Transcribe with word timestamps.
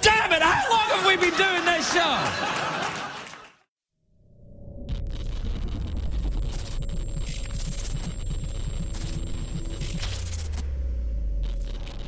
Damn 0.00 0.32
it, 0.32 0.42
how 0.42 0.70
long 0.70 0.88
have 0.90 1.06
we 1.06 1.16
been 1.16 1.36
doing 1.36 1.64
this 1.64 1.92
show? 1.92 2.18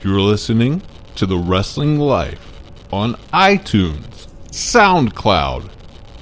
You're 0.03 0.21
listening 0.21 0.83
to 1.17 1.27
The 1.27 1.37
Wrestling 1.37 1.99
Life 1.99 2.47
on 2.93 3.15
iTunes, 3.33 4.29
SoundCloud, 4.51 5.69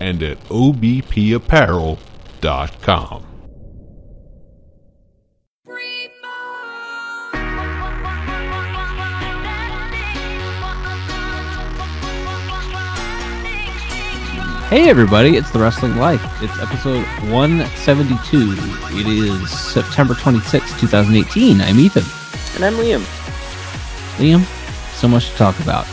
and 0.01 0.23
at 0.23 0.39
obpapparel.com. 0.49 3.25
Hey 14.69 14.91
everybody, 14.91 15.39
it's 15.39 15.51
The 15.51 15.59
Wrestling 15.59 15.97
Life. 15.97 16.23
It's 16.43 16.59
episode 16.59 17.03
172. 17.31 18.53
It 18.99 19.07
is 19.07 19.51
September 19.51 20.13
26, 20.13 20.79
2018. 20.79 21.63
I'm 21.63 21.79
Ethan. 21.81 22.05
And 22.55 22.65
I'm 22.67 22.75
Liam. 22.75 23.01
Liam, 24.19 24.45
so 24.95 25.09
much 25.09 25.31
to 25.31 25.37
talk 25.37 25.59
about. 25.61 25.87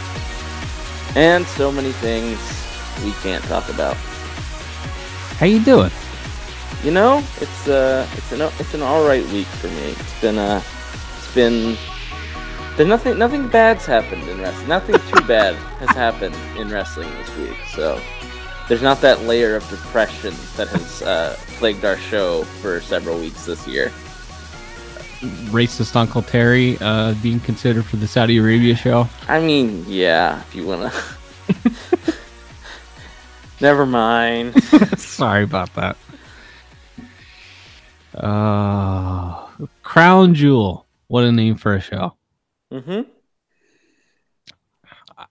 And 1.15 1.45
so 1.45 1.71
many 1.71 1.93
things 1.93 2.38
we 3.05 3.13
can't 3.23 3.41
talk 3.45 3.70
about. 3.70 3.95
How 5.37 5.45
you 5.45 5.63
doing? 5.63 5.91
You 6.84 6.91
know, 6.91 7.23
it's 7.39 7.70
uh 7.70 8.05
it's 8.17 8.34
an 8.34 8.41
it's 8.59 8.73
an 8.73 8.81
alright 8.81 9.26
week 9.27 9.48
for 9.48 9.67
me. 9.67 9.91
It's 9.91 10.20
been 10.20 10.37
uh 10.37 10.62
it's 11.15 11.34
been 11.34 11.77
there's 12.76 12.89
nothing 12.89 13.17
nothing 13.17 13.48
bad's 13.48 13.85
happened 13.85 14.27
in 14.27 14.41
wrestling. 14.41 14.67
Nothing 14.67 14.95
too 14.95 15.26
bad 15.26 15.55
has 15.79 15.91
happened 15.91 16.35
in 16.57 16.67
wrestling 16.70 17.09
this 17.20 17.37
week. 17.37 17.57
So 17.73 18.01
there's 18.67 18.81
not 18.81 19.01
that 19.01 19.21
layer 19.23 19.55
of 19.55 19.67
depression 19.69 20.34
that 20.57 20.67
has 20.70 21.01
uh, 21.01 21.37
plagued 21.57 21.85
our 21.85 21.98
show 21.98 22.43
for 22.43 22.81
several 22.81 23.20
weeks 23.20 23.45
this 23.45 23.67
year. 23.67 23.91
Racist 25.51 25.95
Uncle 25.95 26.21
Terry 26.21 26.77
uh, 26.81 27.13
being 27.21 27.40
considered 27.40 27.85
for 27.85 27.98
the 27.98 28.07
Saudi 28.07 28.37
Arabia 28.37 28.75
show. 28.75 29.07
I 29.27 29.40
mean, 29.40 29.85
yeah, 29.87 30.41
if 30.41 30.55
you 30.55 30.65
wanna. 30.65 30.91
Never 33.62 33.85
mind. 33.85 34.62
Sorry 34.97 35.43
about 35.43 35.73
that. 35.75 35.97
Uh, 38.13 39.47
Crown 39.84 40.34
Jewel. 40.34 40.85
What 41.07 41.23
a 41.23 41.31
name 41.31 41.55
for 41.55 41.75
a 41.75 41.81
show. 41.81 42.15
Mm-hmm. 42.71 43.01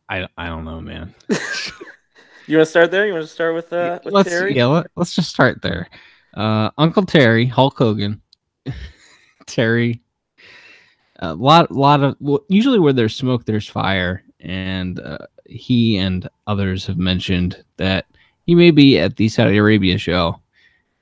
I, 0.08 0.28
I 0.36 0.46
don't 0.46 0.64
know, 0.64 0.80
man. 0.80 1.14
You 2.46 2.58
want 2.58 2.66
to 2.66 2.70
start 2.70 2.90
there? 2.90 3.06
You 3.06 3.14
want 3.14 3.24
to 3.24 3.32
start 3.32 3.54
with 3.54 3.72
uh 3.72 4.00
with 4.04 4.12
let's 4.12 4.28
Terry? 4.28 4.54
yeah, 4.54 4.66
let, 4.66 4.86
us 4.96 5.14
just 5.14 5.30
start 5.30 5.62
there. 5.62 5.88
Uh, 6.34 6.70
Uncle 6.76 7.06
Terry, 7.06 7.46
Hulk 7.46 7.78
Hogan, 7.78 8.20
Terry. 9.46 10.02
A 11.20 11.32
lot, 11.32 11.70
lot 11.70 12.02
of 12.02 12.16
well, 12.20 12.44
usually 12.48 12.78
where 12.78 12.92
there's 12.92 13.16
smoke, 13.16 13.44
there's 13.44 13.68
fire, 13.68 14.22
and 14.40 15.00
uh, 15.00 15.18
he 15.46 15.96
and 15.96 16.28
others 16.46 16.86
have 16.86 16.98
mentioned 16.98 17.64
that 17.76 18.06
he 18.46 18.54
may 18.54 18.70
be 18.70 18.98
at 18.98 19.16
the 19.16 19.28
Saudi 19.28 19.56
Arabia 19.56 19.96
show 19.96 20.40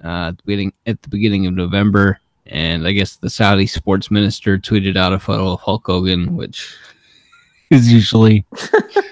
uh, 0.04 0.28
at 0.28 0.38
the 0.38 0.42
beginning 0.44 0.72
at 0.86 1.02
the 1.02 1.08
beginning 1.08 1.46
of 1.46 1.54
November, 1.54 2.20
and 2.46 2.86
I 2.86 2.92
guess 2.92 3.16
the 3.16 3.30
Saudi 3.30 3.66
sports 3.66 4.10
minister 4.10 4.58
tweeted 4.58 4.96
out 4.96 5.12
a 5.12 5.18
photo 5.18 5.52
of 5.52 5.60
Hulk 5.60 5.86
Hogan, 5.86 6.36
which 6.36 6.76
is 7.70 7.92
usually 7.92 8.44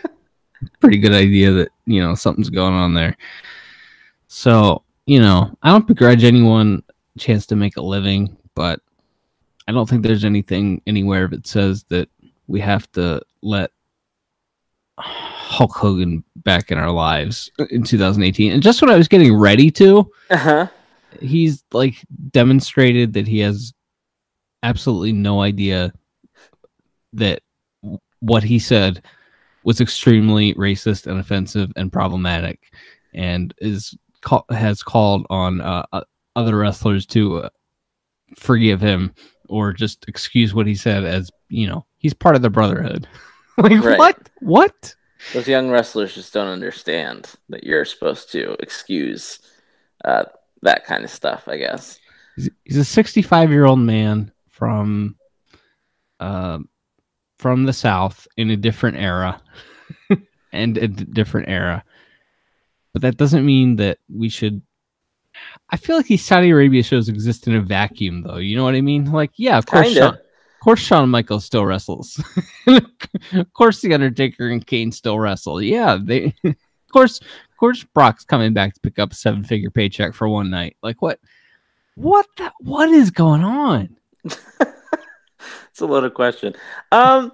pretty 0.81 0.99
good 0.99 1.15
idea 1.15 1.51
that 1.53 1.69
you 1.91 2.01
know 2.03 2.15
something's 2.15 2.51
going 2.51 2.75
on 2.75 2.95
there. 2.95 3.17
So 4.29 4.85
you 5.07 5.21
know, 5.21 5.57
I 5.63 5.71
don't 5.71 5.87
begrudge 5.87 6.23
anyone 6.25 6.83
a 7.17 7.19
chance 7.19 7.47
to 7.47 7.57
make 7.57 7.77
a 7.77 7.83
living, 7.83 8.37
but 8.55 8.81
I 9.67 9.73
don't 9.73 9.89
think 9.89 10.03
there's 10.03 10.25
anything 10.25 10.83
anywhere 10.87 11.27
that 11.29 11.47
says 11.47 11.85
that 11.89 12.09
we 12.47 12.61
have 12.61 12.91
to 12.93 13.21
let 13.43 13.71
Hulk 14.99 15.73
Hogan 15.73 16.23
back 16.37 16.71
in 16.71 16.79
our 16.79 16.91
lives 16.91 17.51
in 17.71 17.83
2018. 17.83 18.53
And 18.53 18.63
just 18.63 18.81
when 18.83 18.91
I 18.91 18.97
was 18.97 19.09
getting 19.09 19.35
ready 19.35 19.71
to, 19.73 20.11
Uh-huh. 20.31 20.67
he's 21.21 21.65
like 21.73 21.97
demonstrated 22.31 23.15
that 23.15 23.27
he 23.27 23.39
has 23.41 23.73
absolutely 24.63 25.13
no 25.13 25.41
idea 25.41 25.93
that 27.15 27.41
what 28.21 28.43
he 28.45 28.59
said 28.59 29.03
was 29.65 29.81
extremely 29.81 30.55
racist 30.55 31.07
and 31.07 31.19
offensive 31.19 31.71
and 31.77 31.93
problematic 31.93 32.73
and 33.15 33.55
is 33.59 33.97
has 34.51 34.83
called 34.83 35.27
on 35.31 35.61
uh, 35.61 35.85
other 36.37 36.57
wrestlers 36.57 37.07
to 37.07 37.39
uh, 37.39 37.49
forgive 38.37 38.81
him 38.81 39.13
or 39.49 39.73
just 39.73 40.05
excuse 40.09 40.55
what 40.55 40.67
he 40.67 40.75
said 40.75 41.05
as 41.05 41.31
you 41.49 41.67
know 41.67 41.85
he's 41.99 42.15
part 42.15 42.37
of 42.37 42.43
the 42.43 42.51
brotherhood 42.51 43.09
like 43.59 43.73
Right. 43.83 43.99
what 43.99 44.29
what 44.41 44.95
Those 45.35 45.49
young 45.49 45.71
wrestlers 45.71 46.15
just 46.15 46.33
don't 46.33 46.49
understand 46.49 47.31
that 47.49 47.65
you're 47.65 47.85
supposed 47.85 48.31
to 48.33 48.53
excuse 48.61 49.41
uh, 50.05 50.25
that 50.63 50.87
kind 50.87 51.05
of 51.05 51.11
stuff. 51.11 51.47
I 51.47 51.59
guess. 51.59 51.99
he's, 52.37 52.49
he's 52.65 52.77
a 52.79 52.85
65 52.85 53.51
year 53.51 53.67
old 53.67 53.81
man 53.81 54.33
from 54.49 55.17
uh, 56.21 56.59
from 57.41 57.65
the 57.65 57.73
south 57.73 58.29
in 58.37 58.51
a 58.51 58.57
different 58.57 58.99
era 58.99 59.41
and 60.53 60.77
a 60.77 60.89
d- 60.89 61.05
different 61.05 61.49
era. 61.49 61.83
But 62.93 63.01
that 63.03 63.17
doesn't 63.17 63.47
mean 63.47 63.77
that 63.77 63.99
we 64.15 64.29
should 64.29 64.61
i 65.71 65.77
feel 65.77 65.97
like 65.97 66.07
these 66.07 66.25
saudi 66.25 66.51
arabia 66.51 66.83
shows 66.83 67.09
exist 67.09 67.47
in 67.47 67.55
a 67.55 67.63
vacuum 67.63 68.23
though. 68.23 68.37
You 68.37 68.57
know 68.57 68.65
what 68.65 68.75
i 68.75 68.83
mean? 68.83 69.11
Like 69.11 69.31
yeah 69.37 69.57
of 69.57 69.65
course 69.65 69.87
Kinda. 69.87 70.01
Shawn, 70.01 70.15
of 70.15 70.61
course 70.63 70.81
Shawn 70.81 71.09
Michaels 71.09 71.45
still 71.47 71.65
wrestles. 71.65 72.23
Of 73.33 73.53
course 73.55 73.81
the 73.81 73.95
undertaker 73.95 74.49
and 74.49 74.67
kane 74.67 74.93
still 74.93 75.19
wrestle. 75.19 75.63
Yeah 75.63 75.97
they 76.03 76.35
of 76.45 76.93
course 76.93 77.21
of 77.21 77.57
course 77.59 77.85
brock's 77.85 78.25
coming 78.25 78.53
back 78.53 78.75
to 78.75 78.81
pick 78.81 78.99
up 78.99 79.13
a 79.13 79.15
seven 79.15 79.45
figure 79.45 79.71
paycheck 79.71 80.13
for 80.13 80.29
one 80.29 80.51
night. 80.51 80.77
Like 80.83 81.01
what 81.01 81.21
what 81.95 82.27
the, 82.37 82.53
what 82.61 82.91
is 82.91 83.11
going 83.11 83.45
on 83.45 83.97
it's 85.71 85.81
a 85.81 85.87
loaded 85.87 86.15
question. 86.15 86.55
Um, 86.93 87.33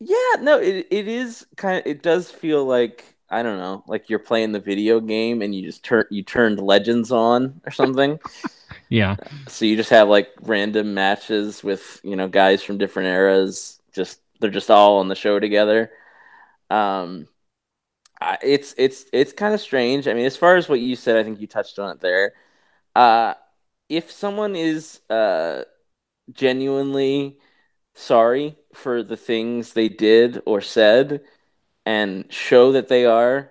yeah, 0.00 0.40
no, 0.40 0.58
it 0.58 0.86
it 0.90 1.08
is 1.08 1.46
kind 1.56 1.78
of. 1.78 1.86
It 1.86 2.02
does 2.02 2.30
feel 2.30 2.64
like 2.64 3.04
I 3.30 3.42
don't 3.42 3.58
know, 3.58 3.84
like 3.86 4.08
you're 4.10 4.18
playing 4.18 4.52
the 4.52 4.60
video 4.60 5.00
game 5.00 5.42
and 5.42 5.54
you 5.54 5.62
just 5.62 5.84
turn 5.84 6.04
you 6.10 6.22
turned 6.22 6.60
Legends 6.60 7.12
on 7.12 7.60
or 7.66 7.72
something. 7.72 8.18
yeah 8.90 9.16
so 9.48 9.64
you 9.64 9.76
just 9.76 9.90
have 9.90 10.08
like 10.08 10.30
random 10.42 10.94
matches 10.94 11.62
with 11.62 12.00
you 12.04 12.16
know 12.16 12.28
guys 12.28 12.62
from 12.62 12.78
different 12.78 13.08
eras. 13.08 13.80
Just 13.92 14.20
they're 14.40 14.50
just 14.50 14.70
all 14.70 14.98
on 14.98 15.08
the 15.08 15.14
show 15.14 15.38
together. 15.40 15.90
Um, 16.70 17.28
I, 18.20 18.38
it's 18.42 18.74
it's 18.78 19.06
it's 19.12 19.32
kind 19.32 19.54
of 19.54 19.60
strange. 19.60 20.08
I 20.08 20.14
mean, 20.14 20.26
as 20.26 20.36
far 20.36 20.56
as 20.56 20.68
what 20.68 20.80
you 20.80 20.96
said, 20.96 21.16
I 21.16 21.24
think 21.24 21.40
you 21.40 21.46
touched 21.46 21.78
on 21.78 21.90
it 21.92 22.00
there. 22.00 22.34
Uh, 22.94 23.34
if 23.88 24.10
someone 24.10 24.56
is 24.56 25.00
uh 25.10 25.64
genuinely 26.32 27.38
sorry 27.94 28.56
for 28.74 29.02
the 29.02 29.16
things 29.16 29.72
they 29.72 29.88
did 29.88 30.40
or 30.46 30.60
said 30.60 31.22
and 31.86 32.32
show 32.32 32.72
that 32.72 32.88
they 32.88 33.04
are. 33.04 33.50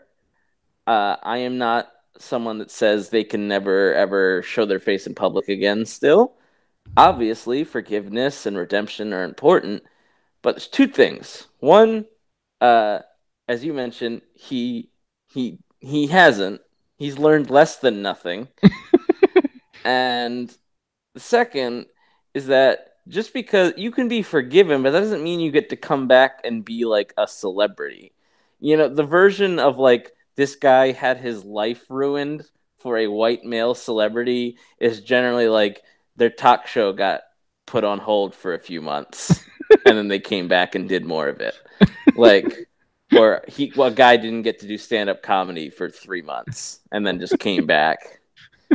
Uh, 0.86 1.18
i 1.22 1.40
am 1.40 1.58
not 1.58 1.92
someone 2.18 2.60
that 2.60 2.72
says 2.72 3.10
they 3.10 3.24
can 3.24 3.48
never 3.48 3.94
ever 3.94 4.42
show 4.42 4.66
their 4.66 4.80
face 4.80 5.06
in 5.08 5.16
public 5.16 5.50
again 5.50 5.86
still. 5.86 6.34
Obviously 6.96 7.64
forgiveness 7.64 8.46
and 8.46 8.58
redemption 8.58 9.14
are 9.14 9.24
important 9.24 9.84
but 10.42 10.56
there's 10.56 10.68
two 10.68 10.88
things. 10.88 11.48
One 11.60 12.06
uh, 12.62 13.00
as 13.48 13.64
you 13.66 13.74
mentioned 13.74 14.22
he 14.34 14.90
he 15.28 15.60
he 15.80 16.08
hasn't. 16.08 16.62
He's 16.98 17.20
learned 17.20 17.50
less 17.52 17.78
than 17.78 18.02
nothing. 18.02 18.48
And 19.88 20.54
the 21.14 21.22
second 21.22 21.86
is 22.34 22.48
that 22.48 22.98
just 23.08 23.34
because 23.34 23.74
you 23.78 23.92
can 23.92 24.08
be 24.08 24.22
forgiven, 24.22 24.84
but 24.84 24.92
that 24.92 25.00
doesn't 25.00 25.24
mean 25.24 25.40
you 25.40 25.52
get 25.52 25.70
to 25.70 25.76
come 25.76 26.08
back 26.08 26.42
and 26.44 26.66
be 26.66 26.86
like 26.86 27.14
a 27.18 27.28
celebrity. 27.28 28.14
You 28.60 28.78
know, 28.78 28.90
the 28.90 29.04
version 29.04 29.60
of 29.60 29.78
like 29.78 30.14
this 30.36 30.56
guy 30.56 30.92
had 30.92 31.18
his 31.18 31.44
life 31.44 31.86
ruined 31.90 32.46
for 32.78 32.98
a 32.98 33.08
white 33.08 33.44
male 33.44 33.76
celebrity 33.76 34.58
is 34.80 35.02
generally 35.02 35.48
like 35.48 35.84
their 36.16 36.30
talk 36.30 36.68
show 36.68 36.94
got 36.94 37.22
put 37.66 37.84
on 37.84 38.00
hold 38.00 38.34
for 38.34 38.54
a 38.54 38.60
few 38.60 38.82
months 38.82 39.44
and 39.86 39.98
then 39.98 40.08
they 40.08 40.20
came 40.20 40.48
back 40.48 40.76
and 40.76 40.88
did 40.88 41.06
more 41.06 41.28
of 41.28 41.42
it. 41.42 41.56
Like 42.16 42.68
or 43.16 43.44
he 43.48 43.72
well, 43.76 43.88
a 43.88 43.92
guy 43.92 44.18
didn't 44.18 44.44
get 44.44 44.60
to 44.60 44.68
do 44.68 44.78
stand 44.78 45.10
up 45.10 45.24
comedy 45.24 45.70
for 45.70 45.90
three 45.90 46.22
months 46.22 46.80
and 46.92 47.06
then 47.06 47.20
just 47.20 47.40
came 47.40 47.66
back 47.66 48.20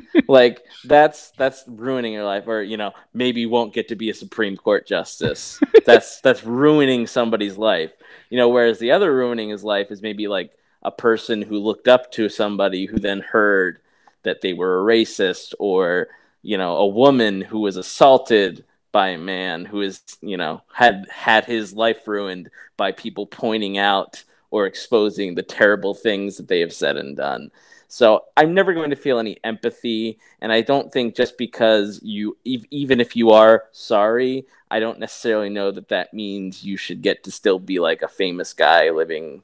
like 0.28 0.62
that's 0.84 1.30
that's 1.32 1.64
ruining 1.66 2.12
your 2.12 2.24
life 2.24 2.46
or 2.46 2.62
you 2.62 2.76
know 2.76 2.92
maybe 3.12 3.42
you 3.42 3.50
won't 3.50 3.74
get 3.74 3.88
to 3.88 3.96
be 3.96 4.10
a 4.10 4.14
supreme 4.14 4.56
court 4.56 4.86
justice. 4.86 5.60
That's 5.84 6.20
that's 6.20 6.44
ruining 6.44 7.08
somebody's 7.08 7.58
life. 7.58 7.90
You 8.30 8.38
know 8.38 8.48
whereas 8.48 8.78
the 8.78 8.92
other 8.92 9.14
ruining 9.14 9.48
his 9.50 9.64
life 9.64 9.90
is 9.90 10.00
maybe 10.00 10.28
like 10.28 10.52
a 10.82 10.90
person 10.90 11.42
who 11.42 11.58
looked 11.58 11.88
up 11.88 12.12
to 12.12 12.28
somebody 12.28 12.86
who 12.86 12.98
then 12.98 13.20
heard 13.20 13.80
that 14.22 14.40
they 14.40 14.52
were 14.52 14.80
a 14.80 14.84
racist 14.84 15.54
or 15.58 16.08
you 16.42 16.56
know 16.56 16.76
a 16.76 16.86
woman 16.86 17.40
who 17.40 17.60
was 17.60 17.76
assaulted 17.76 18.64
by 18.92 19.08
a 19.08 19.18
man 19.18 19.64
who 19.64 19.80
is 19.80 20.00
you 20.20 20.36
know 20.36 20.62
had 20.72 21.06
had 21.10 21.44
his 21.44 21.72
life 21.72 22.06
ruined 22.06 22.50
by 22.76 22.92
people 22.92 23.26
pointing 23.26 23.78
out 23.78 24.22
or 24.50 24.66
exposing 24.66 25.34
the 25.34 25.42
terrible 25.42 25.94
things 25.94 26.36
that 26.36 26.46
they 26.48 26.60
have 26.60 26.72
said 26.72 26.96
and 26.96 27.16
done 27.16 27.50
so 27.92 28.24
I'm 28.38 28.54
never 28.54 28.72
going 28.72 28.88
to 28.88 28.96
feel 28.96 29.18
any 29.18 29.36
empathy, 29.44 30.18
and 30.40 30.50
I 30.50 30.62
don't 30.62 30.90
think 30.90 31.14
just 31.14 31.36
because 31.36 32.00
you, 32.02 32.38
even 32.42 33.02
if 33.02 33.14
you 33.14 33.32
are 33.32 33.64
sorry, 33.70 34.46
I 34.70 34.80
don't 34.80 34.98
necessarily 34.98 35.50
know 35.50 35.70
that 35.70 35.90
that 35.90 36.14
means 36.14 36.64
you 36.64 36.78
should 36.78 37.02
get 37.02 37.22
to 37.24 37.30
still 37.30 37.58
be 37.58 37.80
like 37.80 38.00
a 38.00 38.08
famous 38.08 38.54
guy 38.54 38.88
living, 38.88 39.42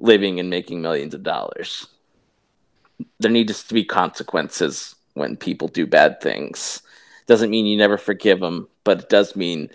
living 0.00 0.40
and 0.40 0.50
making 0.50 0.82
millions 0.82 1.14
of 1.14 1.22
dollars. 1.22 1.86
There 3.20 3.30
needs 3.30 3.62
to 3.62 3.74
be 3.74 3.84
consequences 3.84 4.96
when 5.14 5.36
people 5.36 5.68
do 5.68 5.86
bad 5.86 6.20
things. 6.20 6.82
Doesn't 7.28 7.50
mean 7.50 7.64
you 7.64 7.76
never 7.76 7.96
forgive 7.96 8.40
them, 8.40 8.66
but 8.82 9.02
it 9.02 9.08
does 9.08 9.36
mean 9.36 9.70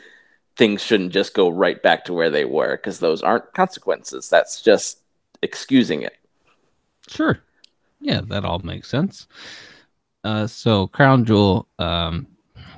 things 0.58 0.84
shouldn't 0.84 1.14
just 1.14 1.34
go 1.34 1.48
right 1.48 1.82
back 1.82 2.04
to 2.04 2.14
where 2.14 2.30
they 2.30 2.44
were 2.44 2.76
because 2.76 3.00
those 3.00 3.24
aren't 3.24 3.54
consequences. 3.54 4.28
That's 4.28 4.62
just 4.62 5.00
excusing 5.42 6.02
it. 6.02 6.18
Sure. 7.08 7.40
Yeah, 8.04 8.22
that 8.28 8.44
all 8.44 8.60
makes 8.60 8.90
sense. 8.90 9.28
Uh, 10.26 10.46
so 10.46 10.88
Crown 10.88 11.24
Jewel, 11.24 11.68
um, 11.80 12.28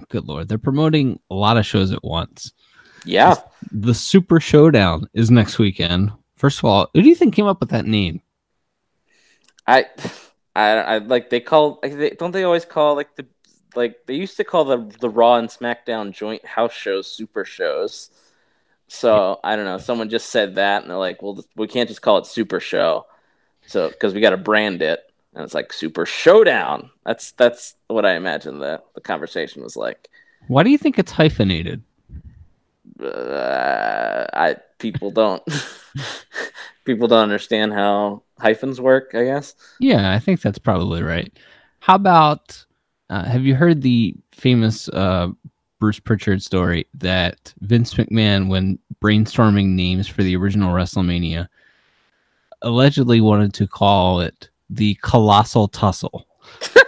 good 0.10 0.26
lord, 0.26 0.48
they're 0.48 0.58
promoting 0.58 1.20
a 1.32 1.36
lot 1.36 1.58
of 1.58 1.66
shows 1.66 1.92
at 1.92 2.04
once. 2.04 2.54
Yeah, 3.06 3.36
the 3.72 3.94
Super 3.94 4.40
Showdown 4.40 5.10
is 5.14 5.32
next 5.32 5.58
weekend. 5.60 6.12
First 6.38 6.60
of 6.60 6.66
all, 6.66 6.90
who 6.94 7.02
do 7.02 7.10
you 7.10 7.16
think 7.16 7.36
came 7.36 7.48
up 7.48 7.60
with 7.60 7.70
that 7.70 7.86
name? 7.86 8.22
I, 9.68 9.86
I, 10.56 10.70
I 10.70 10.98
like 11.00 11.30
they 11.30 11.40
call. 11.40 11.82
don't 12.18 12.32
they 12.32 12.44
always 12.44 12.66
call 12.66 12.96
like 12.96 13.16
the 13.16 13.26
like 13.76 14.06
they 14.06 14.16
used 14.16 14.38
to 14.38 14.44
call 14.44 14.66
the 14.66 14.96
the 15.00 15.10
Raw 15.10 15.36
and 15.36 15.50
SmackDown 15.50 16.12
joint 16.12 16.46
house 16.46 16.74
shows 16.74 17.12
Super 17.12 17.46
shows. 17.46 18.12
So 18.88 19.40
I 19.44 19.56
don't 19.56 19.66
know. 19.66 19.80
Someone 19.80 20.10
just 20.10 20.30
said 20.30 20.56
that, 20.56 20.84
and 20.84 20.92
they're 20.92 20.98
like, 20.98 21.22
"Well, 21.24 21.44
we 21.56 21.68
can't 21.68 21.90
just 21.90 22.04
call 22.04 22.20
it 22.20 22.28
Super 22.28 22.60
Show." 22.60 23.08
So 23.66 23.90
because 23.90 24.14
we 24.14 24.22
got 24.22 24.30
to 24.32 24.38
brand 24.38 24.82
it 24.84 25.04
and 25.36 25.44
it's 25.44 25.54
like 25.54 25.74
Super 25.74 26.06
Showdown. 26.06 26.90
That's 27.06 27.32
that's 27.32 27.76
what 27.88 28.06
I 28.06 28.16
imagine 28.16 28.60
the 28.60 28.82
the 28.96 29.02
conversation 29.02 29.62
was 29.62 29.76
like. 29.76 30.10
Why 30.48 30.64
do 30.64 30.70
you 30.70 30.78
think 30.78 30.98
it's 30.98 31.12
hyphenated? 31.12 31.84
Uh, 33.00 34.26
I 34.34 34.56
people 34.80 35.12
don't 35.12 35.44
people 36.86 37.08
don't 37.08 37.24
understand 37.24 37.74
how 37.74 38.24
hyphens 38.40 38.80
work. 38.80 39.12
I 39.14 39.26
guess. 39.26 39.56
Yeah, 39.80 40.14
I 40.14 40.20
think 40.20 40.42
that's 40.42 40.60
probably 40.60 41.04
right. 41.04 41.32
How 41.80 41.96
about? 41.96 42.66
Uh, 43.08 43.24
have 43.24 43.44
you 43.44 43.54
heard 43.54 43.84
the 43.84 44.16
famous 44.32 44.90
uh, 44.90 45.28
Bruce 45.80 46.00
Pritchard 46.00 46.42
story 46.42 46.88
that 46.96 47.54
Vince 47.60 47.94
McMahon, 47.94 48.48
when 48.48 48.80
brainstorming 49.00 49.68
names 49.76 50.08
for 50.08 50.24
the 50.24 50.36
original 50.36 50.74
WrestleMania, 50.74 51.48
allegedly 52.64 53.22
wanted 53.22 53.54
to 53.56 53.68
call 53.68 54.22
it 54.22 54.50
the 54.70 54.96
Colossal 55.02 55.68
Tussle. 55.68 56.28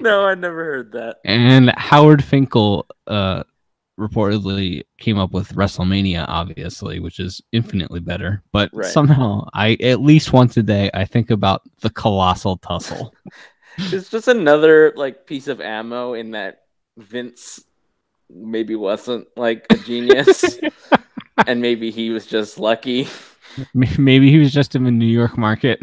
no, 0.00 0.24
I 0.24 0.34
never 0.34 0.64
heard 0.64 0.92
that. 0.92 1.18
And 1.24 1.70
Howard 1.76 2.24
Finkel 2.24 2.86
uh, 3.06 3.44
reportedly 3.98 4.82
came 4.98 5.18
up 5.18 5.32
with 5.32 5.54
WrestleMania, 5.54 6.24
obviously, 6.28 7.00
which 7.00 7.20
is 7.20 7.40
infinitely 7.52 8.00
better. 8.00 8.42
But 8.52 8.70
right. 8.72 8.86
somehow, 8.86 9.48
I 9.52 9.76
at 9.80 10.00
least 10.00 10.32
once 10.32 10.56
a 10.56 10.62
day, 10.62 10.90
I 10.94 11.04
think 11.04 11.30
about 11.30 11.62
the 11.80 11.90
Colossal 11.90 12.56
Tussle. 12.58 13.14
it's 13.78 14.10
just 14.10 14.28
another 14.28 14.92
like 14.96 15.26
piece 15.26 15.48
of 15.48 15.60
ammo 15.60 16.14
in 16.14 16.32
that 16.32 16.62
Vince 16.96 17.62
maybe 18.30 18.74
wasn't 18.74 19.26
like 19.36 19.66
a 19.70 19.76
genius, 19.76 20.58
and 21.46 21.60
maybe 21.60 21.90
he 21.90 22.10
was 22.10 22.26
just 22.26 22.58
lucky. 22.58 23.08
Maybe 23.74 24.30
he 24.30 24.38
was 24.38 24.52
just 24.52 24.74
in 24.74 24.84
the 24.84 24.90
New 24.90 25.06
York 25.06 25.36
market. 25.36 25.80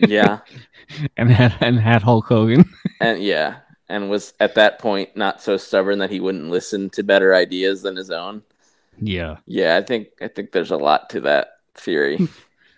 yeah, 0.00 0.40
and 1.16 1.30
had 1.30 1.54
and 1.60 1.78
had 1.78 2.02
Hulk 2.02 2.26
Hogan. 2.26 2.64
and 3.00 3.22
yeah, 3.22 3.58
and 3.88 4.10
was 4.10 4.34
at 4.40 4.54
that 4.54 4.78
point 4.78 5.16
not 5.16 5.42
so 5.42 5.56
stubborn 5.56 5.98
that 5.98 6.10
he 6.10 6.20
wouldn't 6.20 6.50
listen 6.50 6.90
to 6.90 7.02
better 7.02 7.34
ideas 7.34 7.82
than 7.82 7.96
his 7.96 8.10
own. 8.10 8.42
Yeah, 8.98 9.36
yeah, 9.46 9.76
I 9.76 9.82
think 9.82 10.08
I 10.20 10.28
think 10.28 10.52
there's 10.52 10.70
a 10.70 10.76
lot 10.76 11.10
to 11.10 11.20
that 11.22 11.58
theory. 11.74 12.28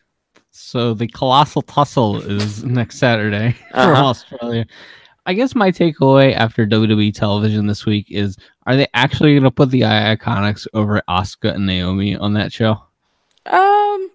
so 0.50 0.94
the 0.94 1.08
colossal 1.08 1.62
tussle 1.62 2.20
is 2.20 2.64
next 2.64 2.98
Saturday 2.98 3.52
for 3.70 3.78
uh-huh. 3.78 4.06
Australia. 4.06 4.66
I 5.26 5.34
guess 5.34 5.54
my 5.54 5.70
takeaway 5.70 6.34
after 6.34 6.66
WWE 6.66 7.12
television 7.12 7.66
this 7.66 7.84
week 7.84 8.06
is: 8.10 8.36
Are 8.66 8.76
they 8.76 8.86
actually 8.94 9.34
going 9.34 9.42
to 9.42 9.50
put 9.50 9.70
the 9.70 9.82
Iconics 9.82 10.66
over 10.72 11.02
Asuka 11.08 11.54
and 11.54 11.66
Naomi 11.66 12.16
on 12.16 12.32
that 12.32 12.52
show? 12.52 12.82
Um, 13.44 14.10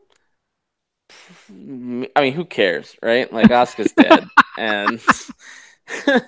I 2.16 2.22
mean, 2.22 2.34
who 2.34 2.46
cares, 2.46 2.96
right? 3.02 3.32
Like 3.32 3.52
Oscar's 3.52 3.92
dead, 3.92 4.28
and 4.58 5.02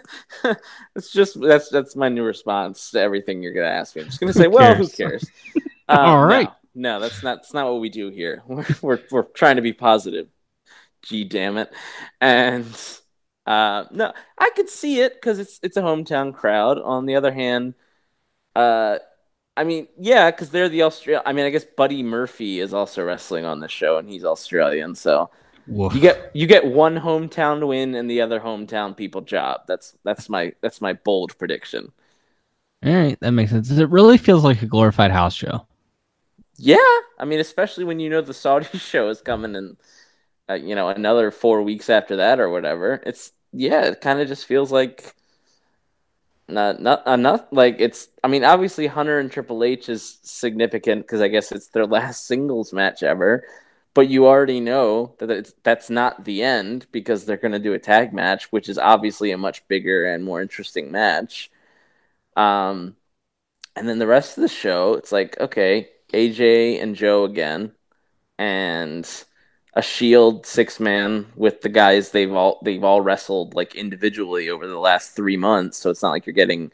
it's 0.95 1.11
just 1.11 1.39
that's 1.39 1.69
that's 1.69 1.95
my 1.95 2.09
new 2.09 2.23
response 2.23 2.91
to 2.91 2.99
everything 2.99 3.41
you're 3.41 3.53
gonna 3.53 3.67
ask 3.67 3.95
me. 3.95 4.01
I'm 4.01 4.07
just 4.07 4.19
gonna 4.19 4.33
say, 4.33 4.47
well, 4.47 4.75
who 4.75 4.87
cares? 4.87 5.29
Um, 5.87 5.99
All 5.99 6.25
right. 6.25 6.49
No, 6.73 6.99
no, 6.99 6.99
that's 6.99 7.23
not 7.23 7.37
that's 7.37 7.53
not 7.53 7.71
what 7.71 7.81
we 7.81 7.89
do 7.89 8.09
here. 8.09 8.43
We're 8.47 8.65
we're, 8.81 8.99
we're 9.11 9.23
trying 9.23 9.55
to 9.55 9.61
be 9.61 9.73
positive. 9.73 10.27
Gee, 11.01 11.23
damn 11.23 11.57
it! 11.57 11.71
And 12.19 12.65
uh, 13.45 13.85
no, 13.91 14.13
I 14.37 14.49
could 14.55 14.69
see 14.69 15.01
it 15.01 15.15
because 15.15 15.39
it's 15.39 15.59
it's 15.63 15.77
a 15.77 15.81
hometown 15.81 16.33
crowd. 16.33 16.79
On 16.79 17.05
the 17.05 17.15
other 17.15 17.31
hand, 17.31 17.75
uh, 18.55 18.99
I 19.57 19.63
mean, 19.63 19.87
yeah, 19.97 20.31
because 20.31 20.49
they're 20.49 20.69
the 20.69 20.83
Australia. 20.83 21.23
I 21.25 21.33
mean, 21.33 21.45
I 21.45 21.49
guess 21.49 21.65
Buddy 21.65 22.03
Murphy 22.03 22.59
is 22.59 22.73
also 22.73 23.03
wrestling 23.03 23.45
on 23.45 23.59
the 23.61 23.67
show, 23.69 23.97
and 23.97 24.09
he's 24.09 24.25
Australian. 24.25 24.95
So 24.95 25.29
Woof. 25.67 25.93
you 25.93 26.01
get 26.01 26.31
you 26.33 26.45
get 26.47 26.65
one 26.65 26.97
hometown 26.97 27.65
win 27.67 27.95
and 27.95 28.09
the 28.09 28.21
other 28.21 28.39
hometown 28.39 28.95
people 28.95 29.21
job. 29.21 29.61
That's 29.67 29.97
that's 30.03 30.29
my 30.29 30.53
that's 30.61 30.81
my 30.81 30.93
bold 30.93 31.37
prediction. 31.37 31.91
All 32.85 32.93
right, 32.93 33.19
that 33.21 33.31
makes 33.31 33.51
sense. 33.51 33.71
It 33.71 33.89
really 33.89 34.17
feels 34.17 34.43
like 34.43 34.61
a 34.61 34.67
glorified 34.67 35.11
house 35.11 35.33
show. 35.33 35.65
Yeah, 36.57 36.77
I 37.19 37.25
mean, 37.25 37.39
especially 37.39 37.83
when 37.83 37.99
you 37.99 38.09
know 38.09 38.21
the 38.21 38.33
Saudi 38.33 38.65
show 38.77 39.09
is 39.09 39.21
coming 39.21 39.55
in, 39.55 39.77
uh, 40.49 40.53
you 40.55 40.75
know, 40.75 40.89
another 40.89 41.31
four 41.31 41.63
weeks 41.63 41.89
after 41.89 42.17
that 42.17 42.39
or 42.39 42.49
whatever. 42.49 43.01
It's 43.05 43.31
yeah, 43.51 43.83
it 43.85 44.01
kind 44.01 44.19
of 44.19 44.27
just 44.27 44.45
feels 44.45 44.71
like 44.71 45.15
not 46.55 46.81
not 46.81 47.07
enough. 47.07 47.45
Like 47.51 47.77
it's. 47.79 48.07
I 48.23 48.27
mean, 48.27 48.43
obviously 48.43 48.87
Hunter 48.87 49.19
and 49.19 49.31
Triple 49.31 49.63
H 49.63 49.89
is 49.89 50.19
significant 50.23 51.03
because 51.03 51.21
I 51.21 51.27
guess 51.27 51.51
it's 51.51 51.67
their 51.67 51.85
last 51.97 52.25
singles 52.27 52.73
match 52.73 53.03
ever. 53.03 53.45
But 53.93 54.09
you 54.09 54.27
already 54.27 54.59
know 54.59 55.15
that 55.19 55.53
that's 55.63 55.89
not 55.89 56.25
the 56.25 56.43
end 56.43 56.87
because 56.91 57.25
they're 57.25 57.37
going 57.37 57.53
to 57.53 57.59
do 57.59 57.73
a 57.73 57.79
tag 57.79 58.13
match, 58.13 58.51
which 58.51 58.67
is 58.69 58.77
obviously 58.77 59.31
a 59.31 59.37
much 59.37 59.65
bigger 59.69 60.05
and 60.05 60.23
more 60.23 60.41
interesting 60.41 60.91
match. 60.91 61.49
Um, 62.35 62.95
and 63.75 63.87
then 63.87 63.99
the 63.99 64.07
rest 64.07 64.37
of 64.37 64.41
the 64.41 64.49
show, 64.49 64.95
it's 64.95 65.11
like 65.11 65.39
okay, 65.39 65.89
AJ 66.13 66.81
and 66.81 66.95
Joe 66.95 67.25
again, 67.25 67.73
and 68.37 69.07
a 69.75 69.81
Shield 69.81 70.45
six 70.45 70.79
man 70.79 71.25
with 71.35 71.61
the 71.61 71.69
guys 71.69 72.11
they've 72.11 72.31
all 72.31 72.59
they've 72.63 72.83
all 72.83 73.01
wrestled 73.01 73.53
like 73.53 73.75
individually 73.75 74.49
over 74.49 74.67
the 74.67 74.79
last 74.79 75.15
three 75.15 75.37
months. 75.37 75.77
So 75.77 75.89
it's 75.89 76.01
not 76.01 76.11
like 76.11 76.25
you're 76.25 76.33
getting 76.33 76.71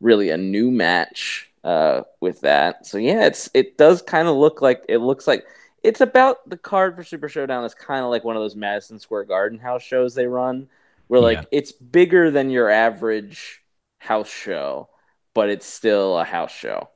really 0.00 0.30
a 0.30 0.36
new 0.36 0.70
match 0.70 1.50
uh, 1.64 2.02
with 2.20 2.42
that. 2.42 2.86
So 2.86 2.98
yeah, 2.98 3.26
it's 3.26 3.48
it 3.54 3.78
does 3.78 4.02
kind 4.02 4.28
of 4.28 4.36
look 4.36 4.60
like 4.60 4.84
it 4.88 4.98
looks 4.98 5.26
like 5.26 5.46
it's 5.82 6.00
about 6.00 6.48
the 6.48 6.56
card 6.56 6.96
for 6.96 7.04
Super 7.04 7.28
Showdown 7.28 7.64
is 7.64 7.74
kind 7.74 8.04
of 8.04 8.10
like 8.10 8.24
one 8.24 8.36
of 8.36 8.42
those 8.42 8.56
Madison 8.56 8.98
Square 8.98 9.24
Garden 9.24 9.58
house 9.58 9.82
shows 9.82 10.14
they 10.14 10.26
run, 10.26 10.68
where 11.08 11.20
like 11.20 11.38
yeah. 11.38 11.44
it's 11.50 11.72
bigger 11.72 12.30
than 12.30 12.50
your 12.50 12.70
average 12.70 13.62
house 13.98 14.30
show, 14.30 14.88
but 15.32 15.48
it's 15.48 15.66
still 15.66 16.18
a 16.18 16.24
house 16.24 16.52
show. 16.52 16.90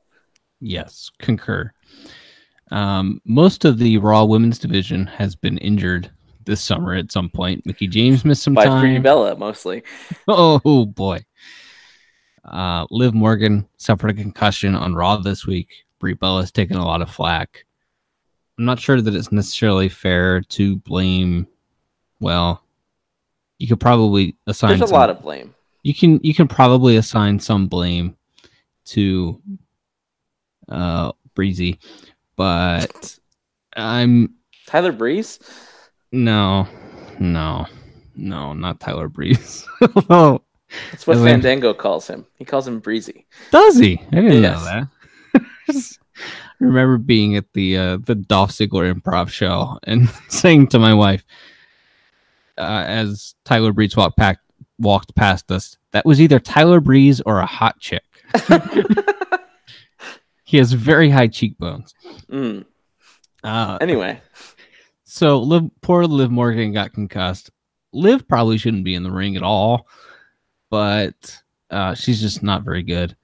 Yes, 0.61 1.11
concur. 1.19 1.71
Um, 2.71 3.21
most 3.25 3.65
of 3.65 3.77
the 3.77 3.97
Raw 3.97 4.23
Women's 4.25 4.59
division 4.59 5.05
has 5.07 5.35
been 5.35 5.57
injured 5.59 6.11
this 6.45 6.61
summer 6.61 6.93
at 6.93 7.11
some 7.11 7.29
point. 7.29 7.65
Mickie 7.65 7.87
James 7.87 8.23
missed 8.25 8.43
some 8.43 8.53
By 8.53 8.65
time. 8.65 8.81
Brie 8.81 8.99
Bella, 8.99 9.35
mostly. 9.35 9.83
Oh 10.27 10.85
boy. 10.85 11.23
Uh, 12.45 12.85
Liv 12.89 13.13
Morgan 13.13 13.67
suffered 13.77 14.11
a 14.11 14.13
concussion 14.13 14.75
on 14.75 14.95
Raw 14.95 15.17
this 15.17 15.45
week. 15.45 15.69
Brie 15.99 16.13
Bella's 16.13 16.51
taken 16.51 16.77
a 16.77 16.85
lot 16.85 17.01
of 17.01 17.09
flack. 17.11 17.65
I'm 18.57 18.65
not 18.65 18.79
sure 18.79 18.99
that 19.01 19.13
it's 19.15 19.31
necessarily 19.31 19.89
fair 19.89 20.41
to 20.41 20.77
blame. 20.77 21.47
Well, 22.19 22.63
you 23.57 23.67
could 23.67 23.79
probably 23.79 24.35
assign. 24.47 24.71
There's 24.71 24.81
a 24.81 24.87
some- 24.87 24.99
lot 24.99 25.09
of 25.09 25.21
blame. 25.21 25.53
you 25.83 25.93
can 25.93 26.19
you 26.23 26.33
can 26.33 26.47
probably 26.47 26.95
assign 26.97 27.39
some 27.39 27.67
blame 27.67 28.15
to 28.85 29.41
uh 30.69 31.11
Breezy, 31.35 31.79
but 32.39 33.19
I'm 33.75 34.35
Tyler 34.65 34.93
Breeze. 34.93 35.39
no, 36.13 36.67
no, 37.19 37.65
no, 38.15 38.53
not 38.53 38.79
Tyler 38.79 39.09
Breeze. 39.09 39.67
oh, 40.09 40.41
That's 40.91 41.05
what 41.05 41.17
I 41.17 41.19
mean- 41.19 41.27
Fandango 41.33 41.73
calls 41.73 42.07
him. 42.07 42.25
He 42.35 42.45
calls 42.45 42.65
him 42.65 42.79
Breezy. 42.79 43.27
does 43.51 43.77
he? 43.77 44.01
I 44.13 44.15
didn't 44.15 44.41
Yes. 44.41 44.57
know 44.63 44.63
that. 44.63 44.87
I 46.61 46.63
remember 46.63 46.97
being 46.97 47.35
at 47.35 47.51
the 47.53 47.77
uh, 47.77 47.97
the 48.05 48.15
Dolph 48.15 48.51
Ziggler 48.51 48.93
improv 48.93 49.27
show 49.29 49.77
and 49.83 50.09
saying 50.29 50.67
to 50.67 50.79
my 50.79 50.93
wife, 50.93 51.25
uh, 52.57 52.83
as 52.87 53.35
Tyler 53.43 53.73
Breeze 53.73 53.97
walked 53.97 54.17
pack, 54.17 54.39
walked 54.79 55.13
past 55.15 55.51
us, 55.51 55.77
that 55.91 56.05
was 56.05 56.21
either 56.21 56.39
Tyler 56.39 56.79
Breeze 56.79 57.19
or 57.25 57.39
a 57.39 57.45
hot 57.45 57.79
chick. 57.81 58.03
He 60.49 60.57
has 60.57 60.73
very 60.73 61.11
high 61.11 61.27
cheekbones. 61.27 61.93
Mm. 62.27 62.65
Uh, 63.43 63.77
Anyway, 63.79 64.19
so 65.03 65.39
Liv, 65.41 65.69
poor 65.81 66.05
Liv 66.05 66.31
Morgan 66.31 66.73
got 66.73 66.91
concussed. 66.91 67.51
Liv 67.93 68.27
probably 68.27 68.57
shouldn't 68.57 68.83
be 68.83 68.95
in 68.95 69.03
the 69.03 69.11
ring 69.11 69.35
at 69.35 69.43
all, 69.43 69.85
but 70.71 71.39
uh, 71.69 71.93
she's 71.93 72.19
just 72.19 72.41
not 72.41 72.63
very 72.63 72.81
good. 72.81 73.15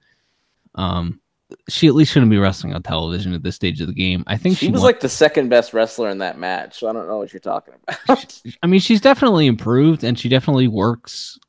Um, 0.76 1.20
she 1.68 1.88
at 1.88 1.96
least 1.96 2.12
shouldn't 2.12 2.30
be 2.30 2.38
wrestling 2.38 2.74
on 2.74 2.84
television 2.84 3.34
at 3.34 3.42
this 3.42 3.56
stage 3.56 3.80
of 3.80 3.88
the 3.88 3.92
game. 3.92 4.22
I 4.28 4.36
think 4.36 4.56
she 4.56 4.66
she 4.66 4.72
was 4.72 4.82
won- 4.82 4.88
like 4.90 5.00
the 5.00 5.08
second 5.08 5.48
best 5.48 5.74
wrestler 5.74 6.10
in 6.10 6.18
that 6.18 6.38
match. 6.38 6.78
So 6.78 6.88
I 6.88 6.92
don't 6.92 7.08
know 7.08 7.18
what 7.18 7.32
you're 7.32 7.40
talking 7.40 7.74
about. 8.06 8.40
I 8.62 8.68
mean, 8.68 8.78
she's 8.78 9.00
definitely 9.00 9.48
improved, 9.48 10.04
and 10.04 10.16
she 10.16 10.28
definitely 10.28 10.68
works 10.68 11.40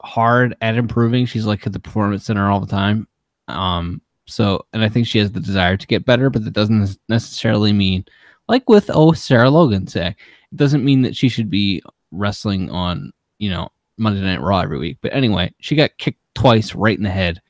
hard 0.00 0.54
at 0.60 0.76
improving. 0.76 1.26
She's 1.26 1.44
like 1.44 1.66
at 1.66 1.72
the 1.72 1.80
performance 1.80 2.24
center 2.24 2.48
all 2.48 2.60
the 2.60 2.68
time. 2.68 3.08
Um, 3.48 4.00
so, 4.28 4.66
and 4.72 4.82
I 4.82 4.88
think 4.88 5.06
she 5.06 5.18
has 5.18 5.32
the 5.32 5.40
desire 5.40 5.76
to 5.76 5.86
get 5.86 6.04
better, 6.04 6.30
but 6.30 6.44
that 6.44 6.52
doesn't 6.52 6.98
necessarily 7.08 7.72
mean, 7.72 8.04
like 8.46 8.68
with 8.68 8.90
oh 8.92 9.12
Sarah 9.12 9.50
Logan 9.50 9.86
say, 9.86 10.08
it 10.08 10.56
doesn't 10.56 10.84
mean 10.84 11.02
that 11.02 11.16
she 11.16 11.28
should 11.28 11.50
be 11.50 11.82
wrestling 12.10 12.70
on 12.70 13.12
you 13.38 13.50
know 13.50 13.68
Monday 13.96 14.20
Night 14.20 14.40
Raw 14.40 14.60
every 14.60 14.78
week. 14.78 14.98
But 15.00 15.14
anyway, 15.14 15.52
she 15.60 15.76
got 15.76 15.96
kicked 15.98 16.20
twice 16.34 16.74
right 16.74 16.96
in 16.96 17.04
the 17.04 17.10
head. 17.10 17.40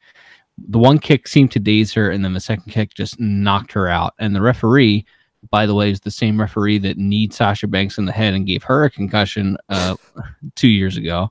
The 0.57 0.79
one 0.79 0.99
kick 0.99 1.29
seemed 1.29 1.53
to 1.53 1.61
daze 1.61 1.93
her, 1.95 2.11
and 2.11 2.25
then 2.25 2.35
the 2.35 2.41
second 2.41 2.73
kick 2.73 2.95
just 2.95 3.21
knocked 3.21 3.73
her 3.73 3.89
out. 3.89 4.15
And 4.19 4.35
the 4.35 4.41
referee, 4.41 5.05
by 5.51 5.67
the 5.67 5.75
way, 5.75 5.91
is 5.91 6.01
the 6.01 6.11
same 6.11 6.41
referee 6.41 6.79
that 6.79 6.99
kneed 6.99 7.33
Sasha 7.33 7.67
Banks 7.67 7.99
in 7.99 8.07
the 8.07 8.13
head 8.13 8.35
and 8.35 8.47
gave 8.47 8.63
her 8.65 8.85
a 8.85 8.91
concussion 8.91 9.57
uh, 9.69 9.97
two 10.57 10.69
years 10.69 10.97
ago. 10.97 11.31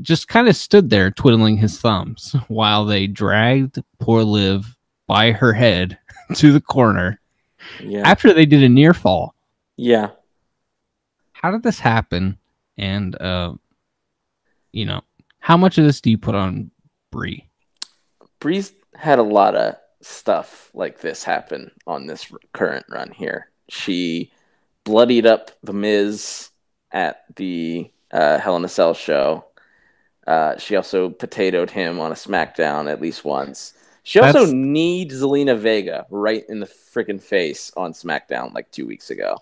Just 0.00 0.28
kind 0.28 0.48
of 0.48 0.56
stood 0.56 0.90
there 0.90 1.10
twiddling 1.10 1.56
his 1.56 1.80
thumbs 1.80 2.34
while 2.48 2.84
they 2.84 3.06
dragged 3.06 3.82
poor 3.98 4.22
Liv 4.22 4.76
by 5.06 5.32
her 5.32 5.52
head 5.52 5.98
to 6.34 6.52
the 6.52 6.60
corner 6.60 7.20
yeah. 7.82 8.02
after 8.04 8.32
they 8.32 8.46
did 8.46 8.62
a 8.62 8.68
near 8.68 8.94
fall. 8.94 9.34
Yeah. 9.76 10.10
How 11.32 11.50
did 11.50 11.62
this 11.62 11.78
happen? 11.78 12.38
And 12.76 13.20
uh, 13.20 13.54
you 14.72 14.84
know, 14.84 15.02
how 15.40 15.56
much 15.56 15.78
of 15.78 15.84
this 15.84 16.00
do 16.00 16.10
you 16.10 16.18
put 16.18 16.34
on 16.34 16.70
Brie? 17.10 17.48
Breeze 18.40 18.72
had 18.94 19.18
a 19.18 19.22
lot 19.22 19.54
of 19.54 19.76
stuff 20.00 20.70
like 20.74 21.00
this 21.00 21.24
happen 21.24 21.70
on 21.86 22.06
this 22.06 22.32
current 22.52 22.86
run 22.88 23.10
here. 23.10 23.50
She 23.68 24.32
bloodied 24.84 25.26
up 25.26 25.50
the 25.62 25.72
Miz 25.72 26.50
at 26.92 27.24
the 27.36 27.90
uh, 28.10 28.38
Hell 28.38 28.56
in 28.56 28.64
a 28.64 28.68
Cell 28.68 28.94
show. 28.94 29.44
Uh, 30.28 30.58
she 30.58 30.76
also 30.76 31.08
potatoed 31.08 31.70
him 31.70 31.98
on 31.98 32.12
a 32.12 32.14
SmackDown 32.14 32.92
at 32.92 33.00
least 33.00 33.24
once. 33.24 33.72
She 34.02 34.20
also 34.20 34.40
That's- 34.40 34.52
kneed 34.52 35.10
Zelina 35.10 35.58
Vega 35.58 36.06
right 36.10 36.44
in 36.50 36.60
the 36.60 36.66
freaking 36.66 37.20
face 37.20 37.72
on 37.78 37.94
SmackDown 37.94 38.52
like 38.52 38.70
two 38.70 38.86
weeks 38.86 39.08
ago. 39.08 39.38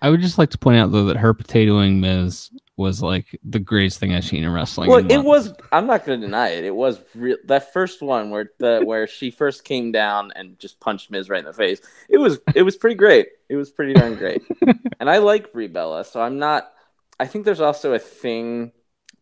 I 0.00 0.10
would 0.10 0.20
just 0.20 0.38
like 0.38 0.50
to 0.50 0.58
point 0.58 0.78
out 0.78 0.92
though 0.92 1.06
that 1.06 1.16
her 1.16 1.34
potatoing 1.34 1.98
Miz 1.98 2.50
was 2.76 3.02
like 3.02 3.38
the 3.44 3.58
greatest 3.58 3.98
thing 3.98 4.14
I've 4.14 4.24
seen 4.24 4.44
in 4.44 4.52
wrestling. 4.52 4.90
Well, 4.90 4.98
in 4.98 5.10
it 5.10 5.24
was. 5.24 5.54
I'm 5.70 5.86
not 5.86 6.04
going 6.04 6.20
to 6.20 6.26
deny 6.26 6.50
it. 6.50 6.64
It 6.64 6.74
was 6.74 7.00
real. 7.14 7.36
That 7.44 7.72
first 7.72 8.02
one 8.02 8.30
where 8.30 8.50
the 8.58 8.80
where 8.84 9.06
she 9.06 9.30
first 9.30 9.64
came 9.64 9.92
down 9.92 10.32
and 10.34 10.58
just 10.58 10.80
punched 10.80 11.10
Miz 11.10 11.28
right 11.28 11.38
in 11.38 11.44
the 11.44 11.52
face. 11.52 11.80
It 12.08 12.18
was. 12.18 12.40
It 12.54 12.62
was 12.62 12.76
pretty 12.76 12.96
great. 12.96 13.28
It 13.48 13.56
was 13.56 13.70
pretty 13.70 13.94
darn 13.94 14.16
great. 14.16 14.42
and 15.00 15.08
I 15.08 15.18
like 15.18 15.52
Brie 15.52 15.68
Bella, 15.68 16.04
so 16.04 16.20
I'm 16.20 16.38
not. 16.38 16.72
I 17.20 17.26
think 17.26 17.44
there's 17.44 17.60
also 17.60 17.92
a 17.92 18.00
thing 18.00 18.72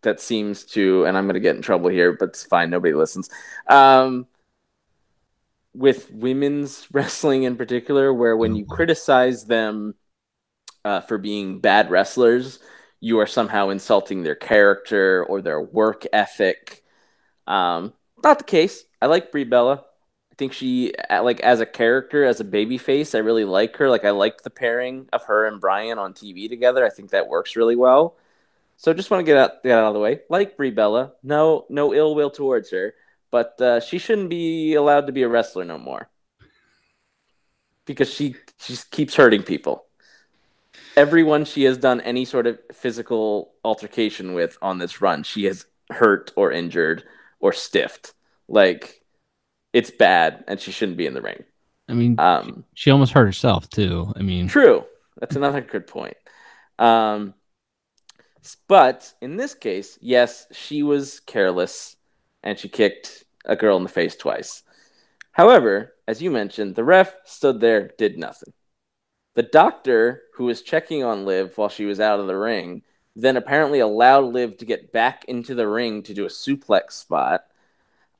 that 0.02 0.21
seems 0.21 0.64
to, 0.64 1.04
and 1.04 1.16
I'm 1.16 1.25
going 1.25 1.35
to 1.35 1.40
get 1.40 1.57
in 1.57 1.62
trouble 1.62 1.90
here, 1.90 2.12
but 2.12 2.30
it's 2.30 2.45
fine. 2.45 2.71
Nobody 2.71 2.95
listens. 2.95 3.28
Um, 3.66 4.26
with 5.75 6.11
women's 6.12 6.87
wrestling 6.92 7.45
in 7.45 7.57
particular, 7.57 8.12
where 8.12 8.37
when 8.37 8.57
you 8.57 8.64
criticize 8.64 9.45
them 9.45 9.95
uh, 10.85 11.00
for 11.02 11.19
being 11.19 11.61
bad 11.61 11.90
wrestlers, 11.90 12.59
you 13.00 13.19
are 13.19 13.26
somehow 13.26 13.71
insulting 13.71 14.23
their 14.23 14.35
character 14.35 15.25
or 15.25 15.40
their 15.40 15.61
work 15.61 16.04
ethic. 16.12 16.83
Um, 17.47 17.95
not 18.23 18.38
the 18.38 18.45
case. 18.45 18.85
I 19.00 19.07
like 19.07 19.33
Brie 19.33 19.45
Bella. 19.45 19.85
I 20.33 20.35
think 20.37 20.52
she, 20.52 20.92
like 21.11 21.40
as 21.40 21.61
a 21.61 21.66
character, 21.66 22.25
as 22.25 22.40
a 22.40 22.45
baby 22.45 22.78
face, 22.78 23.14
I 23.14 23.19
really 23.19 23.45
like 23.45 23.76
her. 23.76 23.88
Like 23.90 24.04
I 24.04 24.11
like 24.11 24.42
the 24.42 24.50
pairing 24.50 25.09
of 25.12 25.25
her 25.25 25.47
and 25.47 25.61
Brian 25.61 25.99
on 25.99 26.12
TV 26.12 26.49
together. 26.49 26.85
I 26.85 26.90
think 26.90 27.11
that 27.11 27.28
works 27.28 27.57
really 27.57 27.76
well. 27.76 28.16
So 28.81 28.95
just 28.95 29.11
want 29.11 29.21
to 29.21 29.27
get 29.27 29.37
out, 29.37 29.63
get 29.63 29.79
out 29.79 29.89
of 29.89 29.95
the 29.95 30.01
way. 30.01 30.21
Like 30.31 30.57
Brie 30.57 30.71
Bella, 30.71 31.13
no, 31.23 31.67
no 31.69 31.93
ill 31.93 32.15
will 32.15 32.31
towards 32.31 32.71
her, 32.71 32.95
but 33.31 33.61
uh, 33.61 33.81
she 33.81 33.99
shouldn't 33.99 34.31
be 34.31 34.75
allowed 34.75 35.07
to 35.07 35.13
be 35.13 35.23
a 35.23 35.29
wrestler 35.29 35.65
no 35.65 35.77
more 35.77 36.09
because 37.85 38.13
she 38.13 38.37
she 38.59 38.73
just 38.73 38.91
keeps 38.91 39.17
hurting 39.17 39.43
people 39.43 39.85
everyone 40.97 41.45
she 41.45 41.65
has 41.65 41.79
done 41.79 42.01
any 42.03 42.25
sort 42.25 42.47
of 42.47 42.59
physical 42.73 43.53
altercation 43.65 44.35
with 44.35 44.59
on 44.63 44.79
this 44.79 45.01
run, 45.01 45.23
she 45.23 45.45
has 45.45 45.67
hurt 45.91 46.33
or 46.37 46.53
injured 46.53 47.05
or 47.41 47.53
stiffed. 47.53 48.15
Like 48.49 49.03
it's 49.73 49.91
bad, 49.91 50.45
and 50.49 50.61
she 50.61 50.73
shouldn't 50.73 50.99
be 50.99 51.07
in 51.07 51.15
the 51.15 51.23
ring. 51.23 51.45
I 51.89 51.95
mean, 51.95 52.19
Um, 52.19 52.65
she 52.75 52.91
almost 52.91 53.13
hurt 53.13 53.27
herself 53.27 53.69
too. 53.69 54.13
I 54.17 54.23
mean, 54.23 54.49
true. 54.49 54.85
That's 55.19 55.37
another 55.37 55.61
good 55.73 55.87
point. 55.87 56.17
Um, 56.79 57.35
but 58.69 59.13
in 59.21 59.37
this 59.37 59.55
case, 59.55 59.99
yes, 60.01 60.47
she 60.53 60.83
was 60.83 61.21
careless, 61.21 61.97
and 62.43 62.59
she 62.59 62.69
kicked 62.69 63.25
a 63.45 63.57
girl 63.57 63.77
in 63.77 63.83
the 63.83 63.89
face 63.89 64.17
twice. 64.17 64.63
However, 65.33 65.95
as 66.09 66.23
you 66.23 66.31
mentioned, 66.31 66.75
the 66.75 66.85
ref 66.85 67.15
stood 67.25 67.61
there, 67.61 67.91
did 67.99 68.19
nothing. 68.19 68.53
The 69.35 69.43
doctor 69.45 70.23
who 70.35 70.45
was 70.45 70.63
checking 70.63 71.05
on 71.05 71.25
Liv 71.25 71.57
while 71.57 71.69
she 71.69 71.85
was 71.85 72.01
out 72.01 72.21
of 72.21 72.27
the 72.27 72.37
ring 72.37 72.83
then 73.17 73.37
apparently 73.37 73.81
allowed 73.81 74.33
Liv 74.33 74.57
to 74.59 74.65
get 74.65 74.93
back 74.93 75.25
into 75.27 75.55
the 75.55 75.67
ring 75.67 76.03
to 76.05 76.15
do 76.15 76.25
a 76.25 76.29
suplex 76.29 76.93
spot. 76.93 77.45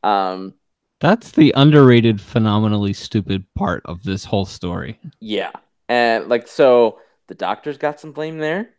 Um, 0.03 0.55
that's 1.00 1.31
the 1.33 1.53
underrated, 1.57 2.21
phenomenally 2.21 2.93
stupid 2.93 3.45
part 3.55 3.83
of 3.87 4.03
this 4.03 4.25
whole 4.25 4.45
story. 4.45 4.99
yeah, 5.21 5.53
and 5.89 6.29
like 6.29 6.47
so, 6.47 7.00
the 7.29 7.35
doctor's 7.35 7.79
got 7.79 8.00
some 8.00 8.12
blame 8.12 8.39
there. 8.39 8.71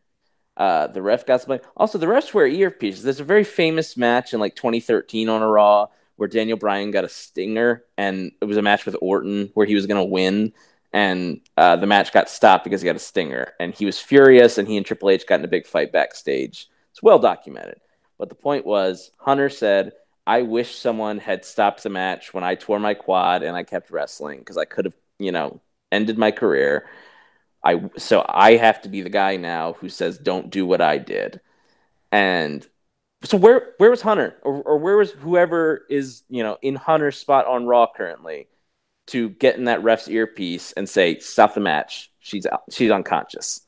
Uh, 0.61 0.85
the 0.85 1.01
ref 1.01 1.25
got 1.25 1.41
some 1.41 1.47
blame. 1.47 1.59
Also, 1.75 1.97
the 1.97 2.05
refs 2.05 2.35
wear 2.35 2.47
earpieces. 2.47 3.01
There's 3.01 3.19
a 3.19 3.23
very 3.23 3.43
famous 3.43 3.97
match 3.97 4.31
in 4.31 4.39
like 4.39 4.55
2013 4.55 5.27
on 5.27 5.41
a 5.41 5.47
Raw 5.47 5.87
where 6.17 6.27
Daniel 6.27 6.55
Bryan 6.55 6.91
got 6.91 7.03
a 7.03 7.09
stinger, 7.09 7.83
and 7.97 8.31
it 8.39 8.45
was 8.45 8.57
a 8.57 8.61
match 8.61 8.85
with 8.85 8.95
Orton 9.01 9.49
where 9.55 9.65
he 9.65 9.73
was 9.73 9.87
going 9.87 9.97
to 9.97 10.07
win, 10.07 10.53
and 10.93 11.41
uh, 11.57 11.77
the 11.77 11.87
match 11.87 12.13
got 12.13 12.29
stopped 12.29 12.63
because 12.63 12.79
he 12.79 12.85
got 12.85 12.95
a 12.95 12.99
stinger, 12.99 13.53
and 13.59 13.73
he 13.73 13.87
was 13.87 13.97
furious, 13.97 14.59
and 14.59 14.67
he 14.67 14.77
and 14.77 14.85
Triple 14.85 15.09
H 15.09 15.25
got 15.25 15.39
in 15.39 15.45
a 15.45 15.47
big 15.47 15.65
fight 15.65 15.91
backstage. 15.91 16.69
It's 16.91 17.01
well 17.01 17.17
documented. 17.17 17.81
But 18.19 18.29
the 18.29 18.35
point 18.35 18.63
was, 18.63 19.09
Hunter 19.17 19.49
said, 19.49 19.93
"I 20.27 20.43
wish 20.43 20.75
someone 20.75 21.17
had 21.17 21.43
stopped 21.43 21.81
the 21.81 21.89
match 21.89 22.35
when 22.35 22.43
I 22.43 22.53
tore 22.53 22.77
my 22.77 22.93
quad 22.93 23.41
and 23.41 23.57
I 23.57 23.63
kept 23.63 23.89
wrestling 23.89 24.37
because 24.37 24.57
I 24.57 24.65
could 24.65 24.85
have, 24.85 24.95
you 25.17 25.31
know, 25.31 25.59
ended 25.91 26.19
my 26.19 26.29
career." 26.29 26.87
I 27.63 27.89
so 27.97 28.25
I 28.27 28.55
have 28.55 28.81
to 28.81 28.89
be 28.89 29.01
the 29.01 29.09
guy 29.09 29.37
now 29.37 29.73
who 29.73 29.89
says 29.89 30.17
don't 30.17 30.49
do 30.49 30.65
what 30.65 30.81
I 30.81 30.97
did. 30.97 31.41
And 32.11 32.67
so 33.23 33.37
where 33.37 33.73
where 33.77 33.91
was 33.91 34.01
Hunter 34.01 34.35
or, 34.41 34.61
or 34.63 34.77
where 34.77 34.97
was 34.97 35.11
whoever 35.11 35.85
is 35.89 36.23
you 36.29 36.43
know 36.43 36.57
in 36.61 36.75
Hunter's 36.75 37.17
spot 37.17 37.45
on 37.47 37.65
Raw 37.65 37.87
currently 37.95 38.47
to 39.07 39.29
get 39.29 39.57
in 39.57 39.65
that 39.65 39.83
ref's 39.83 40.07
earpiece 40.07 40.71
and 40.73 40.87
say 40.87 41.19
stop 41.19 41.53
the 41.53 41.59
match 41.59 42.11
she's 42.19 42.45
out, 42.45 42.63
she's 42.71 42.91
unconscious. 42.91 43.61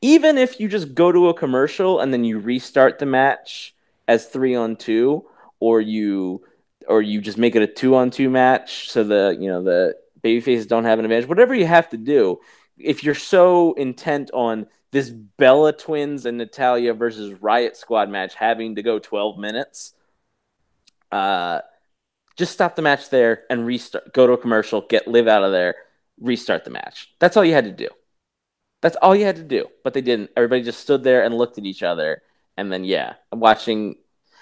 Even 0.00 0.38
if 0.38 0.60
you 0.60 0.68
just 0.68 0.94
go 0.94 1.10
to 1.10 1.28
a 1.28 1.34
commercial 1.34 2.00
and 2.00 2.12
then 2.12 2.24
you 2.24 2.38
restart 2.38 2.98
the 2.98 3.06
match 3.06 3.74
as 4.06 4.26
three 4.26 4.54
on 4.54 4.76
two, 4.76 5.26
or 5.60 5.80
you 5.80 6.44
or 6.88 7.02
you 7.02 7.20
just 7.20 7.36
make 7.36 7.56
it 7.56 7.62
a 7.62 7.66
two 7.66 7.94
on 7.94 8.10
two 8.10 8.30
match 8.30 8.88
so 8.90 9.04
the 9.04 9.36
you 9.38 9.48
know 9.48 9.62
the 9.62 9.94
baby 10.22 10.40
faces 10.40 10.66
don't 10.66 10.84
have 10.84 10.98
an 10.98 11.04
advantage. 11.04 11.28
Whatever 11.28 11.54
you 11.54 11.66
have 11.66 11.88
to 11.90 11.96
do, 11.96 12.38
if 12.78 13.04
you're 13.04 13.14
so 13.14 13.74
intent 13.74 14.30
on 14.32 14.66
this 14.90 15.10
Bella 15.10 15.72
Twins 15.72 16.24
and 16.24 16.38
Natalya 16.38 16.94
versus 16.94 17.40
Riot 17.40 17.76
Squad 17.76 18.08
match 18.08 18.34
having 18.34 18.76
to 18.76 18.82
go 18.82 18.98
12 18.98 19.38
minutes. 19.38 19.94
Uh, 21.12 21.60
just 22.36 22.52
stop 22.52 22.76
the 22.76 22.82
match 22.82 23.10
there 23.10 23.44
and 23.50 23.66
restart. 23.66 24.12
Go 24.14 24.26
to 24.26 24.34
a 24.34 24.38
commercial, 24.38 24.80
get 24.80 25.08
Liv 25.08 25.26
out 25.28 25.44
of 25.44 25.52
there, 25.52 25.74
restart 26.20 26.64
the 26.64 26.70
match. 26.70 27.12
That's 27.18 27.36
all 27.36 27.44
you 27.44 27.52
had 27.52 27.64
to 27.64 27.72
do. 27.72 27.88
That's 28.80 28.96
all 28.96 29.14
you 29.14 29.24
had 29.24 29.36
to 29.36 29.42
do. 29.42 29.66
But 29.82 29.92
they 29.92 30.00
didn't. 30.00 30.30
Everybody 30.36 30.62
just 30.62 30.80
stood 30.80 31.02
there 31.02 31.24
and 31.24 31.36
looked 31.36 31.58
at 31.58 31.64
each 31.64 31.82
other. 31.82 32.22
And 32.56 32.72
then, 32.72 32.84
yeah, 32.84 33.14
watching. 33.32 33.96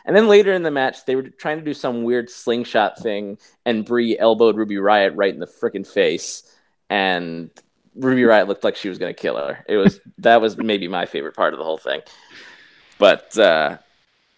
And 0.04 0.14
then 0.14 0.28
later 0.28 0.52
in 0.52 0.62
the 0.62 0.70
match, 0.70 1.04
they 1.04 1.16
were 1.16 1.22
trying 1.22 1.58
to 1.58 1.64
do 1.64 1.74
some 1.74 2.04
weird 2.04 2.30
slingshot 2.30 2.98
thing, 2.98 3.38
and 3.64 3.84
Brie 3.84 4.16
elbowed 4.16 4.56
Ruby 4.56 4.78
Riot 4.78 5.14
right 5.16 5.34
in 5.34 5.40
the 5.40 5.46
freaking 5.46 5.86
face. 5.86 6.44
And 6.88 7.50
Ruby 7.96 8.24
Riot 8.24 8.48
looked 8.48 8.64
like 8.64 8.76
she 8.76 8.88
was 8.88 8.98
going 8.98 9.14
to 9.14 9.20
kill 9.20 9.36
her. 9.36 9.64
It 9.68 9.76
was 9.76 10.00
that 10.18 10.40
was 10.40 10.56
maybe 10.56 10.88
my 10.88 11.06
favorite 11.06 11.34
part 11.34 11.54
of 11.54 11.58
the 11.58 11.64
whole 11.64 11.78
thing. 11.78 12.02
But 12.98 13.36
uh, 13.38 13.78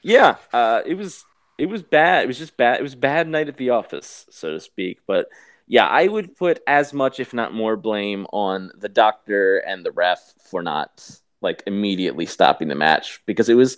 yeah, 0.03 0.37
uh, 0.53 0.83
it 0.87 0.95
was 0.95 1.25
it 1.59 1.67
was 1.67 1.83
bad. 1.83 2.25
It 2.25 2.29
was 2.29 2.39
just 2.39 2.57
bad. 2.57 2.81
It 2.81 2.83
was 2.83 2.95
bad 2.95 3.29
night 3.29 3.49
at 3.49 3.57
the 3.57 3.71
office, 3.71 4.27
so 4.31 4.53
to 4.53 4.61
speak. 4.61 5.01
But 5.07 5.29
yeah, 5.67 5.87
I 5.87 6.07
would 6.07 6.37
put 6.37 6.61
as 6.67 6.95
much, 6.95 7.21
if 7.21 7.35
not 7.35 7.53
more, 7.53 7.77
blame 7.77 8.27
on 8.33 8.71
the 8.77 8.89
doctor 8.89 9.59
and 9.59 9.85
the 9.85 9.93
ref 9.93 10.35
for 10.51 10.63
not 10.63 11.21
like 11.41 11.63
immediately 11.67 12.27
stopping 12.27 12.69
the 12.69 12.75
match 12.75 13.21
because 13.27 13.49
it 13.49 13.55
was 13.55 13.77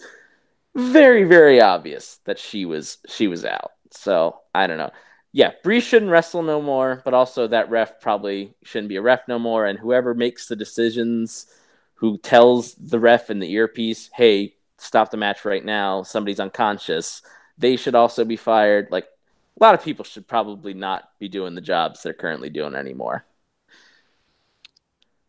very, 0.76 1.25
very 1.25 1.60
obvious 1.60 2.20
that 2.25 2.38
she 2.38 2.64
was 2.64 2.99
she 3.08 3.26
was 3.26 3.44
out. 3.44 3.72
So 3.90 4.40
I 4.54 4.66
don't 4.66 4.78
know. 4.78 4.92
Yeah, 5.32 5.52
Brie 5.62 5.80
shouldn't 5.80 6.10
wrestle 6.10 6.42
no 6.42 6.60
more, 6.60 7.02
but 7.04 7.14
also 7.14 7.46
that 7.46 7.70
ref 7.70 8.00
probably 8.00 8.54
shouldn't 8.64 8.88
be 8.88 8.96
a 8.96 9.02
ref 9.02 9.28
no 9.28 9.38
more. 9.38 9.66
And 9.66 9.78
whoever 9.78 10.12
makes 10.12 10.49
the 10.49 10.56
decisions, 10.56 11.46
who 11.94 12.18
tells 12.18 12.75
the 12.75 12.99
ref 12.99 13.30
in 13.30 13.38
the 13.38 13.52
earpiece, 13.52 14.10
"Hey, 14.12 14.54
stop 14.78 15.10
the 15.10 15.16
match 15.16 15.44
right 15.44 15.64
now. 15.64 16.02
Somebody's 16.02 16.40
unconscious." 16.40 17.22
They 17.58 17.76
should 17.76 17.94
also 17.94 18.25
be 18.25 18.37
fired. 18.37 18.88
Like 18.90 19.04
a 19.04 19.64
lot 19.64 19.75
of 19.75 19.84
people 19.84 20.04
should 20.04 20.26
probably 20.26 20.75
not 20.75 21.10
be 21.18 21.28
doing 21.28 21.54
the 21.54 21.60
jobs 21.60 22.02
they're 22.02 22.14
currently 22.14 22.50
doing 22.50 22.75
anymore. 22.75 23.25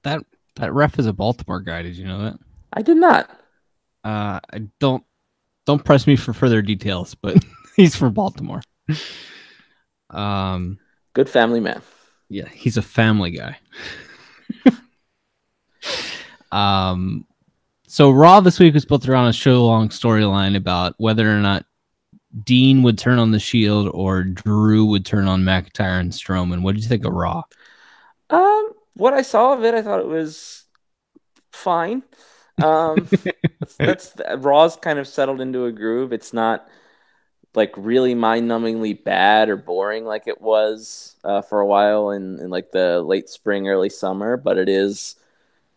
That 0.04 0.22
that 0.56 0.74
ref 0.74 0.98
is 0.98 1.06
a 1.06 1.14
Baltimore 1.14 1.60
guy. 1.60 1.84
Did 1.84 1.96
you 1.96 2.06
know 2.06 2.24
that? 2.24 2.40
I 2.74 2.82
did 2.82 2.98
not. 2.98 3.30
Uh, 4.04 4.40
I 4.52 4.68
don't 4.80 5.04
don't 5.66 5.84
press 5.84 6.08
me 6.08 6.16
for 6.16 6.34
further 6.34 6.62
details, 6.62 7.14
but 7.14 7.38
he's 7.76 7.96
from 7.96 8.14
Baltimore. 8.14 8.62
Um, 10.12 10.80
good 11.14 11.30
family 11.30 11.60
man. 11.60 11.82
Yeah, 12.30 12.48
he's 12.48 12.78
a 12.78 12.82
family 12.82 13.32
guy. 13.32 13.60
um, 16.52 17.26
so 17.88 18.12
Raw 18.12 18.40
this 18.40 18.60
week 18.60 18.74
was 18.74 18.86
built 18.86 19.08
around 19.10 19.28
a 19.28 19.34
show 19.34 19.66
long 19.66 19.90
storyline 19.90 20.56
about 20.56 20.96
whether 20.98 21.30
or 21.30 21.40
not 21.40 21.66
Dean 22.44 22.84
would 22.84 22.98
turn 22.98 23.20
on 23.20 23.32
the 23.32 23.40
Shield 23.40 23.90
or 23.94 24.24
Drew 24.24 24.86
would 24.86 25.06
turn 25.06 25.28
on 25.28 25.44
McIntyre 25.44 26.00
and 26.00 26.12
Strowman. 26.12 26.62
What 26.62 26.76
did 26.76 26.84
you 26.84 26.90
think 26.90 27.06
of 27.06 27.14
Raw? 27.14 27.44
Um, 28.30 28.72
what 28.94 29.14
I 29.14 29.22
saw 29.22 29.54
of 29.54 29.64
it, 29.66 29.74
I 29.74 29.82
thought 29.82 30.00
it 30.00 30.08
was 30.08 30.64
fine. 31.52 32.04
Um, 32.64 33.10
that's, 33.78 34.12
that's 34.12 34.14
Raw's 34.38 34.78
kind 34.78 35.00
of 35.00 35.08
settled 35.08 35.42
into 35.42 35.66
a 35.66 35.72
groove. 35.72 36.14
It's 36.14 36.32
not 36.32 36.68
like 37.56 37.74
really 37.78 38.16
mind-numbingly 38.16 39.04
bad 39.04 39.50
or 39.50 39.58
boring 39.58 40.06
like 40.06 40.28
it 40.28 40.42
was 40.42 41.16
uh, 41.24 41.42
for 41.42 41.60
a 41.60 41.66
while 41.66 42.12
in, 42.12 42.40
in 42.40 42.50
like 42.50 42.72
the 42.72 43.02
late 43.02 43.30
spring, 43.30 43.68
early 43.68 43.90
summer, 43.90 44.38
but 44.38 44.58
it 44.58 44.70
is 44.70 45.16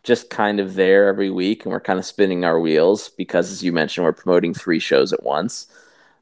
just 0.03 0.29
kind 0.29 0.59
of 0.59 0.75
there 0.75 1.07
every 1.07 1.29
week, 1.31 1.65
and 1.65 1.71
we're 1.71 1.79
kind 1.79 1.99
of 1.99 2.05
spinning 2.05 2.45
our 2.45 2.59
wheels 2.59 3.09
because, 3.09 3.51
as 3.51 3.63
you 3.63 3.71
mentioned, 3.73 4.05
we're 4.05 4.13
promoting 4.13 4.53
three 4.53 4.79
shows 4.79 5.11
at 5.13 5.23
once. 5.23 5.67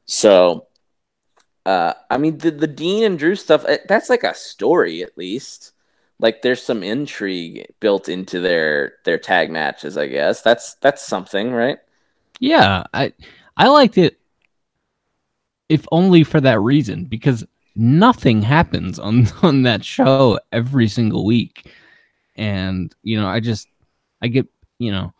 So, 0.06 0.66
uh, 1.66 1.94
I 2.10 2.18
mean, 2.18 2.38
the 2.38 2.50
the 2.50 2.66
Dean 2.66 3.04
and 3.04 3.18
Drew 3.18 3.34
stuff 3.36 3.64
eh, 3.66 3.78
that's 3.88 4.10
like 4.10 4.24
a 4.24 4.34
story 4.34 5.02
at 5.02 5.16
least. 5.16 5.72
Like 6.18 6.42
there's 6.42 6.62
some 6.62 6.82
intrigue 6.82 7.66
built 7.80 8.08
into 8.08 8.40
their 8.40 8.94
their 9.04 9.18
tag 9.18 9.50
matches. 9.50 9.96
I 9.96 10.08
guess 10.08 10.42
that's 10.42 10.74
that's 10.76 11.02
something, 11.02 11.52
right? 11.52 11.78
Yeah, 12.40 12.84
I 12.94 13.12
I 13.56 13.68
liked 13.68 13.98
it, 13.98 14.18
if 15.74 15.86
only 15.92 16.24
for 16.24 16.40
that 16.40 16.60
reason, 16.60 17.04
because 17.04 17.44
nothing 17.76 18.42
happens 18.42 18.98
on 18.98 19.26
on 19.42 19.62
that 19.62 19.84
show 19.84 20.38
every 20.52 20.88
single 20.88 21.24
week, 21.24 21.70
and 22.36 22.94
you 23.02 23.20
know, 23.20 23.26
I 23.26 23.40
just 23.40 23.68
I 24.22 24.28
get 24.28 24.46
you 24.78 24.92
know, 24.92 25.12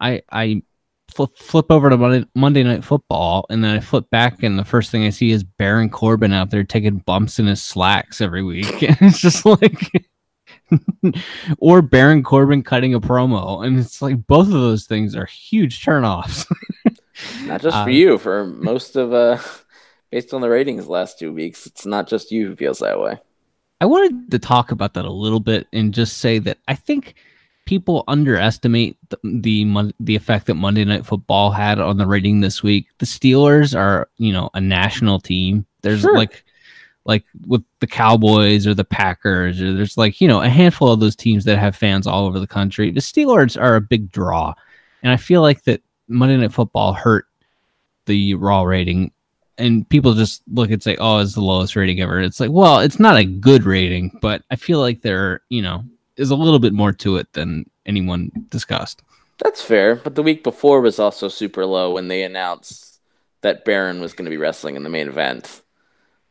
I 0.00 0.22
I 0.30 0.62
flip, 1.10 1.36
flip 1.36 1.66
over 1.70 1.90
to 1.90 1.96
Monday, 1.96 2.26
Monday 2.34 2.62
Night 2.62 2.84
Football, 2.84 3.46
and 3.50 3.62
then 3.62 3.76
I 3.76 3.80
flip 3.80 4.08
back, 4.10 4.42
and 4.42 4.58
the 4.58 4.64
first 4.64 4.90
thing 4.90 5.04
I 5.04 5.10
see 5.10 5.30
is 5.30 5.44
Baron 5.44 5.90
Corbin 5.90 6.32
out 6.32 6.50
there 6.50 6.64
taking 6.64 6.98
bumps 6.98 7.38
in 7.38 7.46
his 7.46 7.62
slacks 7.62 8.20
every 8.20 8.42
week. 8.42 8.82
And 8.90 8.96
it's 9.00 9.20
just 9.20 9.44
like, 9.44 9.92
or 11.58 11.82
Baron 11.82 12.22
Corbin 12.22 12.62
cutting 12.62 12.94
a 12.94 13.00
promo, 13.00 13.64
and 13.64 13.78
it's 13.78 14.00
like 14.00 14.26
both 14.26 14.46
of 14.46 14.52
those 14.52 14.86
things 14.86 15.14
are 15.14 15.26
huge 15.26 15.84
turnoffs. 15.84 16.50
not 17.44 17.60
just 17.60 17.76
for 17.76 17.82
uh, 17.82 17.86
you, 17.86 18.18
for 18.18 18.46
most 18.46 18.96
of 18.96 19.12
uh, 19.12 19.38
based 20.10 20.34
on 20.34 20.40
the 20.40 20.50
ratings 20.50 20.88
last 20.88 21.18
two 21.18 21.32
weeks, 21.32 21.66
it's 21.66 21.86
not 21.86 22.08
just 22.08 22.30
you 22.30 22.48
who 22.48 22.56
feels 22.56 22.78
that 22.80 23.00
way. 23.00 23.18
I 23.80 23.86
wanted 23.86 24.30
to 24.30 24.38
talk 24.38 24.72
about 24.72 24.94
that 24.94 25.04
a 25.04 25.12
little 25.12 25.40
bit 25.40 25.66
and 25.72 25.94
just 25.94 26.18
say 26.18 26.38
that 26.40 26.58
I 26.68 26.74
think 26.74 27.14
people 27.64 28.04
underestimate 28.08 28.98
the, 29.08 29.18
the, 29.22 29.94
the 30.00 30.16
effect 30.16 30.46
that 30.46 30.54
Monday 30.54 30.84
Night 30.84 31.06
Football 31.06 31.50
had 31.50 31.78
on 31.78 31.96
the 31.96 32.06
rating 32.06 32.40
this 32.40 32.62
week. 32.62 32.88
The 32.98 33.06
Steelers 33.06 33.78
are, 33.78 34.08
you 34.18 34.32
know, 34.32 34.50
a 34.54 34.60
national 34.60 35.20
team. 35.20 35.64
There's 35.82 36.00
sure. 36.00 36.16
like 36.16 36.44
like 37.06 37.24
with 37.46 37.62
the 37.80 37.86
Cowboys 37.86 38.66
or 38.66 38.74
the 38.74 38.84
Packers 38.84 39.60
or 39.60 39.72
there's 39.72 39.96
like, 39.96 40.20
you 40.20 40.28
know, 40.28 40.42
a 40.42 40.48
handful 40.48 40.92
of 40.92 41.00
those 41.00 41.16
teams 41.16 41.44
that 41.44 41.58
have 41.58 41.74
fans 41.74 42.06
all 42.06 42.26
over 42.26 42.38
the 42.38 42.46
country. 42.46 42.90
The 42.90 43.00
Steelers 43.00 43.60
are 43.60 43.76
a 43.76 43.80
big 43.80 44.12
draw. 44.12 44.52
And 45.02 45.10
I 45.10 45.16
feel 45.16 45.40
like 45.40 45.62
that 45.62 45.80
Monday 46.08 46.36
Night 46.36 46.52
Football 46.52 46.92
hurt 46.92 47.26
the 48.04 48.34
raw 48.34 48.62
rating 48.62 49.12
and 49.60 49.88
people 49.88 50.14
just 50.14 50.42
look 50.52 50.70
and 50.70 50.82
say, 50.82 50.96
"Oh, 50.98 51.18
it's 51.18 51.34
the 51.34 51.40
lowest 51.40 51.76
rating 51.76 52.00
ever." 52.00 52.20
It's 52.20 52.40
like, 52.40 52.50
well, 52.50 52.80
it's 52.80 52.98
not 52.98 53.16
a 53.16 53.24
good 53.24 53.64
rating, 53.64 54.18
but 54.20 54.42
I 54.50 54.56
feel 54.56 54.80
like 54.80 55.02
they're, 55.02 55.42
you 55.48 55.62
know, 55.62 55.84
is 56.16 56.30
a 56.30 56.36
little 56.36 56.58
bit 56.58 56.72
more 56.72 56.92
to 56.92 57.16
it 57.16 57.32
than 57.32 57.68
anyone 57.86 58.30
discussed. 58.48 59.02
That's 59.38 59.62
fair, 59.62 59.96
but 59.96 60.14
the 60.14 60.22
week 60.22 60.42
before 60.44 60.80
was 60.80 60.98
also 60.98 61.28
super 61.28 61.64
low 61.64 61.92
when 61.92 62.08
they 62.08 62.22
announced 62.22 63.00
that 63.40 63.64
Baron 63.64 64.00
was 64.00 64.12
going 64.12 64.26
to 64.26 64.30
be 64.30 64.36
wrestling 64.36 64.76
in 64.76 64.82
the 64.82 64.90
main 64.90 65.08
event. 65.08 65.62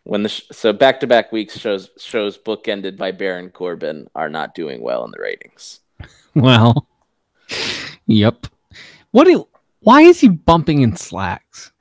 When 0.03 0.23
the 0.23 0.29
sh- 0.29 0.43
so 0.51 0.73
back 0.73 0.99
to 0.99 1.07
back 1.07 1.31
weeks 1.31 1.57
shows 1.57 1.89
shows 1.97 2.37
bookended 2.37 2.97
by 2.97 3.11
Baron 3.11 3.49
Corbin 3.49 4.07
are 4.15 4.29
not 4.29 4.55
doing 4.55 4.81
well 4.81 5.03
in 5.05 5.11
the 5.11 5.21
ratings. 5.21 5.79
Well, 6.35 6.87
yep. 8.05 8.45
What? 9.09 9.25
Do, 9.25 9.47
why 9.79 10.03
is 10.03 10.19
he 10.19 10.29
bumping 10.29 10.83
in 10.83 10.95
slacks? 10.95 11.71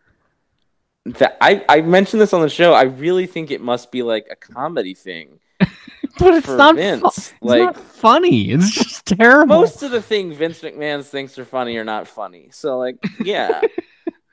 That 1.18 1.36
I 1.40 1.64
I 1.68 1.80
mentioned 1.80 2.20
this 2.20 2.32
on 2.32 2.42
the 2.42 2.48
show. 2.48 2.72
I 2.74 2.82
really 2.82 3.26
think 3.26 3.50
it 3.50 3.60
must 3.60 3.90
be 3.90 4.02
like 4.02 4.26
a 4.30 4.36
comedy 4.36 4.94
thing 4.94 5.40
but 6.18 6.34
it's 6.34 6.48
not 6.48 6.76
Vince. 6.76 7.00
Fu- 7.00 7.08
it's 7.08 7.32
like 7.40 7.60
not 7.60 7.76
funny. 7.76 8.50
It's 8.50 8.70
just 8.70 9.06
terrible. 9.06 9.60
Most 9.60 9.82
of 9.82 9.90
the 9.90 10.02
thing 10.02 10.32
Vince 10.32 10.60
McMahon 10.60 11.04
thinks 11.04 11.38
are 11.38 11.44
funny 11.44 11.76
are 11.76 11.84
not 11.84 12.08
funny. 12.08 12.48
So 12.52 12.78
like, 12.78 12.96
yeah. 13.20 13.60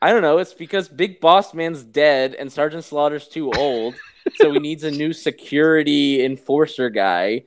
I 0.02 0.12
don't 0.12 0.22
know. 0.22 0.38
It's 0.38 0.54
because 0.54 0.88
Big 0.88 1.20
Boss 1.20 1.54
Man's 1.54 1.84
dead 1.84 2.36
and 2.36 2.52
Sergeant 2.52 2.84
Slaughter's 2.84 3.28
too 3.28 3.52
old, 3.54 3.96
so 4.36 4.52
he 4.52 4.60
needs 4.60 4.84
a 4.84 4.92
new 4.92 5.14
security 5.14 6.24
enforcer 6.24 6.92
guy, 6.92 7.46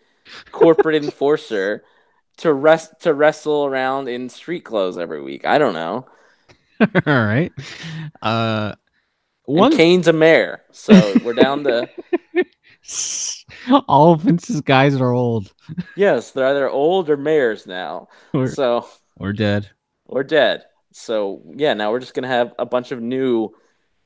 corporate 0.51 0.97
enforcer, 1.05 1.85
to 2.39 2.53
rest 2.53 3.01
to 3.03 3.15
wrestle 3.15 3.67
around 3.67 4.09
in 4.09 4.29
street 4.29 4.65
clothes 4.65 4.99
every 4.99 5.23
week. 5.23 5.47
I 5.47 5.59
don't 5.59 5.75
know. 5.75 6.07
All 6.81 6.87
right. 7.07 7.53
Uh, 8.23 8.75
one 9.49 9.73
and 9.73 9.77
Kane's 9.77 10.09
a 10.09 10.13
mayor, 10.13 10.63
so 10.73 11.15
we're 11.25 11.33
down 11.33 11.65
to 11.65 11.89
All 13.89 14.13
of 14.13 14.23
Vince's 14.23 14.61
guys 14.61 15.01
are 15.01 15.13
old. 15.13 15.53
Yes, 15.97 16.31
they're 16.31 16.47
either 16.47 16.71
old 16.71 17.11
or 17.11 17.19
mayors 17.19 17.67
now. 17.67 18.09
Or, 18.33 18.49
so 18.49 18.89
or 19.17 19.35
dead. 19.35 19.69
Or 20.07 20.25
dead. 20.25 20.65
So 20.93 21.43
yeah, 21.55 21.75
now 21.75 21.91
we're 21.91 22.01
just 22.01 22.15
gonna 22.15 22.29
have 22.29 22.55
a 22.59 22.65
bunch 22.65 22.91
of 22.91 23.03
new 23.03 23.51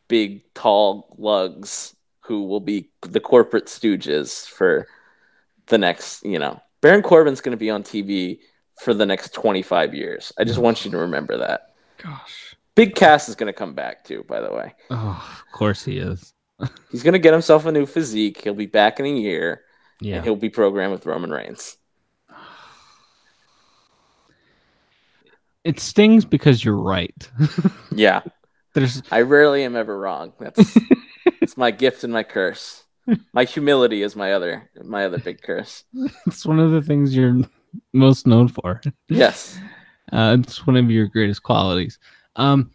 big 0.08 0.42
tall 0.54 1.14
lugs 1.18 1.94
who 2.20 2.44
will 2.46 2.60
be 2.60 2.90
the 3.02 3.20
corporate 3.20 3.66
stooges 3.66 4.44
for 4.46 4.88
the 5.66 5.78
next, 5.78 6.24
you 6.24 6.38
know. 6.38 6.60
Baron 6.80 7.02
Corbin's 7.02 7.40
gonna 7.40 7.56
be 7.56 7.70
on 7.70 7.84
TV 7.84 8.40
for 8.80 8.92
the 8.92 9.06
next 9.06 9.32
25 9.32 9.94
years. 9.94 10.32
I 10.38 10.42
just 10.42 10.58
want 10.58 10.84
you 10.84 10.90
to 10.90 10.98
remember 10.98 11.38
that. 11.38 11.74
Gosh. 11.98 12.51
Big 12.74 12.94
Cass 12.94 13.28
is 13.28 13.34
going 13.34 13.52
to 13.52 13.58
come 13.58 13.74
back 13.74 14.04
too, 14.04 14.24
by 14.28 14.40
the 14.40 14.52
way. 14.52 14.74
Oh, 14.90 15.42
of 15.46 15.52
course 15.52 15.84
he 15.84 15.98
is. 15.98 16.32
He's 16.92 17.02
gonna 17.02 17.18
get 17.18 17.32
himself 17.32 17.66
a 17.66 17.72
new 17.72 17.86
physique. 17.86 18.42
He'll 18.42 18.54
be 18.54 18.66
back 18.66 19.00
in 19.00 19.06
a 19.06 19.08
year. 19.08 19.62
Yeah. 20.00 20.16
And 20.16 20.24
he'll 20.24 20.36
be 20.36 20.48
programmed 20.50 20.92
with 20.92 21.06
Roman 21.06 21.30
Reigns. 21.30 21.76
it 25.64 25.78
stings 25.80 26.24
because 26.24 26.64
you're 26.64 26.76
right. 26.76 27.30
Yeah, 27.94 28.22
There's 28.74 29.02
I 29.10 29.20
rarely 29.20 29.64
am 29.64 29.76
ever 29.76 29.98
wrong. 29.98 30.32
That's 30.40 30.76
it's 31.40 31.56
my 31.56 31.70
gift 31.70 32.04
and 32.04 32.12
my 32.12 32.22
curse. 32.22 32.84
My 33.32 33.44
humility 33.44 34.02
is 34.02 34.16
my 34.16 34.32
other 34.32 34.70
my 34.82 35.04
other 35.04 35.18
big 35.18 35.42
curse. 35.42 35.84
it's 36.26 36.46
one 36.46 36.58
of 36.58 36.70
the 36.70 36.80
things 36.82 37.14
you're 37.14 37.40
most 37.92 38.26
known 38.26 38.48
for. 38.48 38.80
Yes. 39.08 39.58
Uh, 40.12 40.36
it's 40.40 40.66
one 40.66 40.76
of 40.76 40.90
your 40.90 41.06
greatest 41.06 41.42
qualities. 41.42 41.98
Um, 42.36 42.70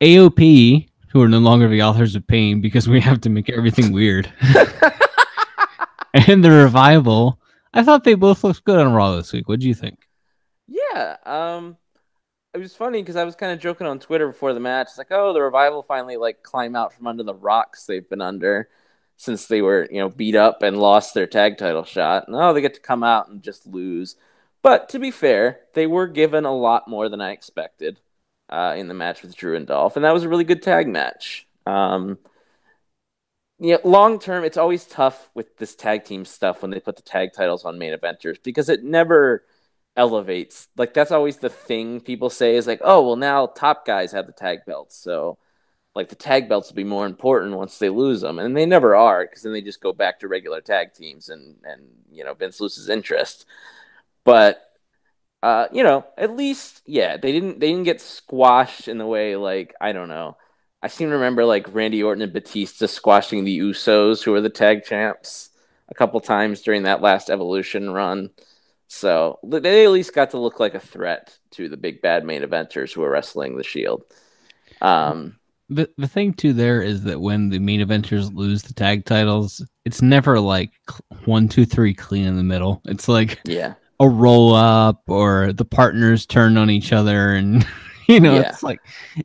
AOP, 0.00 0.88
who 1.08 1.22
are 1.22 1.28
no 1.28 1.38
longer 1.38 1.68
the 1.68 1.82
authors 1.82 2.14
of 2.14 2.26
pain 2.26 2.60
because 2.60 2.88
we 2.88 3.00
have 3.00 3.20
to 3.22 3.30
make 3.30 3.50
everything 3.50 3.92
weird, 3.92 4.32
and 6.14 6.44
the 6.44 6.50
revival. 6.50 7.38
I 7.72 7.84
thought 7.84 8.04
they 8.04 8.14
both 8.14 8.42
looked 8.42 8.64
good 8.64 8.78
on 8.78 8.92
Raw 8.92 9.14
this 9.14 9.32
week. 9.32 9.48
What 9.48 9.60
do 9.60 9.68
you 9.68 9.74
think? 9.74 9.98
Yeah. 10.66 11.16
Um 11.24 11.76
it 12.52 12.58
was 12.58 12.74
funny 12.74 13.00
because 13.00 13.16
I 13.16 13.24
was 13.24 13.36
kind 13.36 13.52
of 13.52 13.60
joking 13.60 13.86
on 13.86 14.00
Twitter 14.00 14.26
before 14.26 14.52
the 14.52 14.60
match. 14.60 14.88
It's 14.88 14.98
like, 14.98 15.12
oh, 15.12 15.32
the 15.32 15.40
revival 15.40 15.84
finally 15.84 16.16
like 16.16 16.42
climb 16.42 16.74
out 16.74 16.92
from 16.92 17.06
under 17.06 17.22
the 17.22 17.34
rocks 17.34 17.86
they've 17.86 18.08
been 18.08 18.20
under 18.20 18.68
since 19.16 19.46
they 19.46 19.62
were, 19.62 19.86
you 19.90 20.00
know, 20.00 20.08
beat 20.08 20.34
up 20.34 20.62
and 20.62 20.78
lost 20.78 21.14
their 21.14 21.26
tag 21.28 21.58
title 21.58 21.84
shot. 21.84 22.26
And 22.26 22.34
oh, 22.34 22.52
they 22.52 22.60
get 22.60 22.74
to 22.74 22.80
come 22.80 23.04
out 23.04 23.28
and 23.28 23.42
just 23.42 23.66
lose. 23.66 24.16
But 24.62 24.88
to 24.90 24.98
be 24.98 25.10
fair, 25.10 25.60
they 25.74 25.86
were 25.86 26.08
given 26.08 26.44
a 26.44 26.56
lot 26.56 26.88
more 26.88 27.08
than 27.08 27.20
I 27.20 27.30
expected 27.30 28.00
uh, 28.50 28.74
in 28.76 28.88
the 28.88 28.94
match 28.94 29.22
with 29.22 29.36
Drew 29.36 29.56
and 29.56 29.66
Dolph, 29.66 29.96
and 29.96 30.04
that 30.04 30.12
was 30.12 30.24
a 30.24 30.28
really 30.28 30.44
good 30.44 30.62
tag 30.62 30.88
match. 30.88 31.46
Um, 31.66 32.18
yeah, 33.58 33.76
long 33.84 34.18
term, 34.18 34.44
it's 34.44 34.56
always 34.56 34.86
tough 34.86 35.30
with 35.34 35.56
this 35.58 35.74
tag 35.74 36.04
team 36.04 36.24
stuff 36.24 36.62
when 36.62 36.70
they 36.70 36.80
put 36.80 36.96
the 36.96 37.02
tag 37.02 37.32
titles 37.34 37.64
on 37.64 37.78
main 37.78 37.96
eventers 37.96 38.42
because 38.42 38.68
it 38.68 38.82
never 38.82 39.44
elevates. 39.96 40.68
Like 40.76 40.94
that's 40.94 41.12
always 41.12 41.36
the 41.38 41.50
thing 41.50 42.00
people 42.00 42.30
say 42.30 42.56
is 42.56 42.66
like, 42.66 42.80
oh 42.82 43.06
well, 43.06 43.16
now 43.16 43.46
top 43.46 43.86
guys 43.86 44.12
have 44.12 44.26
the 44.26 44.32
tag 44.32 44.60
belts, 44.66 44.96
so 44.96 45.38
like 45.94 46.08
the 46.08 46.14
tag 46.16 46.48
belts 46.48 46.70
will 46.70 46.76
be 46.76 46.84
more 46.84 47.06
important 47.06 47.56
once 47.56 47.78
they 47.78 47.90
lose 47.90 48.22
them, 48.22 48.38
and 48.38 48.56
they 48.56 48.66
never 48.66 48.96
are 48.96 49.24
because 49.26 49.42
then 49.42 49.52
they 49.52 49.60
just 49.60 49.80
go 49.82 49.92
back 49.92 50.20
to 50.20 50.28
regular 50.28 50.60
tag 50.60 50.94
teams 50.94 51.28
and 51.28 51.56
and 51.64 51.82
you 52.10 52.24
know 52.24 52.34
Vince 52.34 52.60
loses 52.60 52.88
interest. 52.88 53.44
But 54.24 54.69
uh, 55.42 55.68
you 55.72 55.82
know, 55.82 56.06
at 56.18 56.36
least 56.36 56.82
yeah, 56.86 57.16
they 57.16 57.32
didn't 57.32 57.60
they 57.60 57.68
didn't 57.68 57.84
get 57.84 58.00
squashed 58.00 58.88
in 58.88 58.98
the 58.98 59.06
way 59.06 59.36
like 59.36 59.74
I 59.80 59.92
don't 59.92 60.08
know. 60.08 60.36
I 60.82 60.88
seem 60.88 61.08
to 61.08 61.14
remember 61.14 61.44
like 61.44 61.72
Randy 61.74 62.02
Orton 62.02 62.22
and 62.22 62.32
Batista 62.32 62.86
squashing 62.86 63.44
the 63.44 63.58
Usos, 63.60 64.22
who 64.22 64.32
were 64.32 64.40
the 64.40 64.50
tag 64.50 64.84
champs, 64.84 65.50
a 65.88 65.94
couple 65.94 66.20
times 66.20 66.62
during 66.62 66.84
that 66.84 67.02
last 67.02 67.30
Evolution 67.30 67.90
run. 67.90 68.30
So 68.88 69.38
they 69.44 69.84
at 69.84 69.90
least 69.92 70.14
got 70.14 70.30
to 70.30 70.38
look 70.38 70.58
like 70.60 70.74
a 70.74 70.80
threat 70.80 71.38
to 71.52 71.68
the 71.68 71.76
big 71.76 72.02
bad 72.02 72.24
main 72.24 72.42
eventers 72.42 72.92
who 72.92 73.02
are 73.04 73.10
wrestling 73.10 73.56
the 73.56 73.64
Shield. 73.64 74.04
Um, 74.82 75.38
The 75.68 75.88
the 75.96 76.08
thing 76.08 76.34
too 76.34 76.52
there 76.52 76.82
is 76.82 77.04
that 77.04 77.20
when 77.20 77.48
the 77.48 77.60
main 77.60 77.80
eventers 77.80 78.34
lose 78.34 78.62
the 78.62 78.74
tag 78.74 79.04
titles, 79.04 79.64
it's 79.84 80.02
never 80.02 80.40
like 80.40 80.72
one, 81.26 81.48
two, 81.48 81.64
three 81.64 81.94
clean 81.94 82.26
in 82.26 82.36
the 82.36 82.42
middle. 82.42 82.82
It's 82.86 83.08
like 83.08 83.40
yeah, 83.44 83.74
a 84.00 84.08
roll 84.08 84.54
up 84.54 85.02
or 85.08 85.52
the 85.52 85.64
partners 85.64 86.26
turn 86.26 86.56
on 86.56 86.70
each 86.70 86.92
other 86.92 87.34
and 87.34 87.64
you 88.08 88.18
know 88.18 88.34
Yeah. 88.34 88.48
it's 88.48 88.62
like 88.62 88.80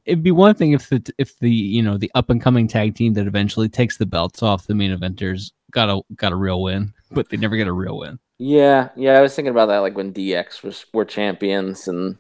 it'd 0.05 0.21
be 0.23 0.31
one 0.31 0.53
thing 0.55 0.73
if 0.73 0.89
the 0.89 1.01
if 1.17 1.39
the 1.39 1.49
you 1.49 1.81
know 1.81 1.97
the 1.97 2.11
up 2.13 2.29
and 2.29 2.41
coming 2.41 2.67
tag 2.67 2.93
team 2.93 3.13
that 3.13 3.25
eventually 3.25 3.69
takes 3.69 3.97
the 3.97 4.05
belts 4.05 4.43
off 4.43 4.67
the 4.67 4.75
main 4.75 4.95
eventers 4.95 5.51
got 5.71 5.89
a 5.89 6.01
got 6.15 6.31
a 6.33 6.35
real 6.35 6.61
win 6.61 6.93
but 7.11 7.29
they 7.29 7.37
never 7.37 7.55
get 7.57 7.67
a 7.67 7.73
real 7.73 7.97
win 7.97 8.19
yeah, 8.37 8.89
yeah. 8.97 9.17
I 9.17 9.21
was 9.21 9.33
thinking 9.33 9.51
about 9.51 9.67
that, 9.67 9.77
like 9.77 9.95
when 9.95 10.11
DX 10.11 10.61
was 10.61 10.85
were 10.93 11.05
champions, 11.05 11.87
and 11.87 12.17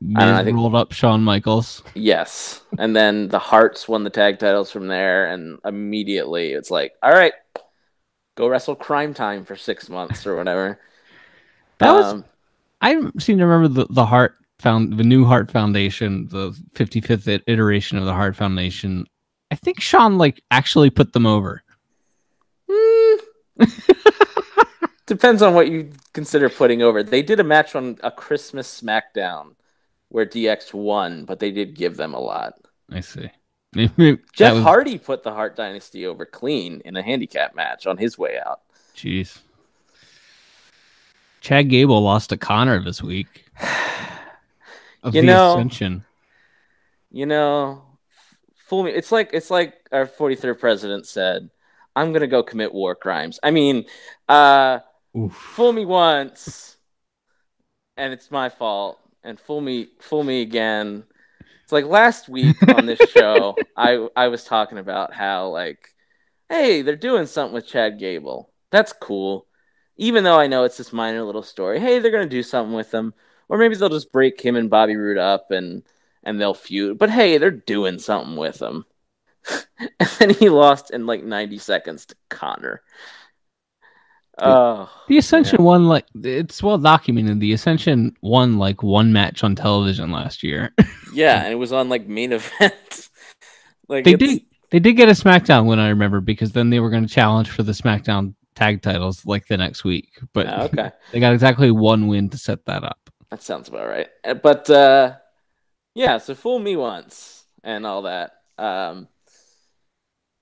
Miz 0.00 0.16
I 0.24 0.42
think- 0.42 0.56
rolled 0.56 0.74
up 0.74 0.90
Shawn 0.90 1.22
Michaels 1.22 1.80
yes, 1.94 2.60
and 2.76 2.96
then 2.96 3.28
the 3.28 3.38
Harts 3.38 3.86
won 3.86 4.02
the 4.02 4.10
tag 4.10 4.40
titles 4.40 4.72
from 4.72 4.88
there, 4.88 5.26
and 5.32 5.60
immediately 5.64 6.50
it's 6.54 6.72
like, 6.72 6.94
all 7.04 7.12
right, 7.12 7.34
go 8.36 8.48
wrestle 8.48 8.74
Cryme 8.74 9.14
Tyme 9.14 9.44
for 9.44 9.54
six 9.54 9.88
months 9.88 10.26
or 10.26 10.34
whatever. 10.34 10.80
That 11.84 11.92
was 11.92 12.12
Um, 12.14 12.24
I 12.80 12.96
seem 13.18 13.38
to 13.38 13.46
remember 13.46 13.68
the 13.68 13.86
the 13.92 14.06
Hart 14.06 14.36
found 14.58 14.96
the 14.96 15.04
new 15.04 15.24
Hart 15.24 15.50
Foundation 15.50 16.26
the 16.28 16.50
55th 16.74 17.42
iteration 17.46 17.98
of 17.98 18.04
the 18.04 18.12
Hart 18.14 18.36
Foundation 18.36 19.06
I 19.50 19.56
think 19.56 19.80
Shawn 19.80 20.16
like 20.18 20.42
actually 20.50 20.90
put 20.90 21.12
them 21.12 21.26
over 21.26 21.62
Hmm. 22.70 23.16
Depends 25.06 25.42
on 25.42 25.52
what 25.54 25.68
you 25.68 25.90
consider 26.14 26.48
putting 26.48 26.80
over. 26.80 27.02
They 27.02 27.20
did 27.22 27.38
a 27.38 27.44
match 27.44 27.74
on 27.74 27.98
a 28.02 28.10
Christmas 28.10 28.80
SmackDown 28.80 29.54
where 30.08 30.24
DX 30.24 30.72
won, 30.72 31.26
but 31.26 31.40
they 31.40 31.50
did 31.50 31.74
give 31.74 31.96
them 31.98 32.14
a 32.14 32.20
lot. 32.20 32.54
I 32.90 33.00
see 33.00 33.28
Jeff 34.32 34.54
was- 34.54 34.62
Hardy 34.62 34.98
put 34.98 35.22
the 35.22 35.32
Hart 35.32 35.56
Dynasty 35.56 36.06
over 36.06 36.24
clean 36.24 36.80
in 36.86 36.96
a 36.96 37.02
handicap 37.02 37.54
match 37.54 37.86
on 37.86 37.98
his 37.98 38.16
way 38.16 38.38
out. 38.44 38.60
Jeez. 38.96 39.40
Chad 41.44 41.68
Gable 41.68 42.00
lost 42.00 42.30
to 42.30 42.38
Konnor 42.38 42.82
this 42.82 43.02
week. 43.02 43.44
Of 45.02 45.14
You 45.14 45.20
the 45.20 45.26
know- 45.26 45.52
Ascension. 45.52 46.02
You 47.10 47.26
know, 47.26 47.82
fool 48.56 48.84
me. 48.84 48.90
It's 48.92 49.12
like 49.12 49.30
it's 49.34 49.50
like 49.50 49.74
our 49.92 50.06
43rd 50.06 50.58
president 50.58 51.06
said, 51.06 51.50
"I'm 51.94 52.14
gonna 52.14 52.26
go 52.26 52.42
commit 52.42 52.72
war 52.72 52.94
crimes." 52.94 53.38
I 53.42 53.50
mean, 53.50 53.84
uh, 54.30 54.78
Oof. 55.14 55.34
fool 55.34 55.74
me 55.74 55.84
once, 55.84 56.78
and 57.98 58.14
it's 58.14 58.30
my 58.30 58.48
fault, 58.48 58.98
and 59.22 59.38
fool 59.38 59.60
me, 59.60 59.88
fool 60.00 60.24
me 60.24 60.40
again. 60.40 61.04
It's 61.62 61.70
like 61.72 61.84
last 61.84 62.30
week 62.30 62.56
on 62.74 62.86
this 62.86 62.98
show, 63.10 63.54
I 63.76 64.08
I 64.16 64.28
was 64.28 64.44
talking 64.44 64.78
about 64.78 65.12
how 65.12 65.48
like, 65.48 65.90
hey, 66.48 66.80
they're 66.80 66.96
doing 66.96 67.26
something 67.26 67.54
with 67.54 67.66
Chad 67.66 67.98
Gable. 67.98 68.50
That's 68.70 68.94
cool, 68.94 69.46
even 69.96 70.24
though 70.24 70.38
I 70.38 70.46
know 70.46 70.64
it's 70.64 70.76
this 70.76 70.92
minor 70.92 71.22
little 71.22 71.42
story. 71.42 71.80
Hey, 71.80 71.98
they're 71.98 72.10
gonna 72.10 72.26
do 72.26 72.42
something 72.42 72.74
with 72.74 72.92
him, 72.92 73.14
or 73.48 73.58
maybe 73.58 73.74
they'll 73.76 73.88
just 73.88 74.12
break 74.12 74.40
him 74.40 74.56
and 74.56 74.70
Bobby 74.70 74.96
Roode 74.96 75.18
up 75.18 75.50
and 75.50 75.82
and 76.22 76.40
they'll 76.40 76.54
feud. 76.54 76.98
But 76.98 77.10
hey, 77.10 77.38
they're 77.38 77.50
doing 77.50 77.98
something 77.98 78.36
with 78.36 78.60
him. 78.60 78.84
and 79.78 80.08
then 80.18 80.30
he 80.30 80.48
lost 80.48 80.90
in 80.90 81.06
like 81.06 81.22
90 81.22 81.58
seconds 81.58 82.06
to 82.06 82.16
Konnor. 82.30 82.80
Oh, 84.36 84.90
The 85.06 85.18
Ascension 85.18 85.62
won 85.62 85.86
like 85.86 86.06
it's 86.22 86.60
well 86.60 86.78
documented. 86.78 87.38
The 87.38 87.52
Ascension 87.52 88.16
won 88.20 88.58
like 88.58 88.82
one 88.82 89.12
match 89.12 89.44
on 89.44 89.54
television 89.54 90.10
last 90.10 90.42
year. 90.42 90.72
yeah, 91.14 91.42
and 91.44 91.52
it 91.52 91.56
was 91.56 91.72
on 91.72 91.88
like 91.88 92.08
main 92.08 92.32
event. 92.40 93.08
like 93.88 94.04
they 94.04 94.14
it's- 94.14 94.30
did 94.30 94.42
they 94.70 94.80
did 94.80 94.94
get 94.94 95.08
a 95.08 95.12
SmackDown 95.12 95.66
win, 95.66 95.78
I 95.78 95.90
remember, 95.90 96.20
because 96.20 96.50
then 96.50 96.70
they 96.70 96.80
were 96.80 96.90
going 96.90 97.06
to 97.06 97.12
challenge 97.14 97.48
for 97.48 97.62
the 97.62 97.70
SmackDown 97.70 98.34
tag 98.54 98.82
titles 98.82 99.24
like 99.26 99.46
the 99.46 99.56
next 99.56 99.84
week. 99.84 100.08
But 100.32 100.46
Oh, 100.48 100.62
okay, 100.64 100.90
they 101.12 101.20
got 101.20 101.32
exactly 101.34 101.70
one 101.70 102.06
win 102.06 102.30
to 102.30 102.38
set 102.38 102.64
that 102.66 102.84
up. 102.84 103.10
that 103.30 103.42
sounds 103.42 103.68
about 103.68 103.88
right. 103.88 104.08
Uh, 104.24 104.34
But 104.34 104.68
uh, 104.70 105.16
yeah, 105.94 106.18
so 106.18 106.34
fool 106.34 106.58
me 106.58 106.76
once 106.76 107.44
and 107.62 107.86
all 107.86 108.02
that. 108.02 108.32
Um, 108.58 109.08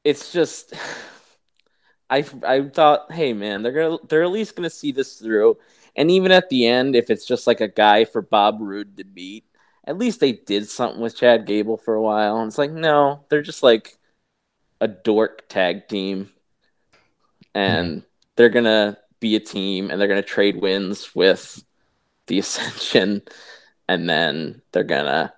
it's 0.04 0.32
just. 0.32 0.74
I, 2.10 2.26
I 2.46 2.68
thought, 2.68 3.10
hey 3.10 3.32
man, 3.32 3.62
they're 3.62 3.72
gonna 3.72 3.96
they're 4.06 4.22
at 4.22 4.30
least 4.30 4.54
gonna 4.54 4.68
see 4.68 4.92
this 4.92 5.16
through, 5.18 5.56
and 5.96 6.10
even 6.10 6.30
at 6.30 6.50
the 6.50 6.66
end, 6.66 6.94
if 6.94 7.08
it's 7.08 7.24
just 7.24 7.46
like 7.46 7.62
a 7.62 7.68
guy 7.68 8.04
for 8.04 8.20
Bob 8.20 8.58
Roode 8.60 8.98
to 8.98 9.04
beat, 9.04 9.44
at 9.86 9.96
least 9.96 10.20
they 10.20 10.32
did 10.32 10.68
something 10.68 11.00
with 11.00 11.16
Chad 11.16 11.46
Gable 11.46 11.78
for 11.78 11.94
a 11.94 12.02
while. 12.02 12.36
And 12.38 12.48
it's 12.48 12.58
like, 12.58 12.70
no, 12.70 13.24
they're 13.30 13.40
just 13.40 13.62
like 13.62 13.96
a 14.80 14.88
dork 14.88 15.48
tag 15.48 15.88
team, 15.88 16.30
and 17.54 18.02
they're 18.36 18.48
gonna 18.48 18.98
be 19.20 19.36
a 19.36 19.40
team, 19.40 19.90
and 19.90 20.00
they're 20.00 20.08
gonna 20.08 20.22
trade 20.22 20.60
wins 20.60 21.14
with 21.14 21.64
the 22.26 22.38
Ascension, 22.40 23.22
and 23.88 24.08
then 24.08 24.62
they're 24.72 24.84
gonna 24.84 25.32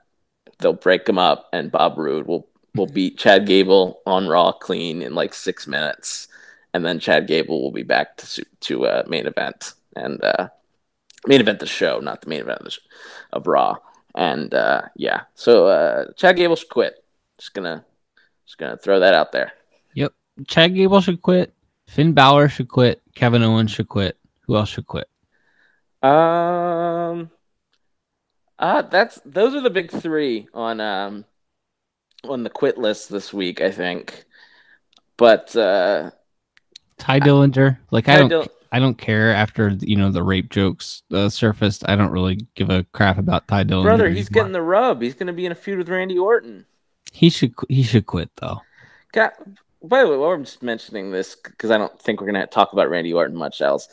they'll 0.58 0.72
break 0.72 1.04
them 1.04 1.18
up, 1.18 1.48
and 1.52 1.72
Bob 1.72 1.98
Roode 1.98 2.26
will 2.26 2.48
will 2.74 2.86
beat 2.86 3.18
Chad 3.18 3.46
Gable 3.46 4.00
on 4.06 4.28
Raw 4.28 4.52
clean 4.52 5.02
in 5.02 5.14
like 5.14 5.34
six 5.34 5.66
minutes, 5.66 6.28
and 6.72 6.84
then 6.84 6.98
Chad 6.98 7.26
Gable 7.26 7.62
will 7.62 7.72
be 7.72 7.82
back 7.82 8.16
to 8.18 8.44
to 8.60 8.86
uh, 8.86 9.02
main 9.06 9.26
event 9.26 9.74
and 9.96 10.22
uh, 10.22 10.48
main 11.26 11.40
event 11.40 11.60
the 11.60 11.66
show, 11.66 12.00
not 12.00 12.22
the 12.22 12.28
main 12.28 12.40
event 12.40 12.60
of, 12.60 12.66
the 12.66 12.78
of 13.32 13.46
Raw. 13.46 13.76
And 14.14 14.54
uh, 14.54 14.82
yeah, 14.96 15.22
so 15.34 15.66
uh, 15.66 16.12
Chad 16.16 16.36
Gable 16.36 16.56
should 16.56 16.68
quit. 16.68 17.04
Just 17.38 17.54
gonna 17.54 17.84
just 18.46 18.58
gonna 18.58 18.76
throw 18.76 19.00
that 19.00 19.14
out 19.14 19.32
there. 19.32 19.52
Yep, 19.94 20.12
Chad 20.46 20.74
Gable 20.74 21.00
should 21.00 21.22
quit. 21.22 21.52
Finn 21.86 22.12
Balor 22.12 22.48
should 22.48 22.68
quit. 22.68 23.02
Kevin 23.14 23.42
Owens 23.42 23.70
should 23.70 23.88
quit. 23.88 24.16
Who 24.42 24.56
else 24.56 24.68
should 24.68 24.86
quit? 24.86 25.08
Um, 26.02 27.30
uh, 28.58 28.82
that's 28.82 29.20
those 29.24 29.54
are 29.54 29.60
the 29.60 29.70
big 29.70 29.90
three 29.90 30.48
on 30.52 30.80
um 30.80 31.24
on 32.24 32.42
the 32.42 32.50
quit 32.50 32.78
list 32.78 33.10
this 33.10 33.32
week, 33.32 33.60
I 33.60 33.70
think. 33.70 34.24
But 35.16 35.54
uh, 35.56 36.10
Tye 36.98 37.20
Dillinger. 37.20 37.78
Like 37.90 38.08
I 38.08 38.14
Ty 38.14 38.18
don't. 38.18 38.28
Dill- 38.28 38.48
I 38.72 38.80
don't 38.80 38.98
care 38.98 39.32
after 39.32 39.68
you 39.80 39.94
know 39.94 40.10
the 40.10 40.24
rape 40.24 40.50
jokes 40.50 41.04
uh, 41.12 41.28
surfaced. 41.28 41.88
I 41.88 41.94
don't 41.94 42.10
really 42.10 42.40
give 42.56 42.70
a 42.70 42.82
crap 42.92 43.18
about 43.18 43.46
Tye 43.46 43.62
Dillinger. 43.62 43.84
Brother, 43.84 44.08
he's 44.08 44.28
getting 44.28 44.50
the 44.50 44.62
rub. 44.62 45.00
He's 45.00 45.14
going 45.14 45.28
to 45.28 45.32
be 45.32 45.46
in 45.46 45.52
a 45.52 45.54
feud 45.54 45.78
with 45.78 45.88
Randy 45.88 46.18
Orton. 46.18 46.66
He 47.12 47.30
should 47.30 47.54
he 47.68 47.84
should 47.84 48.06
quit 48.06 48.30
though. 48.40 48.62
God, 49.12 49.30
by 49.84 50.02
the 50.02 50.08
way, 50.08 50.16
while 50.16 50.30
I'm 50.30 50.44
just 50.44 50.62
mentioning 50.62 51.10
this 51.10 51.36
because 51.36 51.70
I 51.70 51.78
don't 51.78 52.00
think 52.00 52.20
we're 52.20 52.30
going 52.30 52.40
to 52.40 52.46
talk 52.46 52.72
about 52.72 52.88
Randy 52.88 53.12
Orton 53.12 53.36
much 53.36 53.60
else. 53.60 53.88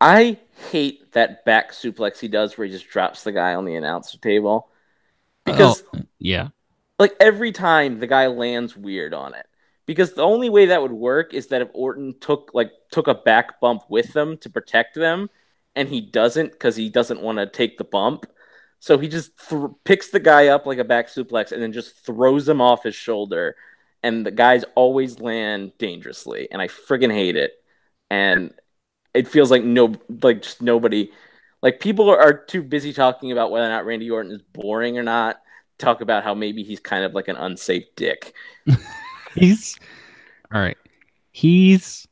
I 0.00 0.38
hate 0.70 1.12
that 1.12 1.44
back 1.44 1.72
suplex 1.72 2.20
he 2.20 2.28
does 2.28 2.56
where 2.56 2.66
he 2.66 2.72
just 2.72 2.88
drops 2.88 3.24
the 3.24 3.32
guy 3.32 3.54
on 3.54 3.64
the 3.64 3.74
announcer 3.74 4.18
table. 4.18 4.68
Because 5.44 5.82
Oh, 5.94 6.00
yeah, 6.18 6.48
like 6.98 7.14
every 7.20 7.52
time 7.52 7.98
the 7.98 8.06
guy 8.06 8.26
lands 8.28 8.76
weird 8.76 9.14
on 9.14 9.34
it. 9.34 9.46
Because 9.86 10.12
the 10.12 10.22
only 10.22 10.50
way 10.50 10.66
that 10.66 10.82
would 10.82 10.92
work 10.92 11.32
is 11.32 11.46
that 11.48 11.62
if 11.62 11.68
Orton 11.72 12.14
took 12.20 12.50
like 12.52 12.70
took 12.92 13.08
a 13.08 13.14
back 13.14 13.58
bump 13.60 13.84
with 13.88 14.12
them 14.12 14.36
to 14.38 14.50
protect 14.50 14.94
them 14.94 15.30
and 15.74 15.88
he 15.88 16.00
doesn't 16.00 16.52
because 16.52 16.76
he 16.76 16.90
doesn't 16.90 17.22
want 17.22 17.38
to 17.38 17.46
take 17.46 17.78
the 17.78 17.84
bump. 17.84 18.26
So 18.80 18.98
he 18.98 19.08
just 19.08 19.32
th- 19.48 19.70
picks 19.84 20.10
the 20.10 20.20
guy 20.20 20.48
up 20.48 20.66
like 20.66 20.78
a 20.78 20.84
back 20.84 21.08
suplex 21.08 21.52
and 21.52 21.62
then 21.62 21.72
just 21.72 21.96
throws 22.04 22.48
him 22.48 22.60
off 22.60 22.84
his 22.84 22.94
shoulder 22.94 23.56
and 24.02 24.24
the 24.24 24.30
guys 24.30 24.64
always 24.74 25.20
land 25.20 25.72
dangerously 25.78 26.48
and 26.50 26.62
I 26.62 26.68
friggin' 26.68 27.12
hate 27.12 27.36
it 27.36 27.52
and 28.10 28.52
it 29.14 29.28
feels 29.28 29.50
like 29.50 29.64
no 29.64 29.94
like 30.22 30.42
just 30.42 30.62
nobody 30.62 31.10
like 31.62 31.80
people 31.80 32.08
are, 32.08 32.32
too 32.32 32.62
busy 32.62 32.92
talking 32.92 33.32
about 33.32 33.50
whether 33.50 33.66
or 33.66 33.70
not 33.70 33.84
Randy 33.84 34.10
Orton 34.10 34.32
is 34.32 34.42
boring 34.52 34.96
or 34.96 35.02
not 35.02 35.40
talk 35.78 36.00
about 36.00 36.24
how 36.24 36.34
maybe 36.34 36.62
he's 36.62 36.80
kind 36.80 37.04
of 37.04 37.14
like 37.14 37.28
an 37.28 37.36
unsafe 37.36 37.84
dick. 37.96 38.34
he's 39.34 39.78
all 40.52 40.60
right. 40.60 40.76
He's 41.30 42.06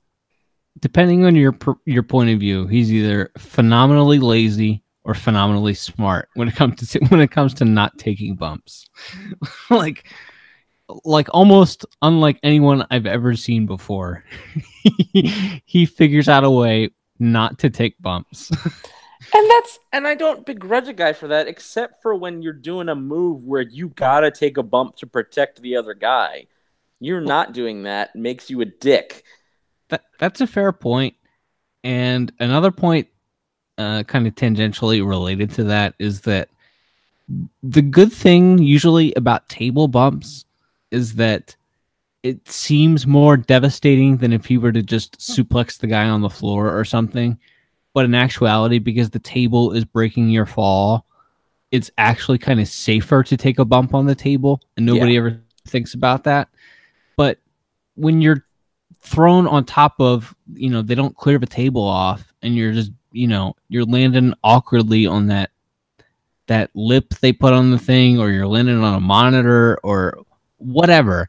depending 0.80 1.24
on 1.24 1.34
your 1.36 1.56
your 1.84 2.02
point 2.02 2.30
of 2.30 2.40
view. 2.40 2.66
He's 2.66 2.92
either 2.92 3.30
phenomenally 3.38 4.18
lazy 4.18 4.82
or 5.04 5.14
phenomenally 5.14 5.74
smart 5.74 6.28
when 6.34 6.48
it 6.48 6.56
comes 6.56 6.88
to 6.88 6.98
when 7.08 7.20
it 7.20 7.30
comes 7.30 7.54
to 7.54 7.64
not 7.64 7.98
taking 7.98 8.34
bumps. 8.34 8.86
like 9.70 10.08
like 11.04 11.28
almost 11.32 11.84
unlike 12.02 12.38
anyone 12.42 12.86
I've 12.90 13.06
ever 13.06 13.34
seen 13.34 13.66
before. 13.66 14.24
he 15.64 15.86
figures 15.86 16.28
out 16.28 16.44
a 16.44 16.50
way 16.50 16.90
not 17.18 17.58
to 17.60 17.70
take 17.70 18.00
bumps. 18.00 18.50
And 18.50 19.50
that's 19.50 19.78
and 19.92 20.06
I 20.06 20.14
don't 20.14 20.46
begrudge 20.46 20.88
a 20.88 20.92
guy 20.92 21.12
for 21.12 21.28
that, 21.28 21.48
except 21.48 22.02
for 22.02 22.14
when 22.14 22.42
you're 22.42 22.52
doing 22.52 22.88
a 22.88 22.94
move 22.94 23.44
where 23.44 23.62
you 23.62 23.88
gotta 23.88 24.30
take 24.30 24.56
a 24.56 24.62
bump 24.62 24.96
to 24.96 25.06
protect 25.06 25.60
the 25.60 25.76
other 25.76 25.94
guy. 25.94 26.46
You're 27.00 27.20
not 27.20 27.52
doing 27.52 27.82
that 27.82 28.16
makes 28.16 28.48
you 28.48 28.60
a 28.62 28.64
dick. 28.64 29.24
that 29.88 30.04
that's 30.18 30.40
a 30.40 30.46
fair 30.46 30.72
point. 30.72 31.14
And 31.84 32.32
another 32.40 32.72
point, 32.72 33.08
uh, 33.78 34.02
kind 34.04 34.26
of 34.26 34.34
tangentially 34.34 35.06
related 35.06 35.50
to 35.52 35.64
that, 35.64 35.94
is 35.98 36.22
that 36.22 36.48
the 37.62 37.82
good 37.82 38.12
thing 38.12 38.58
usually 38.58 39.12
about 39.14 39.48
table 39.48 39.88
bumps 39.88 40.45
is 40.96 41.14
that 41.16 41.54
it 42.22 42.48
seems 42.48 43.06
more 43.06 43.36
devastating 43.36 44.16
than 44.16 44.32
if 44.32 44.50
you 44.50 44.60
were 44.60 44.72
to 44.72 44.82
just 44.82 45.18
suplex 45.18 45.78
the 45.78 45.86
guy 45.86 46.08
on 46.08 46.22
the 46.22 46.30
floor 46.30 46.76
or 46.76 46.84
something. 46.84 47.38
But 47.94 48.06
in 48.06 48.14
actuality, 48.14 48.78
because 48.78 49.10
the 49.10 49.20
table 49.20 49.72
is 49.72 49.84
breaking 49.84 50.30
your 50.30 50.46
fall, 50.46 51.06
it's 51.70 51.90
actually 51.98 52.38
kind 52.38 52.60
of 52.60 52.68
safer 52.68 53.22
to 53.22 53.36
take 53.36 53.58
a 53.58 53.64
bump 53.64 53.94
on 53.94 54.06
the 54.06 54.14
table, 54.14 54.60
and 54.76 54.84
nobody 54.86 55.16
ever 55.16 55.40
thinks 55.68 55.94
about 55.94 56.24
that. 56.24 56.48
But 57.16 57.38
when 57.94 58.20
you're 58.20 58.44
thrown 59.00 59.46
on 59.46 59.64
top 59.64 59.94
of 60.00 60.34
you 60.52 60.68
know 60.68 60.82
they 60.82 60.94
don't 60.94 61.16
clear 61.16 61.38
the 61.38 61.46
table 61.46 61.84
off 61.84 62.34
and 62.42 62.56
you're 62.56 62.72
just 62.72 62.90
you 63.12 63.28
know 63.28 63.54
you're 63.68 63.84
landing 63.84 64.34
awkwardly 64.42 65.06
on 65.06 65.28
that 65.28 65.50
that 66.48 66.70
lip 66.74 67.10
they 67.20 67.32
put 67.32 67.52
on 67.52 67.70
the 67.70 67.78
thing 67.78 68.18
or 68.18 68.30
you're 68.30 68.46
landing 68.48 68.82
on 68.82 68.94
a 68.94 69.00
monitor 69.00 69.78
or 69.84 70.18
whatever. 70.58 71.28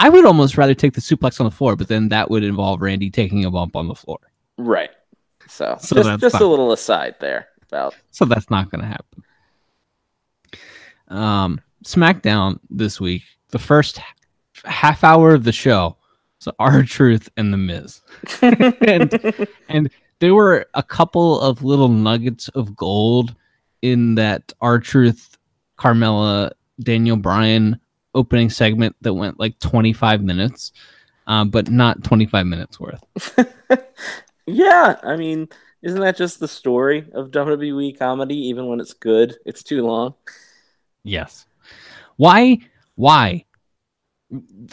I 0.00 0.08
would 0.08 0.24
almost 0.24 0.56
rather 0.56 0.74
take 0.74 0.92
the 0.92 1.00
suplex 1.00 1.40
on 1.40 1.44
the 1.44 1.50
floor 1.50 1.76
but 1.76 1.88
then 1.88 2.08
that 2.10 2.30
would 2.30 2.44
involve 2.44 2.80
randy 2.80 3.10
taking 3.10 3.44
a 3.44 3.50
bump 3.50 3.76
on 3.76 3.88
the 3.88 3.94
floor. 3.94 4.18
Right. 4.56 4.90
So, 5.48 5.76
So 5.80 5.96
just, 5.96 6.20
just 6.20 6.40
a 6.40 6.46
little 6.46 6.72
aside 6.72 7.16
there 7.20 7.48
about 7.68 7.94
so 8.10 8.24
that's 8.24 8.50
not 8.50 8.70
going 8.70 8.82
to 8.82 8.88
happen. 8.88 9.24
Um 11.08 11.60
smackdown 11.84 12.58
this 12.70 13.00
week 13.00 13.22
the 13.50 13.58
first 13.58 14.00
half 14.64 15.04
hour 15.04 15.32
of 15.32 15.44
the 15.44 15.52
show 15.52 15.96
so 16.40 16.52
R-Truth 16.58 17.28
and 17.36 17.52
the 17.52 17.56
miz. 17.56 18.00
And 18.42 19.48
and 19.68 19.90
there 20.20 20.34
were 20.34 20.66
a 20.74 20.82
couple 20.82 21.40
of 21.40 21.62
little 21.62 21.88
nuggets 21.88 22.48
of 22.50 22.76
gold 22.76 23.34
in 23.82 24.14
that 24.16 24.52
R-Truth 24.60 25.38
carmella 25.78 26.50
daniel 26.80 27.16
bryan 27.16 27.80
opening 28.18 28.50
segment 28.50 28.94
that 29.00 29.14
went 29.14 29.38
like 29.38 29.58
25 29.60 30.22
minutes 30.22 30.72
uh, 31.26 31.44
but 31.44 31.70
not 31.70 32.02
25 32.04 32.46
minutes 32.46 32.80
worth 32.80 33.04
Yeah, 34.50 34.96
I 35.02 35.16
mean, 35.16 35.48
isn't 35.82 36.00
that 36.00 36.16
just 36.16 36.40
the 36.40 36.48
story 36.48 37.04
of 37.12 37.30
WWE 37.30 37.98
comedy? 37.98 38.48
Even 38.48 38.66
when 38.66 38.80
it's 38.80 38.94
good, 38.94 39.36
it's 39.44 39.62
too 39.62 39.84
long. 39.86 40.14
yes 41.04 41.44
why 42.16 42.58
why 42.96 43.44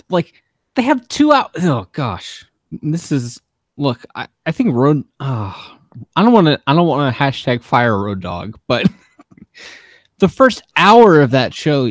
like 0.10 0.43
they 0.75 0.81
have 0.81 1.08
two 1.08 1.31
out 1.31 1.51
oh 1.62 1.88
gosh 1.91 2.43
this 2.81 3.12
is 3.12 3.39
look 3.77 4.03
i, 4.15 4.27
I 4.45 4.51
think 4.51 4.73
road 4.73 5.03
oh, 5.19 5.77
i 6.15 6.23
don't 6.23 6.34
want 6.34 6.47
to 6.47 6.60
i 6.67 6.73
don't 6.73 6.88
want 6.88 7.13
to 7.15 7.19
hashtag 7.23 7.62
fire 7.62 7.97
Road 7.97 8.21
Dogg 8.21 8.58
but 8.67 8.89
the 10.19 10.27
first 10.27 10.63
hour 10.75 11.21
of 11.21 11.31
that 11.31 11.53
show 11.53 11.89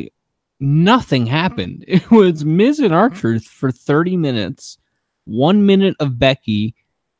nothing 0.59 1.25
happened 1.25 1.83
it 1.87 2.09
was 2.11 2.45
miz 2.45 2.79
and 2.79 2.93
R-Truth 2.93 3.45
for 3.45 3.71
30 3.71 4.17
minutes 4.17 4.77
one 5.25 5.65
minute 5.65 5.95
of 5.99 6.19
becky 6.19 6.75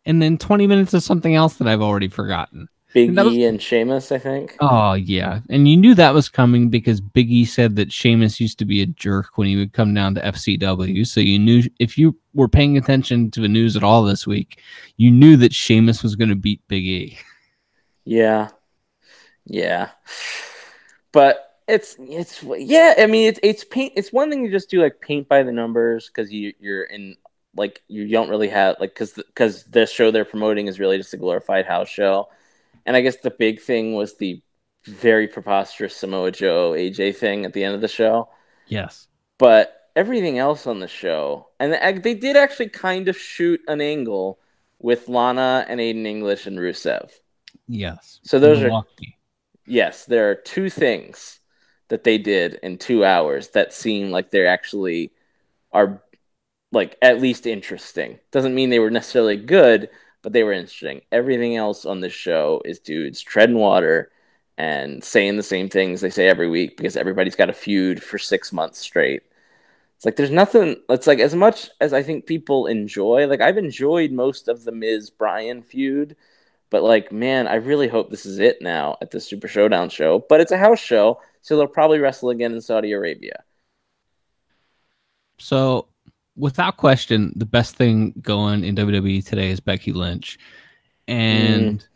and 0.05 0.21
then 0.21 0.37
20 0.37 0.67
minutes 0.67 0.93
of 0.93 1.03
something 1.03 1.35
else 1.35 1.55
that 1.55 1.67
i've 1.67 1.81
already 1.81 2.07
forgotten 2.07 2.69
Big 2.95 3.09
And 3.09 3.17
was- 3.17 3.33
E 3.33 3.43
and 3.43 3.61
Sheamus, 3.61 4.09
I 4.13 4.19
think. 4.19 4.55
Oh 4.61 4.93
yeah, 4.93 5.41
and 5.49 5.67
you 5.67 5.75
knew 5.75 5.93
that 5.95 6.13
was 6.13 6.29
coming 6.29 6.69
because 6.69 7.01
Biggie 7.01 7.45
said 7.45 7.75
that 7.75 7.91
Sheamus 7.91 8.39
used 8.39 8.57
to 8.59 8.63
be 8.65 8.81
a 8.81 8.85
jerk 8.85 9.37
when 9.37 9.49
he 9.49 9.57
would 9.57 9.73
come 9.73 9.93
down 9.93 10.15
to 10.15 10.21
FCW. 10.21 11.05
So 11.05 11.19
you 11.19 11.37
knew 11.37 11.63
if 11.77 11.97
you 11.97 12.17
were 12.33 12.47
paying 12.47 12.77
attention 12.77 13.31
to 13.31 13.41
the 13.41 13.49
news 13.49 13.75
at 13.75 13.83
all 13.83 14.03
this 14.03 14.25
week, 14.25 14.61
you 14.95 15.11
knew 15.11 15.35
that 15.35 15.53
Sheamus 15.53 16.03
was 16.03 16.15
going 16.15 16.29
to 16.29 16.37
beat 16.37 16.61
Big 16.69 16.85
E. 16.85 17.17
Yeah, 18.05 18.47
yeah, 19.45 19.89
but 21.11 21.44
it's 21.67 21.95
it's 21.99 22.43
yeah. 22.43 22.93
I 22.97 23.05
mean, 23.07 23.27
it's 23.27 23.39
it's 23.43 23.63
paint. 23.63 23.93
It's 23.95 24.11
one 24.13 24.29
thing 24.29 24.45
you 24.45 24.51
just 24.51 24.69
do 24.69 24.81
like 24.81 25.01
paint 25.01 25.27
by 25.27 25.43
the 25.43 25.51
numbers 25.51 26.07
because 26.07 26.31
you 26.31 26.53
you're 26.59 26.83
in 26.83 27.15
like 27.55 27.81
you 27.87 28.07
don't 28.07 28.29
really 28.29 28.49
have 28.49 28.77
like 28.79 28.91
because 28.93 29.13
because 29.13 29.63
the 29.65 29.85
show 29.85 30.11
they're 30.11 30.25
promoting 30.25 30.67
is 30.67 30.79
really 30.79 30.97
just 30.97 31.13
a 31.13 31.17
glorified 31.17 31.65
house 31.65 31.89
show, 31.89 32.29
and 32.85 32.95
I 32.95 33.01
guess 33.01 33.17
the 33.17 33.31
big 33.31 33.61
thing 33.61 33.95
was 33.95 34.17
the 34.17 34.41
very 34.85 35.27
preposterous 35.27 35.95
Samoa 35.95 36.31
Joe 36.31 36.71
AJ 36.71 37.15
thing 37.15 37.45
at 37.45 37.53
the 37.53 37.63
end 37.63 37.75
of 37.75 37.81
the 37.81 37.87
show. 37.87 38.29
Yes. 38.67 39.07
but 39.37 39.71
everything 39.95 40.37
else 40.39 40.67
on 40.67 40.79
the 40.79 40.87
show, 40.89 41.47
and 41.59 41.71
they- 41.71 41.99
they 41.99 42.13
did 42.15 42.35
actually 42.35 42.67
kind 42.67 43.07
of 43.07 43.17
shoot 43.17 43.61
an 43.67 43.79
angle 43.79 44.39
with 44.77 45.07
Lana 45.07 45.65
and 45.69 45.79
Aiden 45.79 46.05
English 46.05 46.45
and 46.47 46.59
Rusev. 46.59 47.09
Yes. 47.67 48.19
So 48.23 48.37
those 48.39 48.61
are 48.61 48.69
yes, 49.65 50.03
there 50.05 50.29
are 50.29 50.35
two 50.35 50.69
things 50.69 51.39
that 51.89 52.03
they 52.03 52.17
did 52.17 52.55
in 52.63 52.77
two 52.77 53.05
hours 53.05 53.49
that 53.49 53.73
seem 53.73 54.11
like 54.11 54.31
they're 54.31 54.47
actually 54.47 55.11
are 55.71 56.01
like 56.71 56.97
at 57.01 57.21
least 57.21 57.47
interesting. 57.47 58.19
Doesn't 58.31 58.55
mean 58.55 58.69
they 58.69 58.79
were 58.79 58.91
necessarily 58.91 59.37
good, 59.37 59.89
but 60.21 60.33
they 60.33 60.43
were 60.43 60.53
interesting. 60.53 61.01
Everything 61.11 61.55
else 61.55 61.85
on 61.85 62.01
this 62.01 62.13
show 62.13 62.61
is 62.65 62.79
dudes 62.79 63.21
treading 63.21 63.57
water 63.57 64.11
and 64.57 65.03
saying 65.03 65.37
the 65.37 65.43
same 65.43 65.69
things 65.69 66.01
they 66.01 66.09
say 66.09 66.27
every 66.27 66.49
week 66.49 66.77
because 66.77 66.97
everybody's 66.97 67.35
got 67.35 67.49
a 67.49 67.53
feud 67.53 68.01
for 68.01 68.17
six 68.17 68.53
months 68.53 68.79
straight. 68.79 69.23
It's 69.95 70.05
like 70.05 70.15
there's 70.15 70.31
nothing. 70.31 70.77
It's 70.89 71.07
like 71.07 71.19
as 71.19 71.35
much 71.35 71.69
as 71.79 71.93
I 71.93 72.03
think 72.03 72.25
people 72.25 72.67
enjoy. 72.67 73.27
Like 73.27 73.41
I've 73.41 73.57
enjoyed 73.57 74.11
most 74.11 74.47
of 74.47 74.63
the 74.63 74.71
Miz 74.71 75.09
Brian 75.09 75.61
feud, 75.61 76.15
but 76.69 76.83
like 76.83 77.11
man, 77.11 77.47
I 77.47 77.55
really 77.55 77.87
hope 77.87 78.09
this 78.09 78.25
is 78.25 78.39
it 78.39 78.61
now 78.61 78.97
at 79.01 79.11
the 79.11 79.21
Super 79.21 79.47
Showdown 79.47 79.89
show. 79.89 80.19
But 80.27 80.41
it's 80.41 80.51
a 80.51 80.57
house 80.57 80.79
show, 80.79 81.21
so 81.45 81.55
they'll 81.55 81.67
probably 81.67 81.99
wrestle 81.99 82.31
again 82.31 82.53
in 82.53 82.59
Saudi 82.59 82.91
Arabia. 82.91 83.43
So, 85.37 85.89
without 86.35 86.77
question, 86.77 87.33
the 87.35 87.45
best 87.45 87.75
thing 87.75 88.15
going 88.19 88.63
in 88.63 88.75
WWE 88.75 89.23
today 89.23 89.51
is 89.51 89.59
Becky 89.59 89.93
Lynch, 89.93 90.39
and 91.07 91.87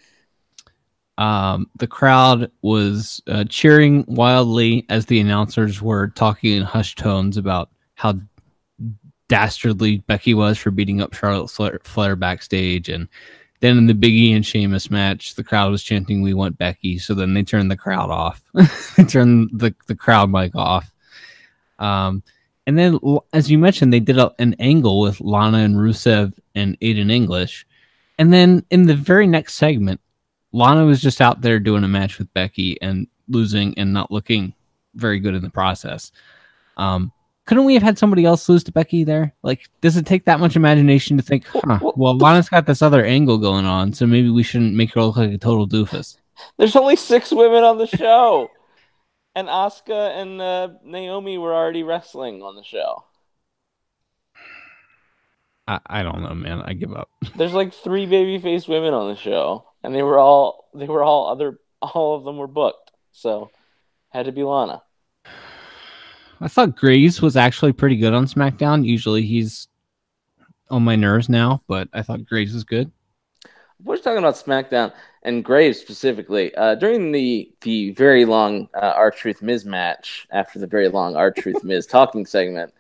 um, 1.18 1.68
the 1.80 1.88
crowd 1.88 2.52
was 2.62 3.24
uh, 3.26 3.44
cheering 3.50 4.06
wildly 4.08 4.86
as 4.88 5.08
the 5.08 5.20
announcers 5.20 5.82
were 5.82 6.10
talking 6.10 6.56
in 6.56 6.62
hushed 6.62 7.00
tones 7.00 7.36
about 7.36 7.72
how 7.96 8.20
dastardly 9.30 9.98
Becky 10.06 10.36
was 10.36 10.60
for 10.60 10.70
beating 10.70 11.02
up 11.02 11.16
Charlotte 11.16 11.50
Flair, 11.50 11.80
Flair 11.84 12.16
backstage, 12.16 12.88
and 12.88 13.08
Then 13.62 13.78
in 13.78 13.88
the 13.88 13.94
Biggie 13.94 14.36
and 14.36 14.46
Sheamus 14.46 14.90
match, 14.90 15.36
the 15.36 15.44
crowd 15.44 15.72
was 15.72 15.84
chanting, 15.84 16.22
"We 16.22 16.34
want 16.34 16.58
Becky." 16.58 16.98
So 16.98 17.14
then 17.14 17.34
they 17.34 17.44
turned 17.44 17.70
the 17.70 17.78
crowd 17.78 18.10
off. 18.10 18.42
they 18.96 19.04
turned 19.04 19.50
the 19.54 19.76
the 19.88 19.96
crowd 19.96 20.30
mic 20.30 20.56
off. 20.56 20.94
Um, 21.78 22.24
and 22.68 22.78
then, 22.78 23.00
as 23.34 23.50
you 23.50 23.58
mentioned, 23.58 23.92
they 23.92 24.00
did 24.00 24.18
a, 24.18 24.32
an 24.38 24.56
angle 24.60 25.00
with 25.00 25.22
Lana 25.22 25.60
and 25.60 25.76
Rusev 25.76 26.34
and 26.54 26.80
Aiden 26.80 27.12
English. 27.12 27.66
And 28.20 28.32
then 28.32 28.66
in 28.70 28.86
the 28.86 28.96
very 28.96 29.26
next 29.26 29.56
segment, 29.56 30.00
Lana 30.52 30.86
was 30.86 31.02
just 31.02 31.22
out 31.22 31.42
there 31.42 31.60
doing 31.60 31.84
a 31.84 31.88
match 31.88 32.20
with 32.20 32.34
Becky 32.34 32.80
and 32.82 33.08
losing 33.28 33.78
and 33.78 33.94
not 33.94 34.12
looking 34.12 34.54
very 34.94 35.20
good 35.20 35.36
in 35.36 35.42
the 35.42 35.50
process. 35.50 36.12
Um, 36.78 37.12
couldn't 37.50 37.66
we 37.66 37.74
have 37.74 37.82
had 37.82 37.98
somebody 37.98 38.26
else 38.26 38.48
lose 38.48 38.64
to 38.64 38.72
Becky 38.72 39.04
there? 39.04 39.34
Like, 39.42 39.70
does 39.82 39.98
it 39.98 40.06
take 40.06 40.26
that 40.26 40.40
much 40.40 40.56
imagination 40.56 41.18
to 41.18 41.24
think, 41.24 41.48
huh, 41.48 41.80
well, 41.96 42.16
Lana's 42.16 42.48
got 42.48 42.68
this 42.68 42.84
other 42.84 43.04
angle 43.04 43.40
going 43.40 43.66
on, 43.66 43.92
so 43.92 44.06
maybe 44.06 44.30
we 44.30 44.44
shouldn't 44.44 44.76
make 44.76 44.94
her 44.94 45.02
look 45.02 45.18
like 45.18 45.32
a 45.32 45.38
total 45.40 45.68
doofus? 45.68 46.18
There's 46.58 46.76
only 46.76 46.96
six 46.96 47.32
women 47.32 47.64
on 47.64 47.80
the 47.80 47.88
show. 47.88 48.52
and 49.36 49.48
Asuka 49.48 50.22
and 50.22 50.40
uh, 50.40 50.68
Naomi 50.86 51.40
were 51.40 51.56
already 51.56 51.82
wrestling 51.82 52.44
on 52.44 52.56
the 52.56 52.62
show. 52.64 53.04
I, 55.68 55.80
I 55.88 56.04
don't 56.04 56.22
know, 56.22 56.36
man. 56.36 56.62
I 56.62 56.74
give 56.74 56.94
up. 56.94 57.10
There's 57.36 57.54
like 57.54 57.74
three 57.74 58.06
baby 58.06 58.38
babyface 58.38 58.68
women 58.68 58.94
on 58.94 59.10
the 59.10 59.16
show, 59.16 59.66
and 59.84 59.96
they 59.96 60.04
were 60.04 60.20
all 60.20 60.70
they 60.76 60.86
were 60.86 61.02
all 61.02 61.32
other 61.32 61.60
all 61.82 62.16
of 62.16 62.26
them 62.26 62.38
were 62.38 62.46
booked, 62.46 62.92
so 63.12 63.50
had 64.10 64.28
to 64.28 64.32
be 64.32 64.44
Lana. 64.44 64.84
I 66.42 66.48
thought 66.48 66.76
Graves 66.76 67.22
was 67.22 67.36
actually 67.36 67.74
pretty 67.74 67.98
good 67.98 68.14
on 68.14 68.26
SmackDown. 68.26 68.86
Usually 68.86 69.24
he's 69.24 69.68
on 70.70 70.84
my 70.84 70.96
nerves 70.96 71.30
now, 71.30 71.62
but 71.68 71.90
I 71.94 72.02
thought 72.02 72.26
Graves 72.26 72.54
was 72.54 72.64
good. 72.64 72.92
We're 73.84 73.98
talking 73.98 74.20
about 74.20 74.36
SmackDown 74.36 74.94
and 75.24 75.44
Graves 75.44 75.80
specifically. 75.80 76.54
Uh, 76.56 76.76
during 76.76 77.12
the 77.12 77.52
the 77.62 77.92
very 77.92 78.26
long 78.26 78.70
uh, 78.74 78.94
R-Truth 78.96 79.42
Miz 79.42 79.66
match, 79.66 80.28
after 80.32 80.60
the 80.60 80.68
very 80.68 80.90
long 80.90 81.16
R-Truth 81.16 81.64
Miz 81.64 81.86
talking 81.88 82.26
segment, 82.26 82.74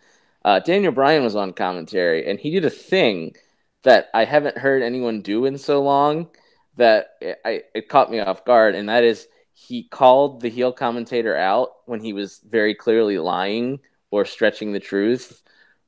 uh, 0.46 0.60
Daniel 0.60 0.92
Bryan 0.92 1.24
was 1.24 1.36
on 1.36 1.54
commentary, 1.54 2.30
and 2.30 2.40
he 2.40 2.52
did 2.52 2.66
a 2.66 2.70
thing 2.70 3.36
that 3.84 4.10
I 4.14 4.26
haven't 4.26 4.58
heard 4.58 4.84
anyone 4.84 5.22
do 5.22 5.46
in 5.46 5.58
so 5.58 5.82
long 5.82 6.30
that 6.76 7.16
it, 7.22 7.40
I, 7.46 7.64
it 7.74 7.90
caught 7.90 8.12
me 8.12 8.20
off 8.20 8.46
guard, 8.46 8.76
and 8.76 8.90
that 8.90 9.04
is 9.04 9.28
he 9.68 9.84
called 9.84 10.40
the 10.40 10.50
heel 10.50 10.72
commentator 10.72 11.36
out 11.36 11.72
when 11.86 12.00
he 12.00 12.14
was 12.14 12.40
very 12.48 12.74
clearly 12.74 13.18
lying 13.18 13.80
or 14.10 14.24
stretching 14.24 14.72
the 14.72 14.80
truth 14.80 15.42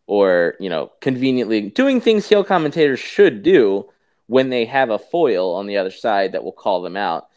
or 0.07 0.55
you 0.60 0.69
know 0.69 0.91
conveniently 0.99 1.62
doing 1.69 2.01
things 2.01 2.27
heel 2.27 2.43
commentators 2.43 2.99
should 2.99 3.43
do 3.43 3.89
when 4.27 4.49
they 4.49 4.65
have 4.65 4.89
a 4.89 4.99
foil 4.99 5.55
on 5.55 5.67
the 5.67 5.77
other 5.77 5.89
side 5.89 6.34
that 6.34 6.43
will 6.43 6.51
call 6.51 6.81
them 6.81 6.97
out. 6.97 7.27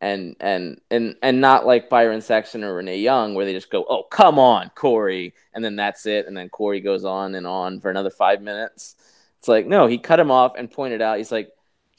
And 0.00 0.36
and 0.40 0.80
and 0.90 1.16
and 1.22 1.40
not 1.40 1.66
like 1.66 1.90
Byron 1.90 2.22
Saxton 2.22 2.64
or 2.64 2.76
Renee 2.76 3.00
Young 3.00 3.34
where 3.34 3.44
they 3.44 3.52
just 3.52 3.70
go 3.70 3.84
oh 3.88 4.04
come 4.04 4.38
on 4.38 4.70
Corey 4.74 5.34
and 5.52 5.62
then 5.62 5.76
that's 5.76 6.06
it 6.06 6.26
and 6.26 6.36
then 6.36 6.48
Corey 6.48 6.80
goes 6.80 7.04
on 7.04 7.34
and 7.34 7.46
on 7.46 7.80
for 7.80 7.90
another 7.90 8.10
5 8.10 8.40
minutes. 8.40 8.94
It's 9.38 9.48
like 9.48 9.66
no 9.66 9.86
he 9.86 9.98
cut 9.98 10.20
him 10.20 10.30
off 10.30 10.52
and 10.56 10.70
pointed 10.70 11.02
out 11.02 11.18
he's 11.18 11.32
like 11.32 11.50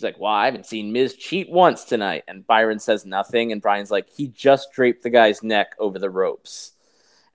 He's 0.02 0.06
like, 0.06 0.20
well, 0.20 0.32
I 0.32 0.46
haven't 0.46 0.66
seen 0.66 0.92
Miz 0.92 1.14
cheat 1.16 1.48
once 1.48 1.84
tonight. 1.84 2.24
And 2.28 2.48
Byron 2.48 2.80
says 2.80 3.06
nothing. 3.06 3.52
And 3.52 3.62
Bryan's 3.62 3.92
like, 3.92 4.10
he 4.10 4.30
just 4.30 4.72
draped 4.74 5.04
the 5.04 5.12
guy's 5.12 5.44
neck 5.44 5.76
over 5.78 6.00
the 6.00 6.10
ropes. 6.10 6.72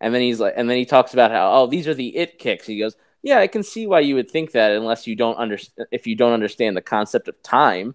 And 0.00 0.12
then 0.12 0.20
he's 0.20 0.40
like, 0.40 0.54
and 0.56 0.68
then 0.68 0.76
he 0.76 0.84
talks 0.84 1.12
about 1.12 1.30
how, 1.30 1.52
oh, 1.52 1.66
these 1.68 1.86
are 1.86 1.94
the 1.94 2.16
it 2.16 2.40
kicks. 2.40 2.66
He 2.66 2.80
goes, 2.80 2.96
yeah, 3.22 3.38
I 3.38 3.46
can 3.46 3.62
see 3.62 3.86
why 3.86 4.00
you 4.00 4.16
would 4.16 4.28
think 4.28 4.50
that 4.50 4.72
unless 4.72 5.06
you 5.06 5.14
don't 5.14 5.36
understand, 5.36 5.86
if 5.92 6.08
you 6.08 6.16
don't 6.16 6.32
understand 6.32 6.76
the 6.76 6.82
concept 6.82 7.28
of 7.28 7.40
time. 7.40 7.94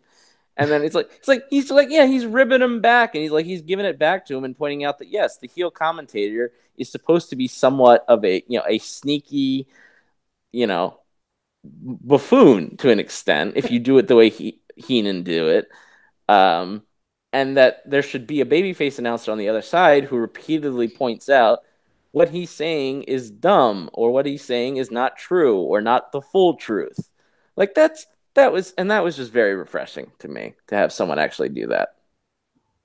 And 0.56 0.72
then 0.72 0.84
it's 0.84 0.96
like, 0.96 1.10
it's 1.18 1.28
like, 1.28 1.44
he's 1.50 1.70
like, 1.70 1.90
yeah, 1.90 2.06
he's 2.06 2.26
ribbing 2.26 2.62
him 2.62 2.80
back. 2.80 3.14
And 3.14 3.22
he's 3.22 3.32
like, 3.32 3.46
he's 3.46 3.62
giving 3.62 3.86
it 3.86 4.00
back 4.00 4.26
to 4.28 4.38
him 4.38 4.46
and 4.46 4.58
pointing 4.58 4.86
out 4.86 5.00
that, 5.00 5.10
yes, 5.10 5.38
the 5.38 5.50
heel 5.50 5.70
commentator 5.70 6.54
is 6.78 6.90
supposed 6.90 7.30
to 7.32 7.36
be 7.36 7.50
somewhat 7.50 8.06
of 8.08 8.24
a, 8.24 8.42
you 8.48 8.58
know, 8.58 8.66
a 8.66 8.78
sneaky, 8.78 9.68
you 10.54 10.66
know, 10.66 10.98
buffoon 11.64 12.76
to 12.78 12.90
an 12.90 13.00
extent 13.00 13.54
if 13.56 13.70
you 13.70 13.80
do 13.80 13.98
it 14.00 14.08
the 14.08 14.16
way 14.16 14.30
he 14.30 14.60
Heenan 14.84 15.24
do 15.24 15.50
it. 15.50 15.70
Um, 16.30 16.84
and 17.34 17.58
that 17.58 17.89
there 17.89 18.02
should 18.02 18.28
be 18.28 18.41
a 18.41 18.46
babyface 18.46 19.00
announcer 19.00 19.32
on 19.32 19.38
the 19.38 19.50
other 19.50 19.62
side 19.62 20.06
who 20.06 20.17
repeatedly 20.17 20.88
points 20.88 21.30
out 21.30 21.60
what 22.12 22.30
he's 22.30 22.50
saying 22.50 23.04
is 23.04 23.32
dumb 23.32 23.89
or 23.94 24.12
what 24.12 24.26
he's 24.26 24.44
saying 24.44 24.78
is 24.78 24.91
not 24.91 25.17
true 25.17 25.60
or 25.60 25.82
not 25.82 26.12
the 26.12 26.22
full 26.22 26.56
truth. 26.56 27.10
Like 27.56 27.74
that's 27.74 28.06
that 28.34 28.52
was 28.52 28.74
and 28.78 28.91
that 28.91 29.04
was 29.04 29.15
just 29.15 29.32
very 29.32 29.56
refreshing 29.56 30.12
to 30.20 30.28
me 30.28 30.54
to 30.67 30.76
have 30.76 30.91
someone 30.91 31.20
actually 31.20 31.50
do 31.50 31.67
that. 31.67 31.96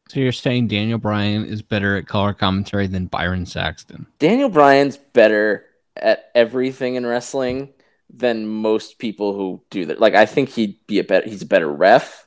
So 0.09 0.21
you're 0.21 0.31
saying 0.31 0.69
Daniel 0.69 0.99
Bryan 0.99 1.45
is 1.45 1.63
better 1.63 1.97
at 1.97 2.07
color 2.07 2.33
commentary 2.33 2.87
than 2.87 3.07
Byron 3.07 3.45
Saxton? 3.45 4.07
Daniel 4.21 4.49
Bryan's 4.49 4.97
better 4.97 5.67
at 5.97 6.31
everything 6.35 6.95
in 6.95 7.05
wrestling 7.05 7.73
than 8.11 8.47
most 8.47 8.99
people 8.99 9.35
who 9.35 9.63
do 9.71 9.87
that. 9.87 10.01
Like 10.01 10.15
I 10.15 10.27
think 10.27 10.51
he'd 10.51 10.79
be 10.87 10.99
a 10.99 11.05
better 11.05 11.29
he's 11.29 11.43
a 11.43 11.47
better 11.47 11.71
ref, 11.71 12.27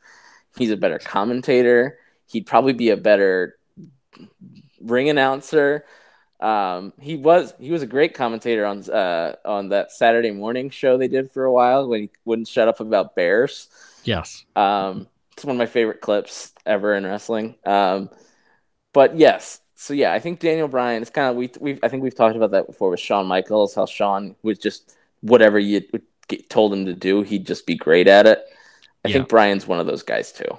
he's 0.58 0.72
a 0.72 0.78
better 0.78 1.00
commentator, 1.00 1.98
he'd 2.28 2.46
probably 2.46 2.74
be 2.74 2.90
a 2.90 2.98
better 2.98 3.58
ring 4.82 5.10
announcer. 5.10 5.86
Um, 6.40 6.94
he 7.00 7.18
was 7.18 7.54
he 7.60 7.72
was 7.72 7.82
a 7.82 7.88
great 7.88 8.14
commentator 8.14 8.66
on 8.66 8.90
uh, 8.90 9.36
on 9.44 9.70
that 9.70 9.92
Saturday 9.92 10.32
morning 10.32 10.70
show 10.70 10.98
they 10.98 11.10
did 11.10 11.32
for 11.32 11.44
a 11.44 11.52
while 11.52 11.88
when 11.88 12.02
he 12.02 12.10
wouldn't 12.24 12.48
shut 12.48 12.68
up 12.68 12.80
about 12.80 13.16
bears. 13.16 13.68
Yes. 14.04 14.46
Um, 14.56 15.08
it's 15.34 15.46
one 15.46 15.56
of 15.56 15.60
my 15.60 15.66
favorite 15.66 16.02
clips 16.02 16.54
ever 16.66 16.96
in 16.96 17.06
wrestling. 17.06 17.56
Um, 17.66 18.10
but 18.94 19.18
yes, 19.18 19.62
so 19.76 19.94
yeah, 19.94 20.12
I 20.12 20.20
think 20.20 20.40
Daniel 20.40 20.68
Bryan. 20.68 21.02
It's 21.02 21.12
kind 21.12 21.30
of 21.30 21.36
we 21.36 21.50
we 21.60 21.80
I 21.84 21.90
think 21.90 22.04
we've 22.04 22.16
talked 22.16 22.36
about 22.36 22.52
that 22.52 22.68
before 22.68 22.90
with 22.90 23.00
Shawn 23.00 23.28
Michaels. 23.28 23.76
How 23.76 23.86
Shawn 23.86 24.36
was 24.44 24.58
just 24.60 24.96
whatever 25.22 25.60
you 25.60 25.82
told 26.50 26.74
him 26.74 26.86
to 26.86 26.94
do, 26.94 27.22
he'd 27.22 27.48
just 27.48 27.66
be 27.66 27.76
great 27.76 28.08
at 28.08 28.26
it. 28.26 28.44
I 29.06 29.10
yeah. 29.10 29.14
think 29.14 29.30
Bryan's 29.30 29.68
one 29.68 29.80
of 29.80 29.88
those 29.88 30.04
guys 30.04 30.32
too. 30.32 30.58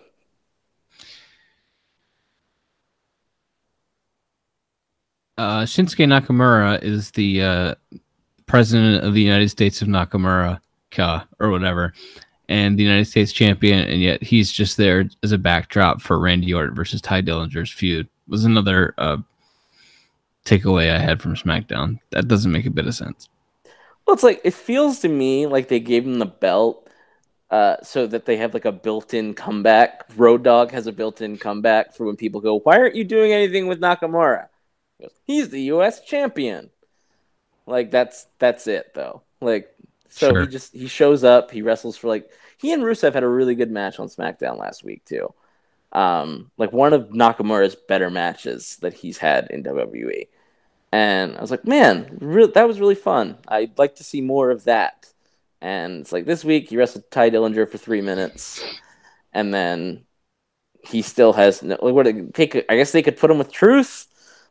Uh, 5.39 5.63
Shinsuke 5.63 6.07
Nakamura 6.07 6.83
is 6.83 7.13
the 7.13 7.43
uh, 7.43 7.75
president 8.47 9.05
of 9.05 9.15
the 9.15 9.23
United 9.23 9.49
States 9.49 9.81
of 9.81 9.89
Nakamura, 9.89 10.61
or 10.99 11.51
whatever, 11.51 11.95
and 12.49 12.79
the 12.79 12.83
United 12.83 13.07
States 13.07 13.33
champion, 13.33 13.89
and 13.89 14.03
yet 14.03 14.23
he's 14.23 14.53
just 14.53 14.77
there 14.77 15.09
as 15.23 15.33
a 15.33 15.39
backdrop 15.39 16.03
for 16.03 16.19
Randy 16.19 16.53
Orton 16.53 16.75
versus 16.75 17.01
Tye 17.01 17.23
Dillinger's 17.23 17.73
feud. 17.73 18.09
Was 18.29 18.45
another 18.45 18.93
uh, 18.99 19.17
takeaway 20.45 20.95
I 20.95 20.99
had 20.99 21.23
from 21.23 21.37
SmackDown. 21.37 21.99
That 22.11 22.29
doesn't 22.29 22.53
make 22.53 22.67
a 22.67 22.71
bit 22.71 22.87
of 22.87 22.95
sense. 22.95 23.29
Well, 24.07 24.15
it's 24.15 24.23
like 24.23 24.41
it 24.45 24.55
feels 24.55 25.01
to 25.01 25.09
me 25.09 25.47
like 25.47 25.69
they 25.69 25.81
gave 25.81 26.05
him 26.05 26.19
the 26.19 26.27
belt 26.27 26.89
uh, 27.51 27.77
so 27.83 28.07
that 28.07 28.27
they 28.27 28.37
have 28.37 28.55
like 28.55 28.65
a 28.65 28.73
built-in 28.73 29.35
comeback. 29.35 30.05
Road 30.17 30.43
Dogg 30.43 30.71
has 30.71 30.87
a 30.87 30.93
built-in 30.93 31.37
comeback 31.37 31.95
for 31.95 32.07
when 32.07 32.17
people 32.17 32.41
go, 32.41 32.59
"Why 32.61 32.79
aren't 32.79 32.97
you 32.97 33.05
doing 33.05 33.33
anything 33.33 33.67
with 33.67 33.81
Nakamura?" 33.81 34.49
He 34.99 35.05
goes, 35.05 35.13
He's 35.25 35.49
the 35.51 35.63
U.S. 35.63 36.01
champion. 36.05 36.71
Like 37.67 37.91
that's 37.91 38.27
that's 38.39 38.67
it 38.67 38.93
though. 38.95 39.23
Like 39.41 39.75
so 40.09 40.31
sure. 40.31 40.41
he 40.43 40.47
just 40.49 40.75
he 40.75 40.87
shows 40.89 41.25
up. 41.25 41.51
He 41.51 41.63
wrestles 41.63 41.97
for 41.97 42.09
like 42.09 42.31
he 42.59 42.73
and 42.73 42.83
Rusev 42.83 43.15
had 43.15 43.23
a 43.23 43.29
really 43.29 43.55
good 43.55 43.71
match 43.71 43.99
on 43.99 44.09
SmackDown 44.09 44.59
last 44.59 44.85
week 44.85 45.05
too. 45.05 45.33
Um, 45.93 46.51
like 46.57 46.73
one 46.73 46.93
of 46.93 47.09
Nakamura's 47.09 47.75
better 47.75 48.11
matches 48.11 48.77
that 48.81 48.95
he's 48.95 49.19
had 49.19 49.49
in 49.51 49.65
WWE 49.65 50.29
and 50.93 51.37
I 51.37 51.41
was 51.41 51.51
like, 51.51 51.67
man, 51.67 52.19
re- 52.21 52.51
that 52.55 52.67
was 52.67 52.81
really 52.81 52.95
fun. 52.95 53.39
I'd 53.47 53.79
like 53.79 53.97
to 53.97 54.05
see 54.05 54.21
more 54.21 54.51
of 54.51 54.65
that. 54.65 55.07
And 55.61 56.01
it's 56.01 56.13
like 56.13 56.25
this 56.25 56.45
week 56.45 56.71
he 56.71 56.77
wrestled 56.77 57.11
Tye 57.11 57.31
Dillinger 57.31 57.71
for 57.71 57.79
three 57.79 58.01
minutes, 58.01 58.65
and 59.33 59.53
then 59.53 60.05
he 60.83 61.03
still 61.03 61.35
has 61.35 61.63
no. 61.63 61.77
Like, 61.81 61.95
what? 61.95 62.35
Take? 62.35 62.65
I 62.69 62.77
guess 62.77 62.93
they 62.93 63.03
could 63.03 63.19
put 63.19 63.31
him 63.31 63.39
with 63.39 63.53
Truth. 63.53 64.07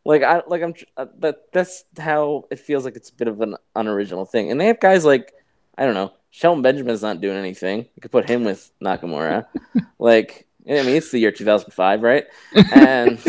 Like 0.05 0.23
I 0.23 0.43
like 0.47 0.61
I'm 0.61 0.73
uh, 0.97 1.07
that 1.19 1.51
that's 1.51 1.83
how 1.97 2.45
it 2.51 2.59
feels 2.59 2.85
like 2.85 2.95
it's 2.95 3.09
a 3.09 3.15
bit 3.15 3.27
of 3.27 3.41
an 3.41 3.55
unoriginal 3.75 4.25
thing. 4.25 4.51
And 4.51 4.61
they 4.61 4.67
have 4.67 4.79
guys 4.79 5.03
like 5.03 5.33
I 5.77 5.85
don't 5.85 5.95
know, 5.95 6.13
Shelton 6.29 6.61
Benjamin's 6.61 7.01
not 7.01 7.21
doing 7.21 7.37
anything. 7.37 7.79
You 7.95 8.01
could 8.01 8.11
put 8.11 8.29
him 8.29 8.43
with 8.43 8.71
Nakamura. 8.83 9.47
like 9.99 10.47
I 10.69 10.83
mean, 10.83 10.95
it's 10.95 11.11
the 11.11 11.19
year 11.19 11.31
2005, 11.31 12.03
right? 12.03 12.25
And 12.73 13.19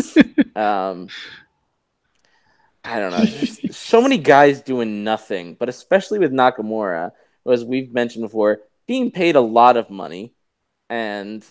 um, 0.55 1.09
I 2.91 2.99
don't 2.99 3.13
know. 3.13 3.25
So 3.71 4.03
many 4.03 4.19
guys 4.19 4.63
doing 4.63 5.05
nothing, 5.05 5.55
but 5.55 5.69
especially 5.69 6.19
with 6.19 6.33
Nakamura, 6.33 7.13
as 7.49 7.65
we've 7.65 7.93
mentioned 7.93 8.23
before, 8.23 8.61
being 8.89 9.13
paid 9.13 9.37
a 9.37 9.41
lot 9.41 9.77
of 9.77 9.91
money, 9.91 10.33
and 10.89 11.45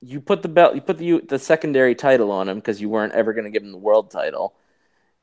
you 0.00 0.20
put 0.20 0.40
the 0.40 0.48
belt, 0.48 0.74
you 0.74 0.80
put 0.80 0.96
the 0.96 1.20
the 1.28 1.38
secondary 1.38 1.94
title 1.94 2.32
on 2.32 2.48
him 2.48 2.56
because 2.56 2.80
you 2.80 2.88
weren't 2.88 3.12
ever 3.12 3.34
going 3.34 3.44
to 3.44 3.50
give 3.50 3.62
him 3.62 3.72
the 3.72 3.78
world 3.78 4.10
title, 4.10 4.54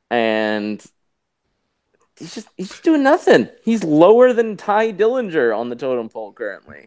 and 0.08 0.84
he's 2.16 2.36
just 2.36 2.48
he's 2.56 2.68
just 2.68 2.84
doing 2.84 3.02
nothing. 3.02 3.48
He's 3.64 3.82
lower 3.82 4.32
than 4.32 4.56
Tye 4.56 4.92
Dillinger 4.92 5.56
on 5.56 5.68
the 5.68 5.76
totem 5.76 6.08
pole 6.08 6.32
currently. 6.32 6.86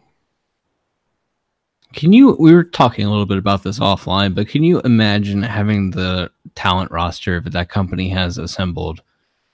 Can 1.92 2.12
you? 2.12 2.36
We 2.38 2.52
were 2.52 2.64
talking 2.64 3.06
a 3.06 3.10
little 3.10 3.26
bit 3.26 3.38
about 3.38 3.62
this 3.62 3.78
offline, 3.78 4.34
but 4.34 4.48
can 4.48 4.62
you 4.62 4.80
imagine 4.80 5.42
having 5.42 5.90
the 5.90 6.30
talent 6.54 6.90
roster 6.90 7.40
that 7.40 7.52
that 7.52 7.68
company 7.68 8.08
has 8.08 8.38
assembled 8.38 9.02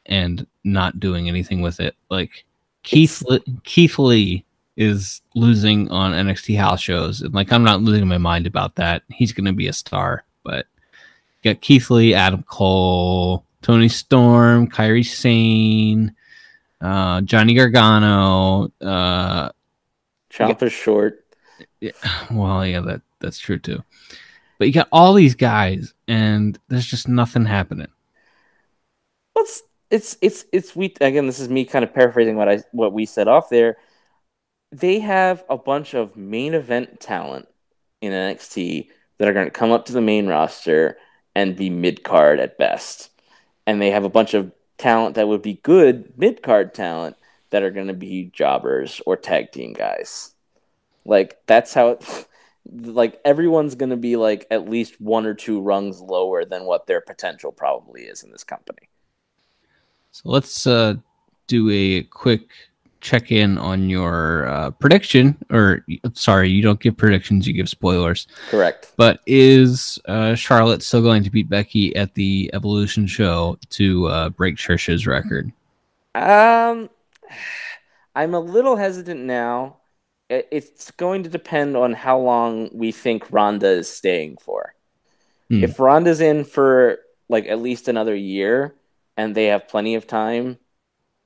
and 0.06 0.46
not 0.64 1.00
doing 1.00 1.28
anything 1.28 1.60
with 1.60 1.80
it? 1.80 1.96
Like 2.10 2.44
Keith 2.82 3.22
Keith 3.64 3.98
Lee 3.98 4.44
is 4.76 5.20
losing 5.34 5.90
on 5.90 6.12
NXT 6.12 6.56
house 6.56 6.80
shows, 6.80 7.20
and 7.22 7.34
like 7.34 7.52
I'm 7.52 7.64
not 7.64 7.82
losing 7.82 8.06
my 8.08 8.18
mind 8.18 8.46
about 8.46 8.76
that. 8.76 9.02
He's 9.08 9.32
going 9.32 9.46
to 9.46 9.52
be 9.52 9.68
a 9.68 9.72
star, 9.72 10.24
but 10.44 10.66
you 11.42 11.52
got 11.52 11.60
Keith 11.60 11.90
Lee, 11.90 12.14
Adam 12.14 12.42
Cole, 12.44 13.44
Toni 13.62 13.88
Storm, 13.88 14.68
Kairi 14.68 15.04
Sane, 15.04 16.14
uh, 16.80 17.20
Johnny 17.22 17.54
Gargano. 17.54 18.72
Uh, 18.80 19.50
Ciampa's 20.30 20.72
short. 20.72 21.24
Yeah, 21.80 21.92
well, 22.30 22.66
yeah, 22.66 22.80
that 22.80 23.02
that's 23.20 23.38
true 23.38 23.58
too. 23.58 23.82
But 24.58 24.66
you 24.66 24.74
got 24.74 24.88
all 24.90 25.14
these 25.14 25.34
guys, 25.34 25.94
and 26.06 26.58
there's 26.68 26.86
just 26.86 27.08
nothing 27.08 27.44
happening. 27.44 27.88
What's 29.34 29.62
it's 29.90 30.16
it's 30.20 30.44
it's 30.52 30.74
we 30.74 30.94
again. 31.00 31.26
This 31.26 31.40
is 31.40 31.48
me 31.48 31.64
kind 31.64 31.84
of 31.84 31.94
paraphrasing 31.94 32.36
what 32.36 32.48
I 32.48 32.62
what 32.72 32.92
we 32.92 33.06
said 33.06 33.28
off 33.28 33.48
there. 33.48 33.76
They 34.72 34.98
have 34.98 35.44
a 35.48 35.56
bunch 35.56 35.94
of 35.94 36.16
main 36.16 36.54
event 36.54 37.00
talent 37.00 37.48
in 38.00 38.12
NXT 38.12 38.88
that 39.18 39.28
are 39.28 39.32
going 39.32 39.46
to 39.46 39.50
come 39.50 39.70
up 39.70 39.86
to 39.86 39.92
the 39.92 40.00
main 40.00 40.26
roster 40.26 40.98
and 41.34 41.56
be 41.56 41.70
mid 41.70 42.02
card 42.02 42.40
at 42.40 42.58
best, 42.58 43.10
and 43.66 43.80
they 43.80 43.90
have 43.90 44.04
a 44.04 44.10
bunch 44.10 44.34
of 44.34 44.52
talent 44.76 45.14
that 45.14 45.28
would 45.28 45.42
be 45.42 45.54
good 45.62 46.12
mid 46.18 46.42
card 46.42 46.74
talent 46.74 47.16
that 47.50 47.62
are 47.62 47.70
going 47.70 47.86
to 47.88 47.94
be 47.94 48.30
jobbers 48.32 49.00
or 49.06 49.16
tag 49.16 49.52
team 49.52 49.72
guys. 49.72 50.34
Like 51.08 51.38
that's 51.46 51.74
how 51.74 51.88
it. 51.88 52.26
Like 52.70 53.18
everyone's 53.24 53.76
going 53.76 53.88
to 53.88 53.96
be 53.96 54.16
like 54.16 54.46
at 54.50 54.68
least 54.68 55.00
one 55.00 55.24
or 55.24 55.32
two 55.32 55.58
rungs 55.58 56.02
lower 56.02 56.44
than 56.44 56.66
what 56.66 56.86
their 56.86 57.00
potential 57.00 57.50
probably 57.50 58.02
is 58.02 58.22
in 58.22 58.30
this 58.30 58.44
company. 58.44 58.90
So 60.10 60.28
let's 60.28 60.66
uh, 60.66 60.96
do 61.46 61.70
a 61.70 62.02
quick 62.02 62.50
check 63.00 63.32
in 63.32 63.56
on 63.56 63.88
your 63.88 64.46
uh, 64.48 64.70
prediction. 64.72 65.38
Or 65.50 65.82
sorry, 66.12 66.50
you 66.50 66.60
don't 66.60 66.78
give 66.78 66.94
predictions; 66.94 67.46
you 67.46 67.54
give 67.54 67.70
spoilers. 67.70 68.26
Correct. 68.50 68.92
But 68.98 69.20
is 69.26 69.98
uh, 70.04 70.34
Charlotte 70.34 70.82
still 70.82 71.00
going 71.00 71.22
to 71.22 71.30
beat 71.30 71.48
Becky 71.48 71.96
at 71.96 72.12
the 72.12 72.50
Evolution 72.52 73.06
show 73.06 73.56
to 73.70 74.08
uh, 74.08 74.28
break 74.28 74.56
Trisha's 74.56 75.06
record? 75.06 75.50
Um, 76.14 76.90
I'm 78.14 78.34
a 78.34 78.40
little 78.40 78.76
hesitant 78.76 79.20
now. 79.20 79.78
It- 80.28 80.48
It's 80.50 80.90
going 80.92 81.22
to 81.24 81.28
depend 81.28 81.76
on 81.76 81.92
how 81.92 82.18
long 82.18 82.70
we 82.72 82.92
think 82.92 83.30
Ronda 83.30 83.68
is 83.68 83.88
staying 83.88 84.38
for. 84.40 84.74
Hmm. 85.48 85.64
If 85.64 85.78
Ronda's 85.80 86.20
in 86.20 86.44
for 86.44 86.98
like 87.28 87.46
at 87.46 87.60
least 87.60 87.88
another 87.88 88.14
year 88.14 88.74
and 89.16 89.34
they 89.34 89.46
have 89.46 89.68
plenty 89.68 89.94
of 89.94 90.06
time 90.06 90.58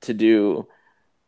to 0.02 0.14
do, 0.14 0.66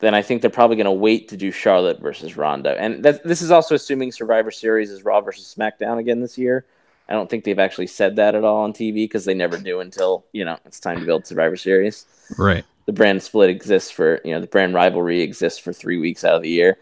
then 0.00 0.14
I 0.14 0.22
think 0.22 0.40
they're 0.40 0.50
probably 0.50 0.76
going 0.76 0.84
to 0.86 0.90
wait 0.92 1.28
to 1.28 1.36
do 1.36 1.50
Charlotte 1.50 2.00
versus 2.00 2.36
Ronda. 2.36 2.76
And 2.78 3.04
that, 3.04 3.22
this 3.24 3.40
is 3.42 3.50
also 3.50 3.74
assuming 3.74 4.10
Survivor 4.12 4.50
Series 4.50 4.90
is 4.90 5.04
Raw 5.04 5.20
versus 5.20 5.54
SmackDown 5.56 5.98
again 5.98 6.20
this 6.20 6.36
year. 6.36 6.66
I 7.08 7.12
don't 7.12 7.28
think 7.30 7.44
they've 7.44 7.58
actually 7.58 7.86
said 7.88 8.16
that 8.16 8.34
at 8.34 8.44
all 8.44 8.62
on 8.64 8.72
TV 8.72 8.94
because 9.04 9.24
they 9.24 9.34
never 9.34 9.58
do 9.58 9.80
until, 9.80 10.24
you 10.32 10.44
know, 10.44 10.58
it's 10.64 10.80
time 10.80 11.00
to 11.00 11.06
build 11.06 11.26
Survivor 11.26 11.56
Series 11.56 12.06
Right. 12.38 12.64
the 12.86 12.92
brand 12.92 13.22
split 13.22 13.50
exists 13.50 13.90
for 13.90 14.20
you 14.24 14.32
know 14.32 14.40
the 14.40 14.46
brand 14.46 14.74
rivalry 14.74 15.20
exists 15.20 15.58
for 15.58 15.72
three 15.72 15.98
weeks 15.98 16.24
out 16.24 16.34
of 16.34 16.42
the 16.42 16.48
year 16.50 16.78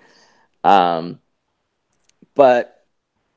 um 0.65 1.19
but 2.35 2.85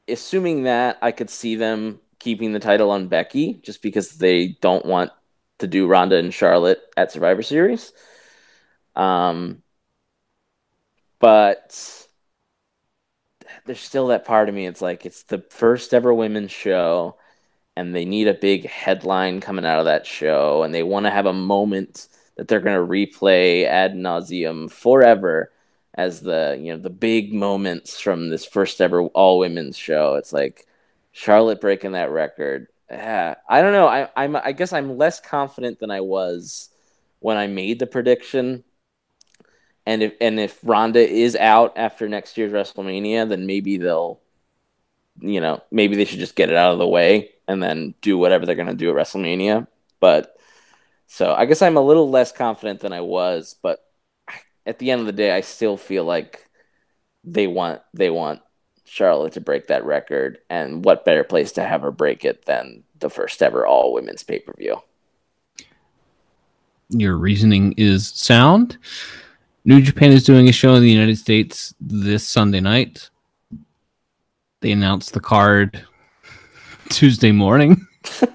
assuming 0.08 0.64
that 0.64 0.98
i 1.02 1.12
could 1.12 1.30
see 1.30 1.56
them 1.56 2.00
keeping 2.20 2.54
the 2.54 2.60
title 2.60 2.92
on 2.92 3.08
becky 3.08 3.54
just 3.64 3.82
because 3.82 4.12
they 4.12 4.48
don't 4.62 4.86
want 4.86 5.12
to 5.60 5.68
do 5.68 5.88
ronda 5.88 6.18
and 6.18 6.34
charlotte 6.34 6.82
at 6.98 7.12
survivor 7.12 7.42
series. 7.44 7.94
Um 8.96 9.62
but 11.20 12.08
there's 13.66 13.80
still 13.80 14.08
that 14.08 14.26
part 14.26 14.50
of 14.50 14.56
me 14.56 14.66
it's 14.66 14.82
like 14.82 15.06
it's 15.06 15.24
the 15.24 15.40
first 15.50 15.94
ever 15.94 16.14
women's 16.14 16.52
show 16.52 17.18
and 17.76 17.94
they 17.94 18.06
need 18.06 18.28
a 18.28 18.34
big 18.34 18.66
headline 18.68 19.42
coming 19.42 19.66
out 19.66 19.80
of 19.80 19.86
that 19.86 20.06
show 20.06 20.64
and 20.64 20.74
they 20.74 20.84
want 20.84 21.06
to 21.06 21.10
have 21.12 21.26
a 21.26 21.34
moment 21.34 22.08
that 22.38 22.48
they're 22.48 22.60
going 22.60 22.76
to 22.76 22.92
replay 22.92 23.66
ad 23.66 23.94
nauseum 23.94 24.72
forever 24.72 25.52
as 25.96 26.22
the 26.22 26.58
you 26.60 26.72
know 26.74 26.80
the 26.80 26.90
big 26.90 27.34
moments 27.34 28.00
from 28.00 28.30
this 28.30 28.46
first 28.46 28.82
ever 28.82 29.04
all 29.08 29.40
women's 29.40 29.78
show. 29.78 30.16
It's 30.16 30.34
like 30.34 30.68
Charlotte 31.12 31.62
breaking 31.62 31.94
that 31.94 32.12
record. 32.12 32.68
Ah, 32.92 33.36
I 33.50 33.62
don't 33.62 33.72
know. 33.72 33.88
I, 33.88 34.10
I'm 34.16 34.36
I 34.36 34.52
guess 34.52 34.74
I'm 34.74 34.98
less 34.98 35.20
confident 35.20 35.80
than 35.80 35.92
I 35.92 36.02
was 36.02 36.70
when 37.20 37.38
I 37.38 37.48
made 37.48 37.80
the 37.80 37.88
prediction. 37.88 38.64
And 39.86 40.04
if 40.04 40.14
and 40.20 40.40
if 40.40 40.60
Ronda 40.64 41.00
is 41.08 41.36
out 41.36 41.74
after 41.78 42.10
next 42.10 42.38
year's 42.38 42.52
WrestleMania, 42.52 43.30
then 43.30 43.46
maybe 43.46 43.78
they'll, 43.78 44.20
you 45.20 45.40
know, 45.40 45.62
maybe 45.72 45.96
they 45.96 46.06
should 46.06 46.20
just 46.20 46.36
get 46.36 46.50
it 46.50 46.56
out 46.56 46.74
of 46.74 46.80
the 46.80 46.88
way 46.88 47.32
and 47.48 47.64
then 47.64 47.94
do 48.02 48.18
whatever 48.18 48.46
they're 48.46 48.56
gonna 48.56 48.74
do 48.74 48.90
at 48.90 48.96
WrestleMania. 48.96 49.68
But 50.00 50.36
so 51.08 51.34
I 51.34 51.46
guess 51.46 51.62
I'm 51.62 51.78
a 51.78 51.82
little 51.82 52.10
less 52.10 52.32
confident 52.32 52.82
than 52.82 52.92
I 52.94 53.02
was, 53.02 53.56
but 53.62 53.85
at 54.66 54.80
the 54.80 54.92
end 54.92 55.02
of 55.02 55.08
the 55.08 55.14
day, 55.14 55.32
I 55.32 55.42
still 55.42 55.78
feel 55.78 56.04
like 56.04 56.50
they 57.24 57.48
want 57.48 57.82
they 57.94 58.10
want 58.10 58.42
Charlotte 58.86 59.34
to 59.34 59.42
break 59.42 59.68
that 59.68 59.86
record, 59.86 60.40
and 60.50 60.84
what 60.86 61.06
better 61.06 61.24
place 61.24 61.52
to 61.54 61.64
have 61.64 61.82
her 61.82 61.92
break 61.92 62.24
it 62.24 62.46
than 62.46 62.84
the 63.00 63.10
first 63.10 63.42
ever 63.42 63.66
all 63.66 63.94
women's 63.94 64.24
pay 64.24 64.40
per 64.40 64.54
view? 64.58 64.82
Your 66.90 67.18
reasoning 67.18 67.74
is 67.78 68.08
sound. 68.08 68.78
New 69.64 69.82
Japan 69.82 70.12
is 70.12 70.24
doing 70.24 70.48
a 70.48 70.52
show 70.52 70.76
in 70.76 70.84
the 70.84 70.92
United 70.92 71.18
States 71.18 71.74
this 71.80 72.26
Sunday 72.26 72.60
night. 72.60 73.10
They 74.62 74.72
announced 74.72 75.14
the 75.14 75.20
card 75.20 75.84
Tuesday 76.90 77.32
morning. 77.32 77.88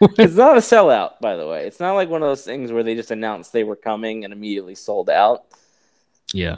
It's 0.00 0.34
not 0.34 0.56
a 0.56 0.60
sellout, 0.60 1.20
by 1.20 1.36
the 1.36 1.46
way. 1.46 1.66
It's 1.66 1.80
not 1.80 1.94
like 1.94 2.08
one 2.08 2.22
of 2.22 2.28
those 2.28 2.44
things 2.44 2.70
where 2.70 2.82
they 2.82 2.94
just 2.94 3.10
announced 3.10 3.52
they 3.52 3.64
were 3.64 3.76
coming 3.76 4.24
and 4.24 4.32
immediately 4.32 4.74
sold 4.74 5.08
out. 5.08 5.46
Yeah. 6.32 6.56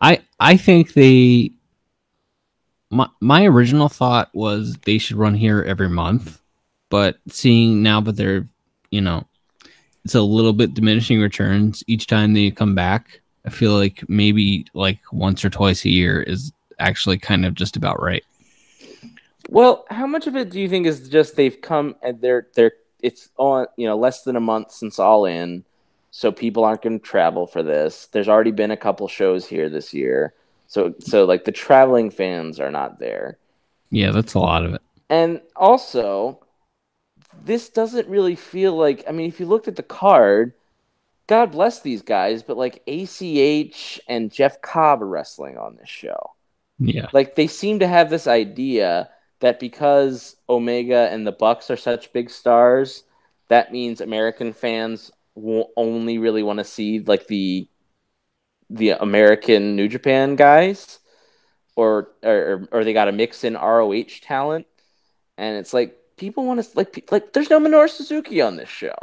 I 0.00 0.20
I 0.40 0.56
think 0.56 0.92
they 0.94 1.52
my 2.90 3.08
my 3.20 3.46
original 3.46 3.88
thought 3.88 4.30
was 4.34 4.76
they 4.84 4.98
should 4.98 5.16
run 5.16 5.34
here 5.34 5.62
every 5.62 5.88
month, 5.88 6.40
but 6.90 7.18
seeing 7.28 7.82
now 7.82 8.00
that 8.02 8.16
they're, 8.16 8.46
you 8.90 9.00
know, 9.00 9.26
it's 10.04 10.14
a 10.14 10.22
little 10.22 10.52
bit 10.52 10.74
diminishing 10.74 11.20
returns 11.20 11.82
each 11.86 12.06
time 12.06 12.32
they 12.32 12.50
come 12.50 12.74
back. 12.74 13.20
I 13.44 13.50
feel 13.50 13.72
like 13.72 14.04
maybe 14.08 14.66
like 14.74 14.98
once 15.12 15.44
or 15.44 15.50
twice 15.50 15.84
a 15.84 15.90
year 15.90 16.22
is 16.22 16.52
actually 16.78 17.18
kind 17.18 17.44
of 17.44 17.54
just 17.54 17.76
about 17.76 18.00
right. 18.02 18.24
Well, 19.48 19.84
how 19.90 20.06
much 20.06 20.26
of 20.26 20.36
it 20.36 20.50
do 20.50 20.60
you 20.60 20.68
think 20.68 20.86
is 20.86 21.08
just 21.08 21.36
they've 21.36 21.60
come 21.60 21.96
and 22.02 22.20
they're 22.20 22.48
they're 22.54 22.72
it's 23.02 23.28
on 23.36 23.66
you 23.76 23.86
know 23.86 23.96
less 23.96 24.22
than 24.22 24.36
a 24.36 24.40
month 24.40 24.72
since 24.72 24.98
All 24.98 25.24
In, 25.26 25.64
so 26.10 26.32
people 26.32 26.64
aren't 26.64 26.82
going 26.82 26.98
to 26.98 27.04
travel 27.04 27.46
for 27.46 27.62
this. 27.62 28.06
There's 28.12 28.28
already 28.28 28.50
been 28.50 28.70
a 28.70 28.76
couple 28.76 29.06
shows 29.08 29.46
here 29.46 29.68
this 29.68 29.94
year, 29.94 30.34
so 30.66 30.94
so 31.00 31.24
like 31.24 31.44
the 31.44 31.52
traveling 31.52 32.10
fans 32.10 32.58
are 32.58 32.70
not 32.70 32.98
there, 32.98 33.38
Yeah, 33.90 34.10
that's 34.10 34.34
a 34.34 34.38
lot 34.40 34.64
of 34.64 34.74
it. 34.74 34.82
and 35.08 35.40
also 35.54 36.40
this 37.44 37.68
doesn't 37.68 38.08
really 38.08 38.34
feel 38.34 38.76
like. 38.76 39.04
I 39.08 39.12
mean, 39.12 39.28
if 39.28 39.38
you 39.38 39.46
looked 39.46 39.68
at 39.68 39.76
the 39.76 39.82
card, 39.82 40.54
God 41.28 41.52
bless 41.52 41.80
these 41.82 42.02
guys, 42.02 42.42
but 42.42 42.56
like 42.56 42.82
ACH 42.88 44.00
and 44.08 44.32
Jeff 44.32 44.60
Cobb 44.62 45.02
are 45.02 45.06
wrestling 45.06 45.58
on 45.58 45.76
this 45.76 45.88
show 45.88 46.32
Yeah. 46.78 47.08
like 47.12 47.34
they 47.36 47.46
seem 47.46 47.78
to 47.80 47.86
have 47.86 48.10
this 48.10 48.26
idea 48.26 49.10
that 49.40 49.60
because 49.60 50.36
Omega 50.48 51.08
and 51.10 51.26
the 51.26 51.32
Bucks 51.32 51.70
are 51.70 51.76
such 51.76 52.12
big 52.12 52.30
stars, 52.30 53.04
that 53.48 53.72
means 53.72 54.00
American 54.00 54.52
fans 54.52 55.10
will 55.34 55.70
only 55.76 56.18
really 56.18 56.42
want 56.42 56.58
to 56.58 56.64
see 56.64 57.00
like 57.00 57.26
the 57.26 57.68
the 58.68 58.90
American 58.90 59.76
New 59.76 59.88
Japan 59.88 60.34
guys, 60.34 60.98
or 61.76 62.08
or 62.22 62.68
or 62.72 62.84
they 62.84 62.92
got 62.92 63.04
to 63.04 63.12
mix 63.12 63.44
in 63.44 63.54
ROH 63.54 64.20
talent, 64.22 64.66
and 65.36 65.56
it's 65.58 65.74
like 65.74 65.96
people 66.16 66.46
want 66.46 66.62
to 66.62 66.68
like 66.74 67.08
like 67.12 67.32
there's 67.32 67.50
no 67.50 67.60
Minoru 67.60 67.88
Suzuki 67.88 68.40
on 68.40 68.56
this 68.56 68.68
show, 68.68 68.94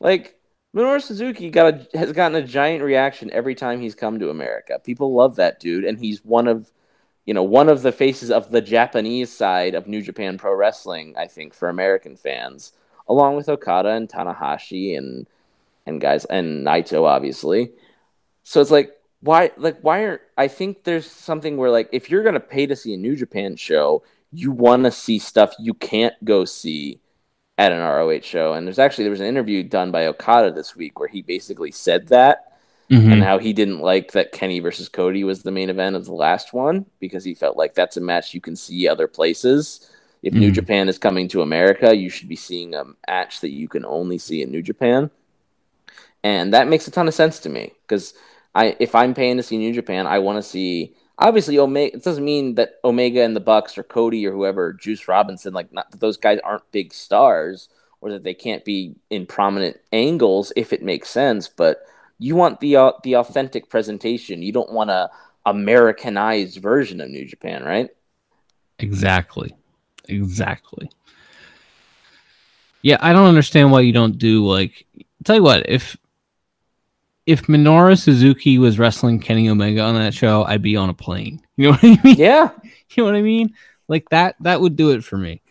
like. 0.00 0.38
Minoru 0.74 1.02
Suzuki 1.02 1.50
got 1.50 1.74
a, 1.74 1.98
has 1.98 2.12
gotten 2.12 2.34
a 2.34 2.46
giant 2.46 2.82
reaction 2.82 3.30
every 3.30 3.54
time 3.54 3.78
he's 3.78 3.94
come 3.94 4.18
to 4.18 4.30
America. 4.30 4.80
People 4.82 5.12
love 5.12 5.36
that 5.36 5.60
dude, 5.60 5.84
and 5.84 5.98
he's 5.98 6.24
one 6.24 6.48
of 6.48 6.72
you 7.24 7.34
know, 7.34 7.42
one 7.42 7.68
of 7.68 7.82
the 7.82 7.92
faces 7.92 8.30
of 8.30 8.50
the 8.50 8.60
Japanese 8.60 9.30
side 9.30 9.74
of 9.74 9.86
New 9.86 10.02
Japan 10.02 10.38
Pro 10.38 10.54
Wrestling, 10.54 11.14
I 11.16 11.26
think, 11.26 11.54
for 11.54 11.68
American 11.68 12.16
fans, 12.16 12.72
along 13.08 13.36
with 13.36 13.48
Okada 13.48 13.90
and 13.90 14.08
Tanahashi 14.08 14.96
and 14.96 15.26
and 15.86 16.00
guys 16.00 16.24
and 16.26 16.66
Naito, 16.66 17.04
obviously. 17.04 17.72
So 18.42 18.60
it's 18.60 18.70
like 18.70 18.92
why 19.20 19.52
like 19.56 19.78
why 19.82 20.02
are 20.02 20.20
I 20.36 20.48
think 20.48 20.84
there's 20.84 21.08
something 21.10 21.56
where 21.56 21.70
like 21.70 21.88
if 21.92 22.10
you're 22.10 22.24
gonna 22.24 22.40
pay 22.40 22.66
to 22.66 22.76
see 22.76 22.94
a 22.94 22.98
New 22.98 23.16
Japan 23.16 23.56
show, 23.56 24.02
you 24.32 24.50
want 24.50 24.84
to 24.84 24.90
see 24.90 25.18
stuff 25.18 25.54
you 25.58 25.74
can't 25.74 26.14
go 26.24 26.44
see 26.44 26.98
at 27.58 27.70
an 27.70 27.78
ROH 27.78 28.20
show. 28.22 28.54
And 28.54 28.66
there's 28.66 28.78
actually 28.78 29.04
there 29.04 29.10
was 29.10 29.20
an 29.20 29.26
interview 29.26 29.62
done 29.62 29.92
by 29.92 30.06
Okada 30.06 30.50
this 30.50 30.74
week 30.74 30.98
where 30.98 31.08
he 31.08 31.22
basically 31.22 31.70
said 31.70 32.08
that 32.08 32.51
Mhm. 32.92 33.12
and 33.12 33.22
how 33.22 33.38
he 33.38 33.52
didn't 33.52 33.80
like 33.80 34.12
that 34.12 34.32
Kenny 34.32 34.60
versus 34.60 34.88
Cody 34.88 35.24
was 35.24 35.42
the 35.42 35.50
main 35.50 35.70
event 35.70 35.96
of 35.96 36.04
the 36.04 36.12
last 36.12 36.52
one 36.52 36.84
because 37.00 37.24
he 37.24 37.34
felt 37.34 37.56
like 37.56 37.74
that's 37.74 37.96
a 37.96 38.00
match 38.00 38.34
you 38.34 38.40
can 38.40 38.54
see 38.54 38.86
other 38.86 39.08
places. 39.08 39.88
If 40.22 40.34
New 40.34 40.50
Mhm. 40.50 40.54
Japan 40.54 40.88
is 40.88 40.98
coming 40.98 41.26
to 41.28 41.42
America, 41.42 41.96
you 41.96 42.10
should 42.10 42.28
be 42.28 42.36
seeing 42.36 42.74
a 42.74 42.84
match 43.08 43.40
that 43.40 43.50
you 43.50 43.66
can 43.66 43.84
only 43.84 44.18
see 44.18 44.42
in 44.42 44.50
New 44.52 44.62
Japan. 44.62 45.10
And 46.22 46.52
that 46.54 46.68
makes 46.68 46.86
a 46.86 46.90
ton 46.90 47.08
of 47.08 47.14
sense 47.14 47.38
to 47.40 47.48
me 47.48 47.72
because 47.86 48.14
I 48.54 48.76
if 48.78 48.94
I'm 48.94 49.14
paying 49.14 49.38
to 49.38 49.42
see 49.42 49.56
New 49.58 49.72
Japan, 49.72 50.06
I 50.06 50.18
want 50.18 50.36
to 50.38 50.42
see 50.42 50.94
obviously 51.18 51.58
Omega. 51.58 51.96
It 51.96 52.04
doesn't 52.04 52.24
mean 52.24 52.54
that 52.56 52.74
Omega 52.84 53.22
and 53.22 53.34
the 53.34 53.40
Bucks 53.40 53.76
or 53.78 53.82
Cody 53.82 54.26
or 54.26 54.32
whoever, 54.32 54.72
Juice 54.72 55.08
Robinson, 55.08 55.52
like 55.52 55.72
not 55.72 55.90
that 55.90 56.00
those 56.00 56.16
guys 56.16 56.38
aren't 56.44 56.70
big 56.72 56.92
stars 56.92 57.68
or 58.00 58.10
that 58.10 58.22
they 58.24 58.34
can't 58.34 58.64
be 58.64 58.94
in 59.10 59.26
prominent 59.26 59.80
angles 59.92 60.52
if 60.56 60.72
it 60.72 60.82
makes 60.82 61.08
sense. 61.08 61.48
But 61.48 61.86
you 62.22 62.36
want 62.36 62.60
the 62.60 62.76
uh, 62.76 62.92
the 63.02 63.16
authentic 63.16 63.68
presentation. 63.68 64.42
You 64.42 64.52
don't 64.52 64.72
want 64.72 64.90
a 64.90 65.10
Americanized 65.44 66.58
version 66.58 67.00
of 67.00 67.10
New 67.10 67.26
Japan, 67.26 67.64
right? 67.64 67.90
Exactly. 68.78 69.54
Exactly. 70.08 70.88
Yeah, 72.82 72.98
I 73.00 73.12
don't 73.12 73.26
understand 73.26 73.72
why 73.72 73.80
you 73.80 73.92
don't 73.92 74.18
do 74.18 74.46
like 74.46 74.86
tell 75.24 75.36
you 75.36 75.42
what, 75.42 75.68
if 75.68 75.96
if 77.26 77.42
Minoru 77.42 78.00
Suzuki 78.00 78.58
was 78.58 78.78
wrestling 78.78 79.20
Kenny 79.20 79.48
Omega 79.48 79.80
on 79.80 79.94
that 79.94 80.14
show, 80.14 80.44
I'd 80.44 80.62
be 80.62 80.76
on 80.76 80.88
a 80.88 80.94
plane. 80.94 81.40
You 81.56 81.66
know 81.66 81.72
what 81.72 81.84
I 81.84 82.02
mean? 82.02 82.16
Yeah, 82.16 82.50
You 82.94 83.02
know 83.02 83.04
what 83.04 83.14
I 83.14 83.22
mean? 83.22 83.54
Like 83.86 84.08
that 84.10 84.36
that 84.40 84.60
would 84.60 84.76
do 84.76 84.90
it 84.92 85.02
for 85.04 85.18
me. 85.18 85.42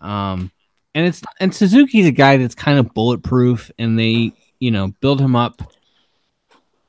Um 0.00 0.50
and 0.94 1.06
it's 1.06 1.22
and 1.38 1.54
Suzuki's 1.54 2.06
a 2.06 2.12
guy 2.12 2.38
that's 2.38 2.54
kind 2.54 2.78
of 2.78 2.94
bulletproof 2.94 3.70
and 3.78 3.98
they, 3.98 4.32
you 4.58 4.70
know, 4.70 4.88
build 5.00 5.20
him 5.20 5.36
up 5.36 5.62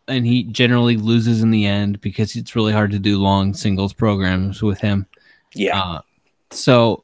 and 0.07 0.25
he 0.25 0.43
generally 0.43 0.97
loses 0.97 1.41
in 1.41 1.51
the 1.51 1.65
end 1.65 2.01
because 2.01 2.35
it's 2.35 2.55
really 2.55 2.73
hard 2.73 2.91
to 2.91 2.99
do 2.99 3.19
long 3.19 3.53
singles 3.53 3.93
programs 3.93 4.61
with 4.61 4.79
him. 4.79 5.07
yeah. 5.53 5.79
Uh, 5.79 6.01
so 6.51 7.03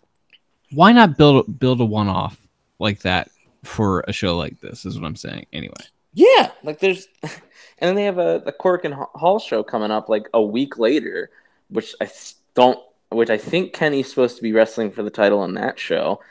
why 0.71 0.91
not 0.91 1.17
build 1.17 1.59
build 1.59 1.81
a 1.81 1.85
one 1.85 2.07
off 2.07 2.39
like 2.79 3.01
that 3.01 3.29
for 3.63 4.03
a 4.07 4.13
show 4.13 4.37
like 4.37 4.59
this? 4.61 4.85
Is 4.85 4.99
what 4.99 5.05
I'm 5.05 5.15
saying. 5.15 5.45
Anyway, 5.53 5.73
Yeah, 6.13 6.51
like 6.63 6.79
there's, 6.79 7.07
and 7.23 7.31
then 7.79 7.95
they 7.95 8.05
have 8.05 8.17
a 8.17 8.41
the 8.43 8.53
Korakuen 8.53 8.93
Hall 9.15 9.39
show 9.39 9.63
coming 9.63 9.91
up 9.91 10.09
like 10.09 10.29
a 10.33 10.41
week 10.41 10.77
later, 10.77 11.29
which 11.69 11.93
I 12.01 12.09
don't, 12.53 12.79
which 13.09 13.29
I 13.29 13.37
think 13.37 13.73
Kenny's 13.73 14.09
supposed 14.09 14.37
to 14.37 14.43
be 14.43 14.53
wrestling 14.53 14.91
for 14.91 15.03
the 15.03 15.09
title 15.09 15.39
on 15.39 15.55
that 15.55 15.79
show, 15.79 16.21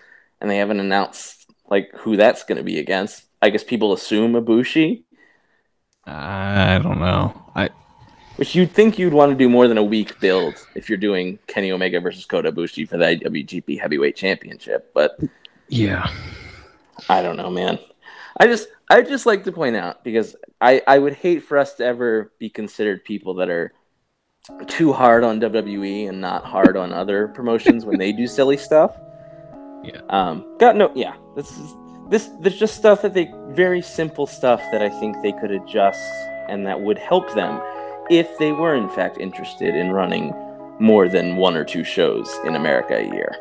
and 0.40 0.50
they 0.50 0.58
haven't 0.58 0.80
announced 0.80 1.50
like 1.68 1.90
who 1.94 2.16
that's 2.16 2.44
going 2.44 2.58
to 2.58 2.64
be 2.64 2.78
against. 2.78 3.24
I 3.42 3.50
guess 3.50 3.64
people 3.64 3.92
assume 3.92 4.32
Ibushi, 4.32 5.02
I 6.06 6.78
don't 6.82 6.98
know. 6.98 7.50
I 7.54 7.70
which 8.36 8.54
you'd 8.54 8.72
think 8.72 8.98
you'd 8.98 9.12
want 9.12 9.30
to 9.30 9.36
do 9.36 9.50
more 9.50 9.68
than 9.68 9.76
a 9.76 9.84
week 9.84 10.18
build 10.18 10.54
if 10.74 10.88
you're 10.88 10.96
doing 10.96 11.38
Kenny 11.46 11.72
Omega 11.72 12.00
versus 12.00 12.24
Kota 12.24 12.50
Ibushi 12.50 12.88
for 12.88 12.96
the 12.96 13.04
IWGP 13.04 13.78
Heavyweight 13.78 14.16
Championship, 14.16 14.90
but 14.94 15.20
yeah. 15.68 16.10
I 17.08 17.22
don't 17.22 17.36
know, 17.36 17.50
man. 17.50 17.78
I 18.38 18.46
just 18.46 18.68
I 18.88 19.02
just 19.02 19.26
like 19.26 19.44
to 19.44 19.52
point 19.52 19.76
out 19.76 20.02
because 20.04 20.36
I 20.60 20.82
I 20.86 20.98
would 20.98 21.14
hate 21.14 21.44
for 21.44 21.58
us 21.58 21.74
to 21.74 21.84
ever 21.84 22.32
be 22.38 22.48
considered 22.48 23.04
people 23.04 23.34
that 23.34 23.50
are 23.50 23.72
too 24.66 24.92
hard 24.92 25.22
on 25.22 25.40
WWE 25.40 26.08
and 26.08 26.20
not 26.20 26.44
hard 26.44 26.76
on 26.76 26.92
other 26.92 27.28
promotions 27.28 27.84
when 27.84 27.98
they 27.98 28.12
do 28.12 28.26
silly 28.26 28.56
stuff. 28.56 28.96
Yeah. 29.82 30.02
Um. 30.10 30.44
Got 30.58 30.76
no. 30.76 30.92
Yeah. 30.94 31.16
This 31.34 31.50
is 31.52 31.74
this. 32.10 32.30
There's 32.40 32.58
just 32.58 32.76
stuff 32.76 33.02
that 33.02 33.14
they 33.14 33.32
very 33.48 33.80
simple 33.82 34.26
stuff 34.26 34.60
that 34.72 34.82
I 34.82 34.88
think 35.00 35.16
they 35.22 35.32
could 35.32 35.50
adjust 35.50 36.00
and 36.48 36.66
that 36.66 36.80
would 36.80 36.98
help 36.98 37.32
them 37.34 37.60
if 38.10 38.36
they 38.38 38.52
were 38.52 38.74
in 38.74 38.88
fact 38.90 39.18
interested 39.18 39.74
in 39.76 39.92
running 39.92 40.34
more 40.78 41.08
than 41.08 41.36
one 41.36 41.56
or 41.56 41.64
two 41.64 41.84
shows 41.84 42.28
in 42.44 42.56
America 42.56 42.94
a 42.96 43.04
year. 43.04 43.36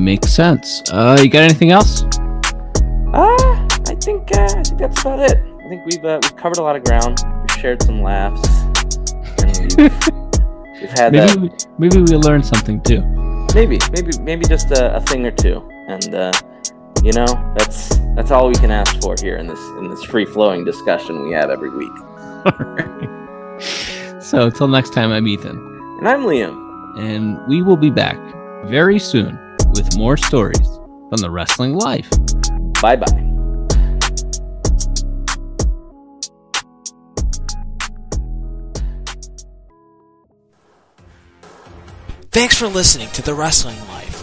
Makes 0.00 0.30
sense. 0.32 0.82
Uh, 0.92 1.18
you 1.20 1.28
got 1.28 1.42
anything 1.42 1.70
else? 1.70 2.04
Ah, 3.14 3.66
I 3.88 3.94
think 4.00 4.30
uh, 4.36 4.44
I 4.44 4.62
think 4.62 4.78
that's 4.78 5.00
about 5.00 5.18
it. 5.20 5.38
I 5.64 5.68
think 5.68 5.84
we've 5.86 6.04
uh, 6.04 6.20
we've 6.22 6.36
covered 6.36 6.58
a 6.58 6.62
lot 6.62 6.76
of 6.76 6.84
ground. 6.84 7.18
We've 7.40 7.60
shared 7.60 7.82
some 7.82 8.02
laughs, 8.02 8.46
and 9.42 9.74
we've, 9.76 10.08
we've 10.80 10.90
had 10.90 11.12
Maybe 11.12 11.32
uh, 11.32 11.36
we, 11.40 11.50
maybe 11.78 11.98
we 12.00 12.16
learned 12.16 12.46
something 12.46 12.80
too. 12.82 13.00
maybe 13.54 13.78
maybe 13.92 14.10
maybe 14.20 14.44
just 14.44 14.70
a, 14.70 14.96
a 14.96 15.00
thing 15.00 15.26
or 15.26 15.30
two, 15.32 15.66
and 15.88 16.14
uh, 16.14 16.32
you 17.08 17.14
know 17.14 17.54
that's 17.56 17.96
that's 18.16 18.30
all 18.30 18.48
we 18.48 18.54
can 18.56 18.70
ask 18.70 19.00
for 19.00 19.14
here 19.18 19.38
in 19.38 19.46
this 19.46 19.58
in 19.78 19.88
this 19.88 20.04
free 20.04 20.26
flowing 20.26 20.62
discussion 20.62 21.22
we 21.22 21.32
have 21.32 21.48
every 21.48 21.70
week. 21.70 21.96
so 24.22 24.44
until 24.44 24.68
next 24.68 24.92
time, 24.92 25.10
I'm 25.10 25.26
Ethan, 25.26 25.56
And 26.00 26.06
I'm 26.06 26.24
Liam. 26.24 26.54
and 26.98 27.38
we 27.48 27.62
will 27.62 27.78
be 27.78 27.88
back 27.88 28.18
very 28.66 28.98
soon 28.98 29.38
with 29.70 29.96
more 29.96 30.18
stories 30.18 30.68
from 31.08 31.16
the 31.22 31.30
wrestling 31.30 31.76
life. 31.76 32.10
Bye 32.82 32.96
bye. 32.96 33.24
Thanks 42.30 42.58
for 42.58 42.66
listening 42.68 43.08
to 43.12 43.22
The 43.22 43.32
Wrestling 43.32 43.78
Life, 43.88 44.07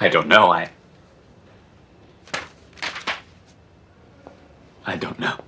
I 0.00 0.08
don't 0.08 0.28
know. 0.28 0.50
I. 0.50 0.70
I 4.86 4.96
don't 4.96 5.18
know. 5.18 5.38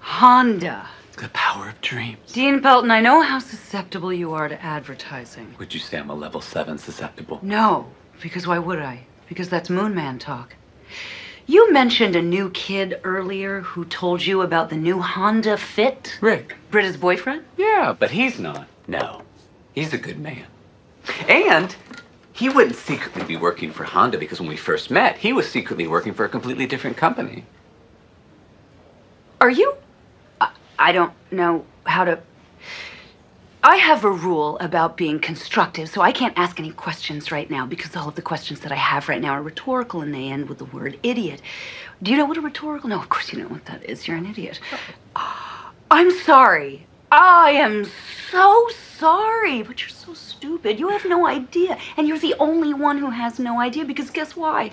Honda. 0.00 0.86
The 1.16 1.28
power 1.30 1.70
of 1.70 1.80
dreams. 1.80 2.32
Dean 2.32 2.60
Pelton, 2.60 2.90
I 2.90 3.00
know 3.00 3.22
how 3.22 3.38
susceptible 3.38 4.12
you 4.12 4.32
are 4.34 4.48
to 4.48 4.62
advertising. 4.62 5.54
Would 5.58 5.74
you 5.74 5.80
say 5.80 5.98
I'm 5.98 6.10
a 6.10 6.14
level 6.14 6.40
7 6.40 6.78
susceptible? 6.78 7.40
No, 7.42 7.88
because 8.22 8.46
why 8.46 8.58
would 8.58 8.78
I? 8.78 9.04
Because 9.28 9.48
that's 9.48 9.68
Moon 9.70 9.94
Man 9.94 10.18
talk. 10.18 10.54
You 11.46 11.72
mentioned 11.72 12.16
a 12.16 12.22
new 12.22 12.50
kid 12.50 13.00
earlier 13.04 13.60
who 13.60 13.84
told 13.84 14.24
you 14.24 14.42
about 14.42 14.70
the 14.70 14.76
new 14.76 15.00
Honda 15.00 15.56
Fit. 15.56 16.18
Rick. 16.20 16.56
Britta's 16.70 16.96
boyfriend? 16.96 17.44
Yeah, 17.56 17.94
but 17.98 18.10
he's 18.10 18.38
not. 18.38 18.68
No. 18.86 19.22
He's 19.74 19.92
a 19.92 19.98
good 19.98 20.18
man. 20.18 20.46
And 21.28 21.74
he 22.40 22.48
wouldn't 22.48 22.74
secretly 22.74 23.22
be 23.22 23.36
working 23.36 23.70
for 23.70 23.84
Honda 23.84 24.16
because 24.16 24.40
when 24.40 24.48
we 24.48 24.56
first 24.56 24.90
met, 24.90 25.18
he 25.18 25.30
was 25.34 25.46
secretly 25.46 25.86
working 25.86 26.14
for 26.14 26.24
a 26.24 26.28
completely 26.30 26.66
different 26.66 26.96
company. 26.96 27.44
Are 29.42 29.50
you? 29.50 29.74
I, 30.40 30.50
I 30.78 30.92
don't 30.92 31.12
know 31.30 31.66
how 31.84 32.04
to. 32.04 32.18
I 33.62 33.76
have 33.76 34.06
a 34.06 34.10
rule 34.10 34.56
about 34.60 34.96
being 34.96 35.18
constructive, 35.18 35.90
so 35.90 36.00
I 36.00 36.12
can't 36.12 36.32
ask 36.38 36.58
any 36.58 36.72
questions 36.72 37.30
right 37.30 37.50
now 37.50 37.66
because 37.66 37.94
all 37.94 38.08
of 38.08 38.14
the 38.14 38.22
questions 38.22 38.60
that 38.60 38.72
I 38.72 38.76
have 38.76 39.10
right 39.10 39.20
now 39.20 39.32
are 39.32 39.42
rhetorical 39.42 40.00
and 40.00 40.14
they 40.14 40.30
end 40.30 40.48
with 40.48 40.56
the 40.56 40.64
word 40.64 40.98
idiot. 41.02 41.42
Do 42.02 42.10
you 42.10 42.16
know 42.16 42.24
what 42.24 42.38
a 42.38 42.40
rhetorical? 42.40 42.88
No, 42.88 42.98
of 42.98 43.10
course 43.10 43.34
you 43.34 43.38
know 43.38 43.48
what 43.48 43.66
that 43.66 43.84
is. 43.84 44.08
You're 44.08 44.16
an 44.16 44.24
idiot. 44.24 44.60
Oh. 45.14 45.72
I'm 45.90 46.10
sorry. 46.22 46.86
I 47.12 47.50
am 47.52 47.86
so 48.30 48.68
sorry, 48.96 49.62
but 49.62 49.80
you're 49.80 49.88
so 49.88 50.14
stupid. 50.14 50.78
You 50.78 50.88
have 50.90 51.04
no 51.04 51.26
idea. 51.26 51.76
And 51.96 52.06
you're 52.06 52.18
the 52.18 52.36
only 52.38 52.72
one 52.72 52.98
who 52.98 53.10
has 53.10 53.40
no 53.40 53.58
idea 53.60 53.84
because 53.84 54.10
guess 54.10 54.36
why? 54.36 54.70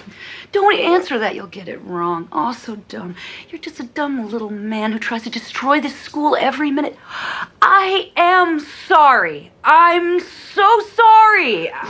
Don't 0.52 0.80
answer 0.80 1.18
that, 1.18 1.34
you'll 1.34 1.48
get 1.48 1.68
it 1.68 1.84
wrong. 1.84 2.28
Oh, 2.32 2.54
so 2.54 2.76
dumb. 2.76 3.16
You're 3.50 3.62
just 3.62 3.80
a 3.80 3.84
dumb 3.84 4.30
little 4.30 4.52
man 4.52 4.92
who 4.92 5.00
tries 5.00 5.24
to 5.24 5.32
destroy 5.32 5.80
this 5.80 5.98
school 6.00 6.36
every 6.40 6.70
minute. 6.70 6.96
I 7.62 8.12
am 8.16 8.60
sorry. 8.60 9.52
I'm 9.64 10.20
so 10.20 10.82
sorry. 10.94 11.72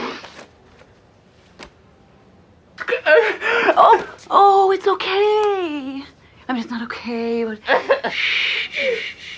Oh, 3.79 4.15
oh, 4.29 4.71
it's 4.71 4.87
okay. 4.87 6.03
I 6.47 6.53
mean, 6.53 6.61
it's 6.61 6.71
not 6.71 6.81
okay, 6.83 7.43
but. 7.43 7.59
Shh, 8.11 8.69
shh, 8.71 8.99
shh. 8.99 9.36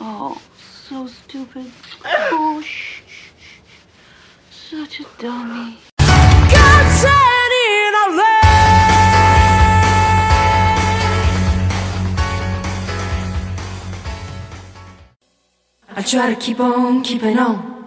Oh, 0.00 0.40
so 0.56 1.06
stupid. 1.06 1.70
Oh, 2.30 2.62
shh, 2.62 3.02
shh, 3.06 3.28
shh. 3.38 4.70
Such 4.70 5.00
a 5.00 5.04
dummy. 5.18 5.78
I 15.98 16.02
try 16.02 16.32
to 16.32 16.40
keep 16.40 16.60
on 16.60 17.02
keeping 17.02 17.36
on. 17.40 17.77